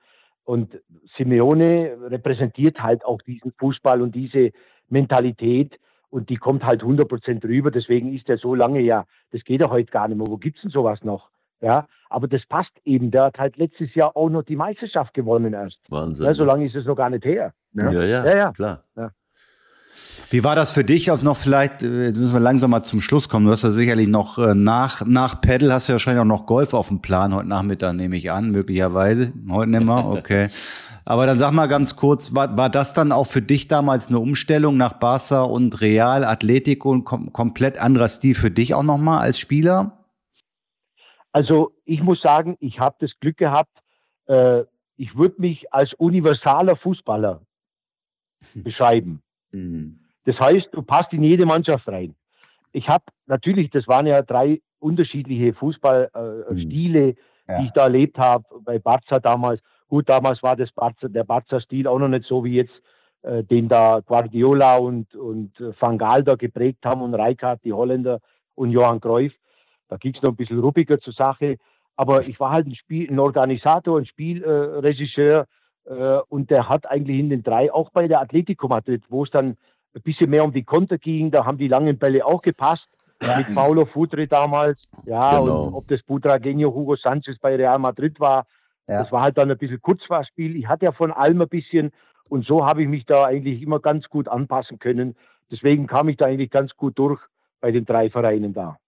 [0.45, 0.81] und
[1.17, 4.53] Simeone repräsentiert halt auch diesen Fußball und diese
[4.89, 5.79] Mentalität
[6.11, 7.71] und die kommt halt 100 Prozent rüber.
[7.71, 10.27] Deswegen ist er so lange ja, das geht ja heute gar nicht mehr.
[10.27, 11.31] Wo gibt's denn sowas noch?
[11.61, 13.11] Ja, aber das passt eben.
[13.11, 15.79] Der hat halt letztes Jahr auch noch die Meisterschaft gewonnen erst.
[15.89, 16.27] Wahnsinn.
[16.27, 17.53] Ja, so lange ist es noch gar nicht her.
[17.75, 18.53] Ja, ja, ja, ja, ja.
[18.53, 18.85] klar.
[18.97, 19.11] Ja.
[20.31, 23.01] Wie war das für dich auch noch vielleicht, äh, jetzt müssen wir langsam mal zum
[23.01, 23.47] Schluss kommen.
[23.47, 26.47] Du hast ja sicherlich noch äh, nach, nach Pedal hast du ja wahrscheinlich auch noch
[26.47, 29.33] Golf auf dem Plan heute Nachmittag, nehme ich an, möglicherweise.
[29.49, 30.49] Heute nicht mehr, okay.
[31.05, 34.21] Aber dann sag mal ganz kurz, war, war das dann auch für dich damals eine
[34.21, 39.19] Umstellung nach Barca und Real, Atletico, ein kom komplett anderer Stil für dich auch nochmal
[39.21, 39.99] als Spieler?
[41.33, 43.77] Also ich muss sagen, ich habe das Glück gehabt,
[44.27, 44.63] äh,
[44.97, 47.41] ich würde mich als universaler Fußballer
[48.55, 49.23] beschreiben.
[49.53, 49.99] Mhm.
[50.25, 52.15] Das heißt, du passt in jede Mannschaft rein.
[52.73, 57.15] Ich habe natürlich, das waren ja drei unterschiedliche Fußballstile, äh,
[57.49, 57.59] Ja.
[57.59, 59.61] die ich da erlebt habe, bei Barca damals.
[59.89, 62.81] Gut, damals war das Barca, der Barca-Stil auch noch nicht so wie jetzt,
[63.23, 67.73] äh, den da Guardiola und, und äh, Van Gaal da geprägt haben und Rijkaard, die
[67.73, 68.21] Holländer
[68.55, 69.35] und Johann Cruyff.
[69.89, 71.57] Da ging es noch ein bisschen ruppiger zur Sache.
[71.97, 75.45] Aber ich war halt ein, Spiel, ein Organisator, ein Spielregisseur äh,
[76.29, 79.57] und der hat eigentlich in den drei, auch bei der Atletico Madrid, wo es dann
[79.95, 82.87] ein bisschen mehr um die Konter ging, da haben die langen Bälle auch gepasst.
[83.37, 85.65] Mit Paulo Futre damals, ja, Genau.
[85.65, 88.47] und ob das Butragueño, Hugo Sanchez bei Real Madrid war,
[88.89, 89.03] Ja.
[89.03, 90.57] das war halt dann ein bisschen Kurzfahrspiel.
[90.57, 91.93] Ich hatte ja von allem ein bisschen
[92.31, 95.17] und so habe ich mich da eigentlich immer ganz gut anpassen können.
[95.51, 97.21] Deswegen kam ich da eigentlich ganz gut durch
[97.61, 98.79] bei den drei Vereinen da.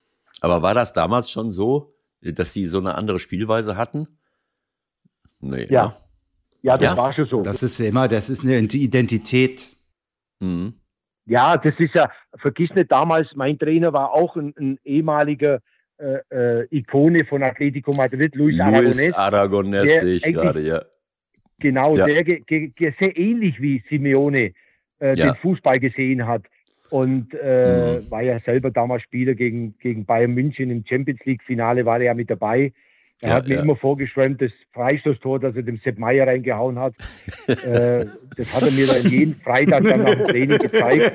[0.40, 4.08] Aber war das damals schon so, dass die so eine andere Spielweise hatten?
[5.40, 5.66] Nee.
[5.68, 5.94] Ja.
[6.62, 7.42] Ja, das Ja, war schon so.
[7.42, 9.76] Das ist immer, das ist eine Identität.
[10.40, 10.74] Mhm.
[11.26, 15.60] Ja, das ist ja, vergiss nicht, damals, mein Trainer war auch ein, ein ehemaliger
[15.98, 16.18] äh,
[16.62, 19.12] äh, Ikone von Atletico Madrid, Luis, Luis Aragonés.
[19.14, 20.82] Aragonés sehe ich gerade, ja.
[21.60, 22.06] Genau, Ja.
[22.06, 22.24] der
[22.98, 24.52] sehr ähnlich wie Simeone
[25.00, 25.14] äh, Ja.
[25.14, 26.42] den Fußball gesehen hat.
[26.90, 28.10] Und äh, Mhm.
[28.10, 32.14] war ja selber damals Spieler gegen, gegen Bayern München im Champions League-Finale, war er ja
[32.14, 32.72] mit dabei.
[33.22, 33.62] Er Ja, hat mir ja.
[33.62, 36.94] immer vorgeschwemmt, das Freistoßtor, das er dem Sepp Meier reingehauen hat.
[37.46, 38.04] äh,
[38.36, 41.12] das hat er mir dann jeden Freitag dann dem Training gezeigt.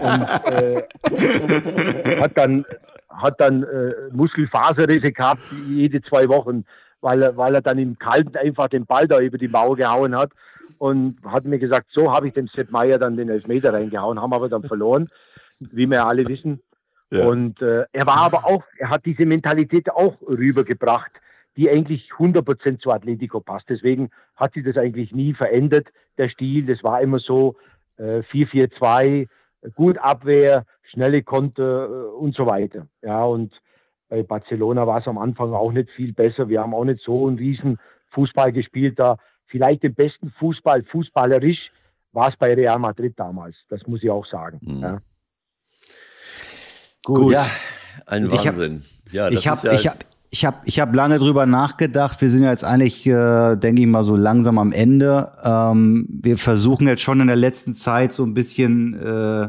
[0.00, 2.66] Und äh, hat dann,
[3.08, 6.66] hat dann äh, Muskelfaserrisse gehabt, jede zwei Wochen,
[7.00, 10.14] weil er, weil er dann im Kalten einfach den Ball da über die Mauer gehauen
[10.14, 10.32] hat.
[10.76, 14.34] Und hat mir gesagt, so habe ich dem Sepp Meier dann den Elfmeter reingehauen, haben
[14.34, 15.08] aber dann verloren,
[15.58, 16.60] wie wir alle wissen.
[17.10, 17.24] Ja.
[17.24, 21.12] Und äh, er war aber auch, er hat diese Mentalität auch rübergebracht,
[21.56, 23.68] die eigentlich 100% zu Atletico passt.
[23.68, 25.88] Deswegen hat sich das eigentlich nie verändert,
[26.18, 26.66] der Stil.
[26.66, 27.56] Das war immer so
[27.98, 29.28] äh, 4-4-2,
[29.74, 32.86] gut Abwehr, schnelle Konter äh, und so weiter.
[33.02, 33.54] Ja, und
[34.08, 36.48] bei Barcelona war es am Anfang auch nicht viel besser.
[36.48, 37.78] Wir haben auch nicht so einen riesen
[38.10, 39.16] Fußball gespielt da.
[39.46, 41.70] Vielleicht den besten Fußball, fußballerisch,
[42.12, 43.56] war es bei Real Madrid damals.
[43.68, 44.58] Das muss ich auch sagen.
[44.62, 44.80] Mhm.
[44.82, 45.00] Ja.
[47.04, 47.32] Gut.
[47.32, 47.46] Ja,
[48.06, 48.84] ein Ich hab- Wahnsinn.
[49.12, 52.20] ja, das ich habe ist ja, ich hab, ich hab, ich hab lange drüber nachgedacht.
[52.20, 55.32] Wir sind ja jetzt eigentlich, äh, denke ich mal, so langsam am Ende.
[55.42, 59.48] Ähm, wir versuchen jetzt schon in der letzten Zeit so ein bisschen äh,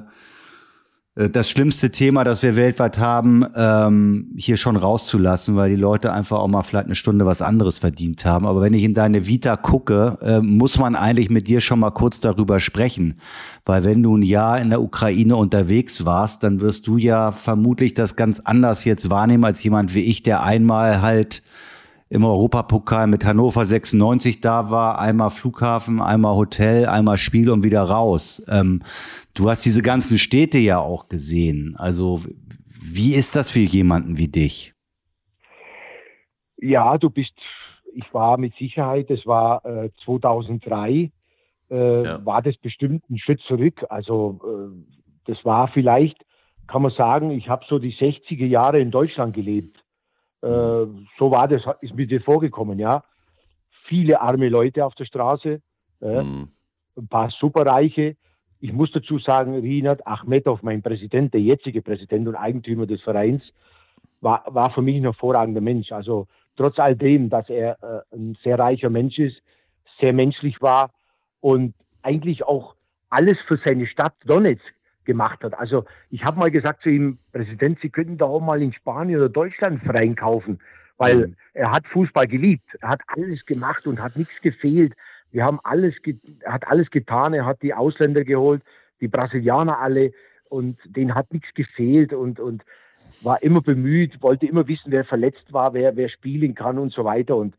[1.18, 6.38] das schlimmste Thema, das wir weltweit haben, ähm, hier schon rauszulassen, weil die Leute einfach
[6.38, 8.46] auch mal vielleicht eine Stunde was anderes verdient haben.
[8.46, 11.90] Aber wenn ich in deine Vita gucke, äh, muss man eigentlich mit dir schon mal
[11.90, 13.16] kurz darüber sprechen.
[13.66, 17.96] Weil wenn du ein Jahr in der Ukraine unterwegs warst, dann wirst du ja vermutlich
[17.96, 21.42] das ganz anders jetzt wahrnehmen als jemand wie ich, der einmal halt
[22.10, 27.84] im Europapokal mit Hannover 96 da war, einmal Flughafen, einmal Hotel, einmal Spiel und wieder
[27.84, 28.42] raus.
[28.48, 28.82] Ähm,
[29.34, 31.76] du hast diese ganzen Städte ja auch gesehen.
[31.78, 32.22] Also
[32.82, 34.74] wie ist das für jemanden wie dich?
[36.58, 37.34] Ja, du bist,
[37.94, 41.12] ich war mit Sicherheit, das war äh, 2003,
[41.70, 42.26] äh, Ja.
[42.26, 43.86] war das bestimmt ein Schritt zurück.
[43.90, 46.18] Also äh, das war vielleicht,
[46.68, 49.77] kann man sagen, ich habe so die 60er Jahre in Deutschland gelebt.
[50.42, 50.48] Äh,
[51.18, 53.04] so war das, ist mir das vorgekommen, ja.
[53.86, 55.62] Viele arme Leute auf der Straße,
[56.02, 56.50] äh, Mhm.
[56.98, 58.16] ein paar Superreiche.
[58.60, 63.44] Ich muss dazu sagen, Rinat Achmedov, mein Präsident, der jetzige Präsident und Eigentümer des Vereins,
[64.22, 65.92] war, war für mich ein hervorragender Mensch.
[65.92, 67.78] Also trotz all dem, dass er
[68.12, 69.42] äh, ein sehr reicher Mensch ist,
[70.00, 70.92] sehr menschlich war
[71.40, 72.76] und eigentlich auch
[73.10, 74.74] alles für seine Stadt Donetsk
[75.08, 75.58] gemacht hat.
[75.58, 79.20] Also ich habe mal gesagt zu ihm, Präsident, Sie könnten doch auch mal in Spanien
[79.20, 80.60] oder Deutschland Verein kaufen,
[80.98, 81.36] weil mhm.
[81.56, 84.94] er hat Fußball geliebt, er hat alles gemacht und hat nichts gefehlt.
[85.32, 85.96] Wir haben alles,
[86.42, 88.62] er hat alles getan, er hat die Ausländer geholt,
[89.02, 90.12] die Brasilianer alle
[90.50, 92.64] und denen hat nichts gefehlt und, und
[93.22, 97.04] war immer bemüht, wollte immer wissen, wer verletzt war, wer, wer spielen kann und so
[97.04, 97.36] weiter.
[97.36, 97.56] Und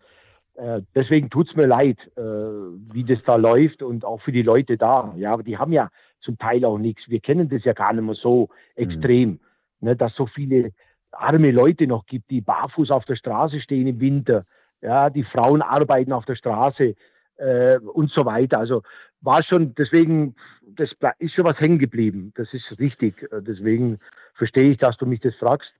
[0.58, 4.76] äh, deswegen tut's mir leid, äh, wie das da läuft und auch für die Leute
[4.76, 5.14] da.
[5.16, 5.88] Ja, aber die haben ja
[6.20, 7.08] zum Teil auch nichts.
[7.08, 9.38] Wir kennen das ja gar nicht mehr so extrem, mhm.
[9.80, 10.72] ne, dass so viele
[11.12, 14.44] arme Leute noch gibt, die barfuß auf der Straße stehen im Winter.
[14.82, 16.96] Ja, die Frauen arbeiten auf der Straße
[17.36, 18.58] äh, und so weiter.
[18.58, 18.82] Also
[19.20, 20.34] war schon, deswegen,
[20.66, 20.90] das
[21.20, 22.32] ist schon was hängen geblieben.
[22.34, 23.22] Das ist richtig.
[23.32, 24.00] Äh, deswegen
[24.34, 25.72] verstehe ich, dass du mich das fragst.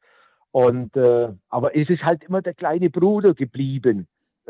[0.52, 4.06] Und äh, aber es ist halt immer der kleine Bruder geblieben.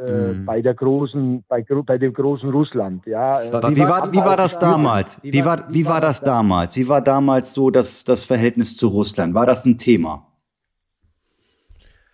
[0.07, 0.45] Äh, mhm.
[0.45, 3.05] bei der großen, bei, bei dem großen Russland.
[3.07, 3.41] Ja.
[3.41, 5.21] Wie, wie, war, wie war das damals?
[5.25, 6.77] Wie war, wie war das damals?
[6.77, 9.35] Wie war damals so das, das Verhältnis zu Russland?
[9.35, 10.25] War das ein Thema?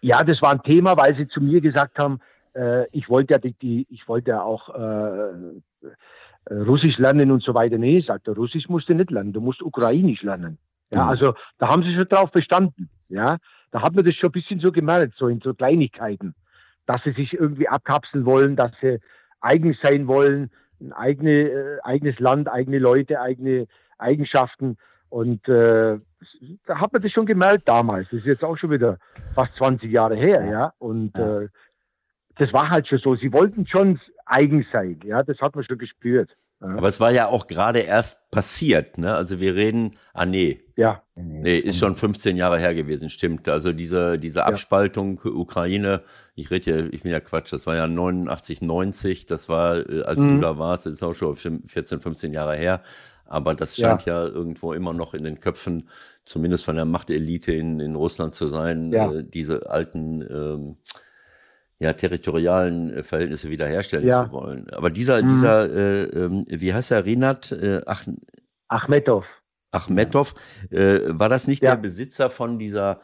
[0.00, 2.20] Ja, das war ein Thema, weil sie zu mir gesagt haben,
[2.54, 5.28] äh, ich wollte ja die, die, ich wollte ja auch äh,
[5.82, 7.76] äh, Russisch lernen und so weiter.
[7.76, 10.56] Nee, sagte Russisch musst du nicht lernen, du musst Ukrainisch lernen.
[10.94, 11.10] Ja, mhm.
[11.10, 12.88] also da haben sie schon drauf bestanden.
[13.10, 13.36] Ja,
[13.72, 16.34] da hat man das schon ein bisschen so gemerkt, so in so Kleinigkeiten
[16.86, 19.00] dass sie sich irgendwie abkapseln wollen, dass sie
[19.40, 20.50] eigen sein wollen,
[20.80, 23.66] ein eigene, äh, eigenes Land, eigene Leute, eigene
[23.98, 24.76] Eigenschaften.
[25.08, 25.98] Und äh,
[26.66, 28.08] da hat man das schon gemerkt damals.
[28.10, 28.98] Das ist jetzt auch schon wieder
[29.34, 30.72] fast 20 Jahre her, ja.
[30.78, 31.16] Und.
[31.16, 31.48] Äh,
[32.36, 33.14] das war halt schon so.
[33.14, 35.22] Sie wollten schon eigen sein, ja.
[35.22, 36.36] Das hat man schon gespürt.
[36.64, 39.14] Aber es war ja auch gerade erst passiert, ne?
[39.14, 40.60] Also wir reden, ah nee.
[40.76, 41.02] Ja.
[41.14, 43.48] Nee, ist schon 15 Jahre her gewesen, stimmt.
[43.48, 45.30] Also diese, diese Abspaltung ja.
[45.30, 46.02] Ukraine,
[46.34, 50.02] ich rede ja, ich bin ja Quatsch, das war ja 89, 90, das war, äh,
[50.02, 50.36] als mhm.
[50.36, 52.82] du da warst, das ist auch schon 14, 15 Jahre her.
[53.26, 54.24] Aber das scheint ja.
[54.24, 55.88] ja irgendwo immer noch in den Köpfen,
[56.24, 59.12] zumindest von der Machtelite in, in Russland zu sein, ja.
[59.12, 60.76] äh, diese alten ähm,
[61.84, 64.24] ja, territorialen äh, Verhältnisse wiederherstellen ja.
[64.24, 64.68] zu wollen.
[64.70, 65.28] Aber dieser, mhm.
[65.28, 68.04] dieser, äh, äh, wie heißt er, Rinat äh, Ach
[68.68, 69.26] Achmetov.
[69.70, 70.34] Achmetov,
[70.70, 71.74] äh, war das nicht ja.
[71.74, 73.00] der Besitzer von dieser,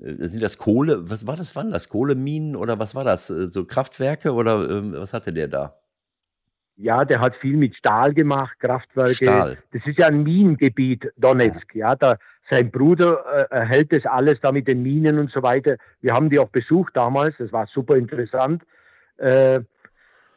[0.00, 1.88] äh, sind das Kohle, was war das, wann das?
[1.88, 3.30] Kohleminen oder was war das?
[3.30, 5.76] Äh, so Kraftwerke oder äh, was hatte der da?
[6.76, 9.14] Ja, der hat viel mit Stahl gemacht, Kraftwerke.
[9.14, 9.58] Stahl.
[9.72, 11.74] Das ist ja ein Minengebiet, Donetsk.
[11.74, 12.16] Ja, da
[12.50, 15.76] sein Bruder äh, erhält das alles da mit den Minen und so weiter.
[16.00, 18.62] Wir haben die auch besucht damals, das war super interessant.
[19.18, 19.60] Äh,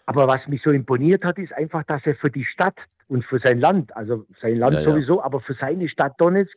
[0.05, 2.75] aber was mich so imponiert hat, ist einfach, dass er für die Stadt
[3.07, 5.23] und für sein Land, also sein Land ja, sowieso, ja.
[5.23, 6.55] aber für seine Stadt Donetsk,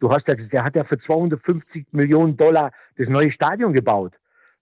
[0.00, 4.12] du hast ja, der hat ja für 250 Millionen Dollar das neue Stadion gebaut,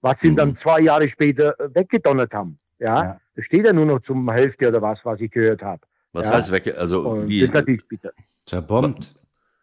[0.02, 0.36] was sie mhm.
[0.36, 2.58] dann zwei Jahre später äh, weggedonnert haben.
[2.78, 3.20] Ja, ja.
[3.34, 5.80] das steht ja nur noch zum Hälfte oder was, was ich gehört habe.
[6.12, 6.34] Was ja?
[6.34, 6.74] heißt weg?
[6.78, 7.40] Also und wie?
[7.40, 8.12] Das ist natürlich bitter.
[8.44, 9.14] Zerbombt.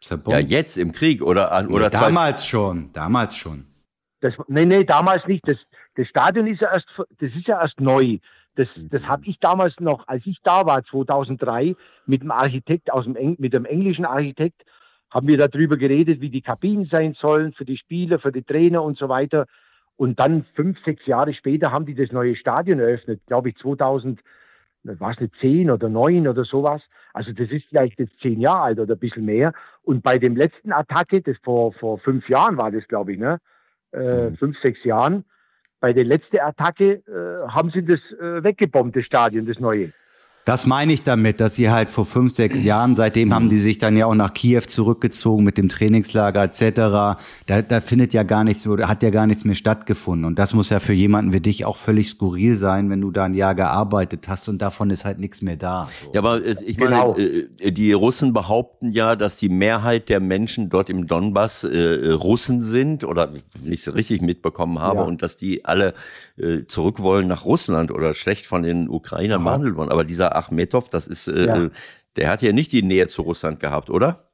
[0.04, 0.40] Zerbombt.
[0.40, 3.66] Ja, jetzt im Krieg oder an oder nee, damals schon, damals schon.
[4.20, 5.48] Das, nee, nee, damals nicht.
[5.48, 5.58] Das,
[5.96, 8.20] das Stadion ist ja erst, das ist ja erst neu.
[8.56, 11.76] Das, das habe ich damals noch, als ich da war, 2003,
[12.06, 14.62] mit dem Architekt aus dem, mit dem englischen Architekt,
[15.10, 18.84] haben wir darüber geredet, wie die Kabinen sein sollen für die Spieler, für die Trainer
[18.84, 19.46] und so weiter.
[19.96, 24.20] Und dann fünf, sechs Jahre später haben die das neue Stadion eröffnet, glaube ich 2000,
[24.84, 26.82] war es nicht zehn oder neun oder sowas.
[27.14, 29.54] Also das ist vielleicht jetzt zehn Jahre alt oder ein bisschen mehr.
[29.84, 33.40] Und bei dem letzten Attacke, das vor, vor fünf Jahren war das, glaube ich, ne?
[33.92, 34.38] Äh, mhm.
[34.38, 35.24] fünf, sechs Jahren,
[35.80, 39.92] bei der letzten Attacke äh, haben sie das äh, weggebombt, das Stadion, das neue.
[40.46, 43.78] Das meine ich damit, dass sie halt vor fünf, sechs Jahren, seitdem haben die sich
[43.78, 47.18] dann ja auch nach Kiew zurückgezogen mit dem Trainingslager etc.
[47.46, 50.26] Da, da findet ja gar nichts oder hat ja gar nichts mehr stattgefunden.
[50.26, 53.24] Und das muss ja für jemanden wie dich auch völlig skurril sein, wenn du da
[53.24, 55.88] ein Jahr gearbeitet hast und davon ist halt nichts mehr da.
[56.04, 56.12] So.
[56.14, 57.18] Ja, aber ich meine, genau.
[57.18, 62.62] Äh, die Russen behaupten ja, dass die Mehrheit der Menschen dort im Donbass äh, Russen
[62.62, 65.04] sind oder nicht so richtig mitbekommen habe ja.
[65.04, 65.94] und dass die alle
[66.38, 69.92] äh, zurück wollen nach Russland oder schlecht von den Ukrainern behandelt wurden.
[69.92, 71.70] Aber dieser Achmetov, das ist, äh, ja.
[72.16, 74.30] der hat ja nicht die Nähe zu Russland gehabt, oder?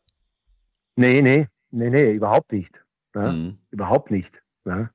[0.95, 2.73] Nee, nee, nee, nee, überhaupt nicht.
[3.15, 3.57] Ja, mhm.
[3.71, 4.31] Überhaupt nicht.
[4.65, 4.89] Ja.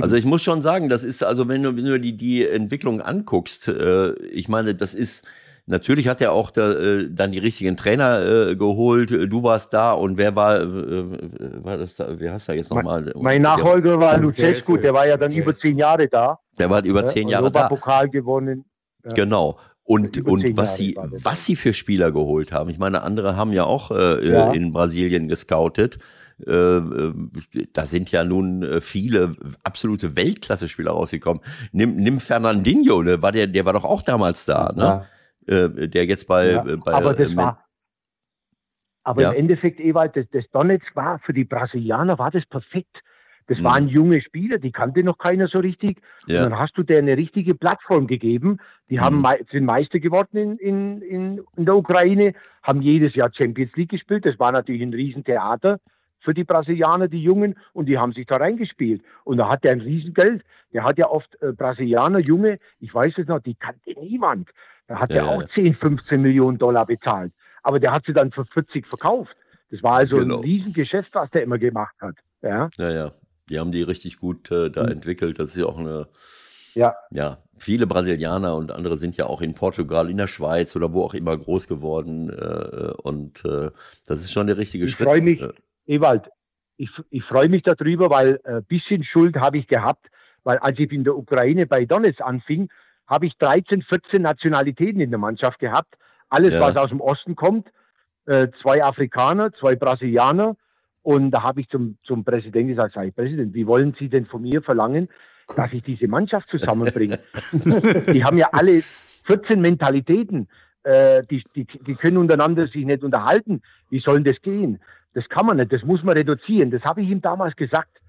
[0.00, 3.00] Also ich muss schon sagen, das ist, also wenn du, wenn du die, die Entwicklung
[3.00, 5.26] anguckst, äh, ich meine, das ist,
[5.66, 9.10] natürlich hat er auch da, äh, dann die richtigen Trainer äh, geholt.
[9.10, 13.02] Du warst da und wer war, äh, war das da, wer hast du jetzt nochmal?
[13.14, 16.38] Mein, mein Nachfolger war Lucescu, der war ja dann über zehn Jahre da.
[16.58, 17.68] Der war über zehn Jahre da.
[17.68, 18.64] Pokal gewonnen.
[19.04, 19.10] Ja.
[19.14, 19.58] Genau.
[19.86, 22.68] Und, und was sie, was sie für Spieler geholt haben.
[22.70, 24.50] Ich meine, andere haben ja auch äh, ja.
[24.50, 26.00] in Brasilien gescoutet.
[26.44, 27.14] Äh, äh,
[27.72, 31.40] da sind ja nun äh, viele absolute Weltklasse-Spieler rausgekommen.
[31.70, 33.22] Nimm, nimm Fernandinho, ne?
[33.22, 35.06] war der, der war doch auch damals da, ne?
[35.48, 35.64] Ja.
[35.66, 36.62] Äh, der jetzt bei, ja.
[36.62, 37.64] bei aber das war,
[39.04, 43.02] Aber im Endeffekt, Ewald, das, das Donetsk war für die Brasilianer war das perfekt.
[43.48, 43.64] Das Mhm.
[43.64, 46.00] waren junge Spieler, die kannte noch keiner so richtig.
[46.26, 46.44] Ja.
[46.44, 48.58] Und dann hast du denen eine richtige Plattform gegeben.
[48.90, 49.26] Die haben Mhm.
[49.52, 54.26] sind Meister geworden in, in, in, in der Ukraine, haben jedes Jahr Champions League gespielt.
[54.26, 55.78] Das war natürlich ein Riesentheater
[56.20, 59.00] für die Brasilianer, die Jungen, und die haben sich da reingespielt.
[59.22, 60.42] Und da hat der ein Riesengeld.
[60.72, 64.48] Der hat ja oft äh, Brasilianer, Junge, ich weiß es noch, die kannte niemand.
[64.88, 65.30] Da hat Ja, er ja.
[65.44, 67.32] auch 10, 15 Millionen Dollar bezahlt.
[67.62, 69.36] Aber der hat sie dann für 40 verkauft.
[69.70, 70.36] Das war also Genau.
[70.38, 72.16] ein Riesengeschäft, was der immer gemacht hat.
[72.42, 73.12] Ja, Ja, ja.
[73.48, 74.92] Die haben die richtig gut äh, da Mhm.
[74.92, 75.38] entwickelt.
[75.38, 76.06] Das ist ja auch eine,
[76.74, 76.94] ja.
[77.10, 81.02] ja, viele Brasilianer und andere sind ja auch in Portugal, in der Schweiz oder wo
[81.04, 82.30] auch immer groß geworden.
[82.30, 83.70] Äh, und äh,
[84.06, 85.06] das ist schon der richtige Ich Schritt.
[85.08, 85.40] freu mich.
[85.40, 85.52] Äh,
[85.86, 86.28] Ewald,
[86.76, 90.06] ich, ich freue mich darüber, weil ein äh, bisschen Schuld habe ich gehabt,
[90.44, 92.68] weil als ich in der Ukraine bei Donetsk anfing,
[93.06, 95.94] habe ich 13, 14 Nationalitäten in der Mannschaft gehabt.
[96.28, 96.60] Alles, Ja.
[96.60, 97.68] was aus dem Osten kommt,
[98.26, 100.56] äh, zwei Afrikaner, zwei Brasilianer.
[101.06, 104.26] Und da habe ich zum, zum Präsidenten gesagt, sag ich, Präsident, wie wollen Sie denn
[104.26, 105.08] von mir verlangen,
[105.54, 107.20] dass ich diese Mannschaft zusammenbringe?
[108.12, 108.82] die haben ja alle
[109.26, 110.48] 14 Mentalitäten.
[110.82, 113.62] Äh, die, die, die können untereinander sich nicht unterhalten.
[113.88, 114.80] Wie soll das gehen?
[115.14, 116.72] Das kann man nicht, das muss man reduzieren.
[116.72, 118.00] Das habe ich ihm damals gesagt.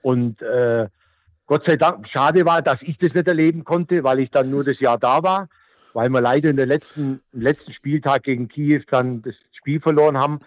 [0.00, 0.88] Und äh,
[1.44, 4.64] Gott sei Dank, schade war, dass ich das nicht erleben konnte, weil ich dann nur
[4.64, 5.50] das Jahr da war,
[5.92, 10.16] weil wir leider in der letzten, im letzten Spieltag gegen Kiew dann das Spiel verloren
[10.16, 10.38] haben.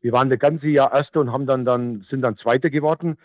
[0.00, 3.18] Wir waren das ganze Jahr Erster und haben dann, dann, sind dann Zweiter geworden.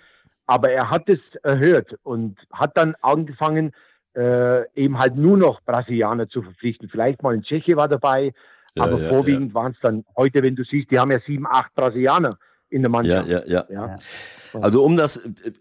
[0.46, 3.72] Aber er hat es erhört und hat dann angefangen,
[4.16, 6.90] äh, eben halt nur noch Brasilianer zu verpflichten.
[6.90, 8.34] Vielleicht mal ein Tscheche war dabei,
[8.76, 11.48] Ja, aber ja, vorwiegend waren es dann heute, wenn du siehst, die haben ja sieben,
[11.48, 12.38] acht Brasilianer
[12.70, 13.30] in der ja, Mannschaft.
[13.30, 13.66] ja, ja.
[13.70, 13.96] Ja.
[14.62, 15.52] Also um das, äh,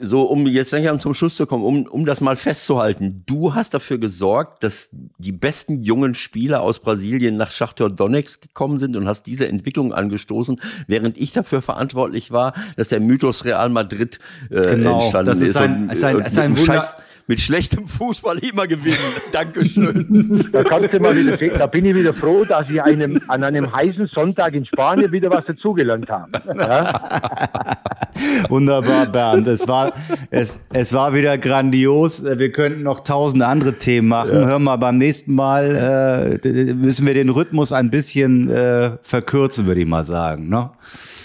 [0.00, 3.72] so um jetzt langsam zum Schluss zu kommen, um, um das mal festzuhalten, du hast
[3.72, 9.08] dafür gesorgt, dass die besten jungen Spieler aus Brasilien nach Schachtor Donetsk gekommen sind und
[9.08, 14.18] hast diese Entwicklung angestoßen, während ich dafür verantwortlich war, dass der Mythos Real Madrid
[14.50, 15.56] äh, Genau, entstanden das ist ist.
[15.56, 16.96] ein- und, ist ein- äh, ist ein mit, Scheiß,
[17.26, 18.98] mit schlechtem Fußball immer gewinnen.
[19.32, 20.48] Dankeschön.
[20.52, 23.42] Da kannst du mal wieder sehen, da bin ich wieder froh, dass ich einem, an
[23.42, 26.30] einem heißen Sonntag in Spanien wieder was dazugelernt habe.
[26.54, 27.78] Ja?
[28.48, 29.46] Wunderbar, Bernd.
[29.48, 29.92] Es war,
[30.30, 32.22] es, es war wieder grandios.
[32.24, 34.32] Wir könnten noch tausend andere Themen machen.
[34.32, 39.80] Hör mal, beim nächsten Mal äh, müssen wir den Rhythmus ein bisschen äh, verkürzen, würde
[39.80, 40.48] ich mal sagen.
[40.48, 40.70] Ne?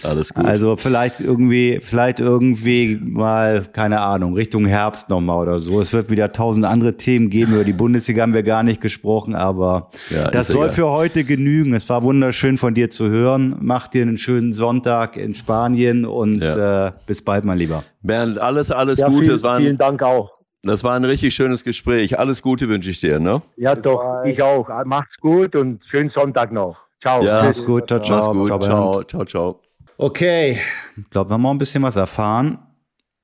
[0.04, 0.46] Alles gut.
[0.46, 5.80] Also vielleicht irgendwie, vielleicht irgendwie mal, keine Ahnung, Richtung Herbst nochmal oder so.
[5.82, 7.54] Es wird wieder tausend andere Themen geben.
[7.54, 10.76] Über die Bundesliga haben wir gar nicht gesprochen, aber Ja, das soll egal.
[10.76, 11.74] für heute genügen.
[11.74, 13.56] Es war wunderschön von dir zu hören.
[13.62, 16.88] Mach dir einen schönen Sonntag in Spanien und Ja.
[16.88, 17.84] äh, bis bald, mein Lieber.
[18.02, 19.38] Bernd, alles, alles Ja, Gute.
[19.40, 20.32] vielen, vielen Dank auch.
[20.64, 22.18] das war ein richtig schönes Gespräch.
[22.20, 23.42] Alles Gute wünsche ich dir, ne?
[23.58, 24.68] Ja, doch, ich auch.
[24.86, 26.78] Macht's gut und schönen Sonntag noch.
[27.04, 27.24] Ciao.
[27.24, 27.44] Ja.
[27.44, 28.18] Mach's gut, ciao, ciao.
[28.18, 28.48] Mach's gut.
[28.50, 28.64] Bernd.
[28.64, 29.71] Ciao, ciao, ciao.
[30.02, 30.60] Okay,
[30.98, 32.58] ich glaube, wir haben auch ein bisschen was erfahren.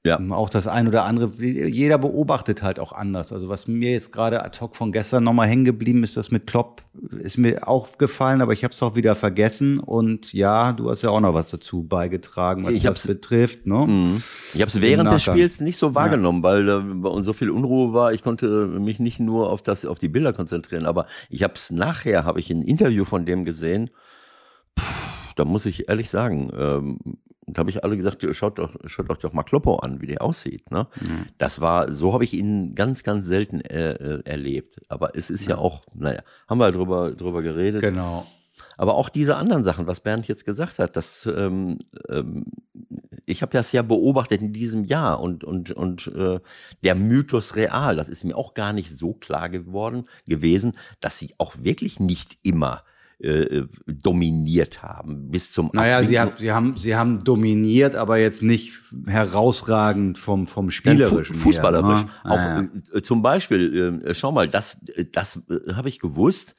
[0.06, 0.20] Ja.
[0.30, 3.34] Auch das ein oder andere, jeder beobachtet halt auch anders.
[3.34, 6.46] Also was mir jetzt gerade ad hoc von gestern nochmal hängen geblieben ist, das mit
[6.46, 6.84] Klopp,
[7.24, 9.80] ist mir auch gefallen, aber ich habe es auch wieder vergessen.
[9.80, 13.66] Und ja, du hast ja auch noch was dazu beigetragen, was Ich das betrifft.
[13.66, 13.88] Ne?
[13.88, 14.24] Mhm.
[14.54, 15.24] Ich habe es während des.
[15.24, 18.14] Spiels nicht so wahrgenommen, weil äh, bei uns so viel Unruhe war.
[18.14, 21.72] Ich konnte mich nicht nur auf das, auf die Bilder konzentrieren, aber ich habe es
[21.72, 23.90] nachher, habe ich ein Interview von dem gesehen.
[24.76, 27.00] Puh, da muss ich ehrlich sagen, ähm,
[27.48, 30.22] da habe ich alle gesagt, schaut doch, schaut euch doch mal Kloppo an, wie der
[30.22, 30.70] aussieht.
[30.70, 30.88] Ne?
[31.38, 34.82] Das war, so habe ich ihn ganz, ganz selten äh, äh, erlebt.
[34.90, 37.82] Aber es ist ja, auch, naja, haben wir drüber, drüber geredet.
[37.82, 38.28] Genau.
[38.76, 42.46] Aber auch diese anderen Sachen, was Bernd jetzt gesagt hat, das, ähm, ähm,
[43.26, 46.40] ich habe das ja beobachtet in diesem Jahr und, und, und äh,
[46.84, 51.34] der Mythos real, das ist mir auch gar nicht so klar geworden gewesen, dass sie
[51.38, 52.84] auch wirklich nicht immer
[53.20, 56.34] äh, dominiert haben bis zum Naja, sie, Abwinken.
[56.34, 58.74] hat, sie, haben, sie haben dominiert, aber jetzt nicht
[59.08, 61.36] herausragend vom, vom Spielerischen.
[61.36, 62.00] fu fußballerisch.
[62.02, 62.32] her, ne?
[62.32, 62.68] Auch Ja, ja.
[62.94, 64.80] äh, zum Beispiel, äh, schau mal, das,
[65.12, 66.56] das äh, habe ich gewusst.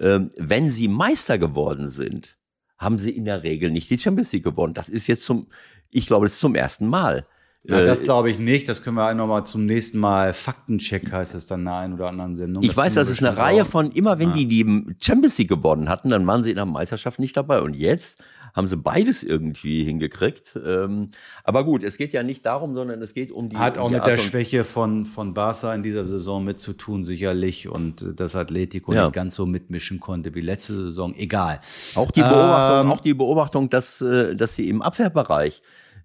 [0.00, 2.36] ähm, wenn sie Meister geworden sind,
[2.76, 4.74] haben sie in der Regel nicht die Champions League gewonnen.
[4.74, 5.48] Das ist jetzt zum,
[5.90, 7.26] ich glaube, das ist zum ersten Mal.
[7.68, 8.68] Ja, Äh, das glaube ich nicht.
[8.68, 10.32] Das können wir nochmal zum nächsten Mal.
[10.32, 12.62] Faktencheck heißt es dann in der einen oder anderen Sendung.
[12.62, 14.34] ich weiß, können das ist eine Reihe von, immer wenn Ja.
[14.36, 17.60] die die Champions League gewonnen hatten, dann waren sie in der Meisterschaft nicht dabei.
[17.60, 18.18] Und jetzt
[18.56, 20.58] haben sie beides irgendwie hingekriegt.
[20.66, 21.10] Ähm,
[21.44, 23.56] aber gut, es geht ja nicht darum, sondern es geht um die.
[23.58, 26.42] Hat auch um die mit der Art und- Schwäche von, von Barca in dieser Saison
[26.42, 27.68] mit zu tun, sicherlich.
[27.68, 29.02] Und dass Atletico Ja.
[29.04, 31.14] nicht ganz so mitmischen konnte wie letzte Saison.
[31.14, 31.60] Egal.
[31.94, 35.60] Auch die Beobachtung, Ähm, auch die Beobachtung, dass, äh, dass sie im Abwehrbereich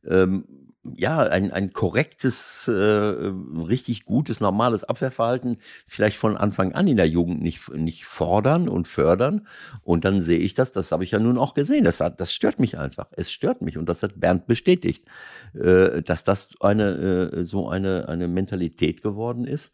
[0.08, 0.44] ähm,
[0.84, 5.58] ja, ein, ein korrektes, äh, richtig gutes, normales Abwehrverhalten
[5.88, 9.48] vielleicht von Anfang an in der Jugend nicht, nicht fordern und fördern.
[9.84, 11.86] Und dann sehe ich das, das habe ich ja nun auch gesehen.
[11.86, 13.08] Das, hat, das stört mich einfach.
[13.12, 15.08] Es stört mich und das hat Bernd bestätigt,
[15.54, 19.72] äh, dass das eine, äh, so eine, eine Mentalität geworden ist.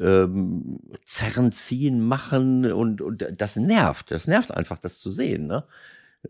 [0.00, 4.10] Ähm, zerren, ziehen, machen und, und das nervt.
[4.10, 5.46] Das nervt einfach, das zu sehen.
[5.46, 5.64] Ne?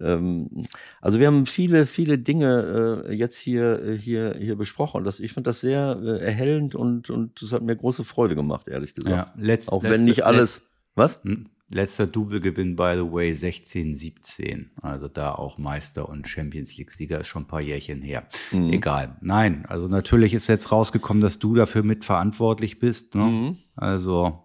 [0.01, 0.65] Ähm,
[1.01, 5.05] also wir haben viele, viele Dinge äh, jetzt hier, äh, hier, hier besprochen.
[5.05, 8.69] Das, ich fand das sehr äh, erhellend und, und das hat mir große Freude gemacht,
[8.69, 9.15] ehrlich gesagt.
[9.15, 10.59] Ja, letzt, Auch wenn nicht alles.
[10.59, 11.25] Letzt, was?
[11.25, 11.47] Hm?
[11.69, 14.67] Letzter Doublegewinn, by the way, 16-17.
[14.83, 18.29] Also da auch Meister und Champions League-Sieger ist schon ein paar Jährchen her.
[18.53, 18.73] Mhm.
[18.73, 19.17] Egal.
[19.21, 23.17] Nein, also natürlich ist jetzt rausgekommen, dass du dafür mitverantwortlich bist.
[23.17, 23.25] Ne?
[23.25, 23.57] Mhm.
[23.75, 24.45] Also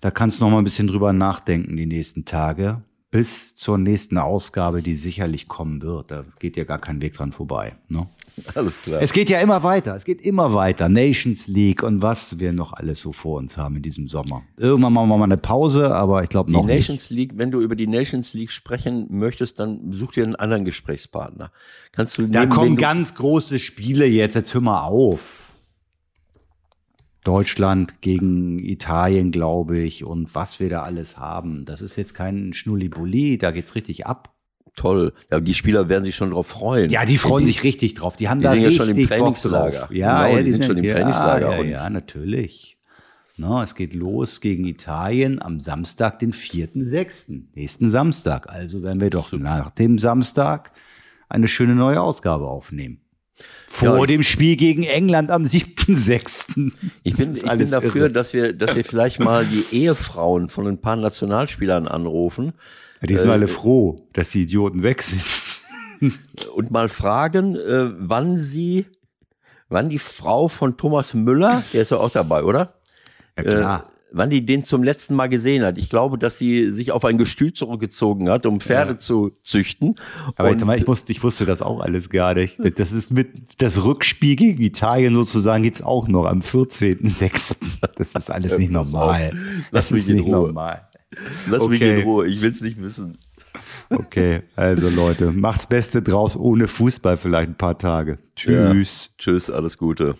[0.00, 2.82] da kannst du noch mal ein bisschen drüber nachdenken die nächsten Tage
[3.12, 6.10] bis zur nächsten Ausgabe, die sicherlich kommen wird.
[6.10, 7.74] Da geht ja gar kein Weg dran vorbei.
[7.88, 8.08] Ne?
[8.54, 9.02] Alles klar.
[9.02, 9.94] Es geht ja immer weiter.
[9.94, 10.88] Es geht immer weiter.
[10.88, 14.42] Nations League und was wir noch alles so vor uns haben in diesem Sommer.
[14.56, 17.18] Irgendwann machen wir mal eine Pause, aber ich glaube noch die Nations nicht.
[17.18, 21.52] League, wenn du über die Nations League sprechen möchtest, dann such dir einen anderen Gesprächspartner.
[21.92, 24.36] Kannst du Da kommen ganz große Spiele jetzt.
[24.36, 25.41] Jetzt hör mal auf.
[27.24, 31.64] Deutschland gegen Italien, glaube ich, und was wir da alles haben.
[31.64, 34.34] Das ist jetzt kein Schnullibulli, da geht's richtig ab.
[34.74, 35.12] Toll.
[35.30, 36.90] Ja, die Spieler werden sich schon drauf freuen.
[36.90, 38.16] Ja, die freuen die, sich richtig drauf.
[38.16, 39.88] Die haben die da sind ja schon im Trainingslager.
[39.92, 41.56] Ja, genau, ja, die, sind, schon im ja, Trainingslager.
[41.58, 42.78] Ja, ja, natürlich.
[43.36, 48.48] No, es geht los gegen Italien am Samstag, den 4.6., nächsten Samstag.
[48.48, 50.70] Also werden wir doch nach dem Samstag
[51.28, 53.01] eine schöne neue Ausgabe aufnehmen.
[53.68, 56.72] Vor ja, dem Spiel gegen England am 7.6.
[57.02, 60.78] Ich bin, ich bin dafür, dass wir, dass wir vielleicht mal die Ehefrauen von ein
[60.78, 62.52] paar Nationalspielern anrufen.
[63.00, 65.22] Ja, die sind äh, alle froh, dass die Idioten weg sind.
[66.54, 68.86] Und mal fragen, äh, wann sie,
[69.68, 72.74] wann die Frau von Thomas Müller, der ist ja auch dabei, oder?
[73.38, 73.86] Ja, klar.
[73.88, 75.78] Äh, wann die den zum letzten Mal gesehen hat.
[75.78, 78.98] Ich glaube, dass sie sich auf ein Gestüt zurückgezogen hat, um Pferde ja.
[78.98, 79.96] zu züchten.
[80.36, 82.58] Aber und ich, wusste, ich wusste das auch alles gar nicht.
[82.78, 83.28] Das ist mit
[83.58, 87.56] das Rückspiel gegen Italien sozusagen geht's auch noch am 14.06.
[87.96, 89.32] Das ist alles nicht normal.
[89.70, 90.46] Lass das mich in Ruhe.
[90.46, 90.88] Normal.
[91.48, 91.70] Lass okay.
[91.70, 92.26] mich in Ruhe.
[92.26, 93.18] Ich will's nicht wissen.
[93.90, 98.18] Okay, also Leute, macht's Beste draus ohne Fußball vielleicht ein paar Tage.
[98.34, 99.10] Tschüss.
[99.10, 99.14] Ja.
[99.18, 100.16] Tschüss, alles Gute.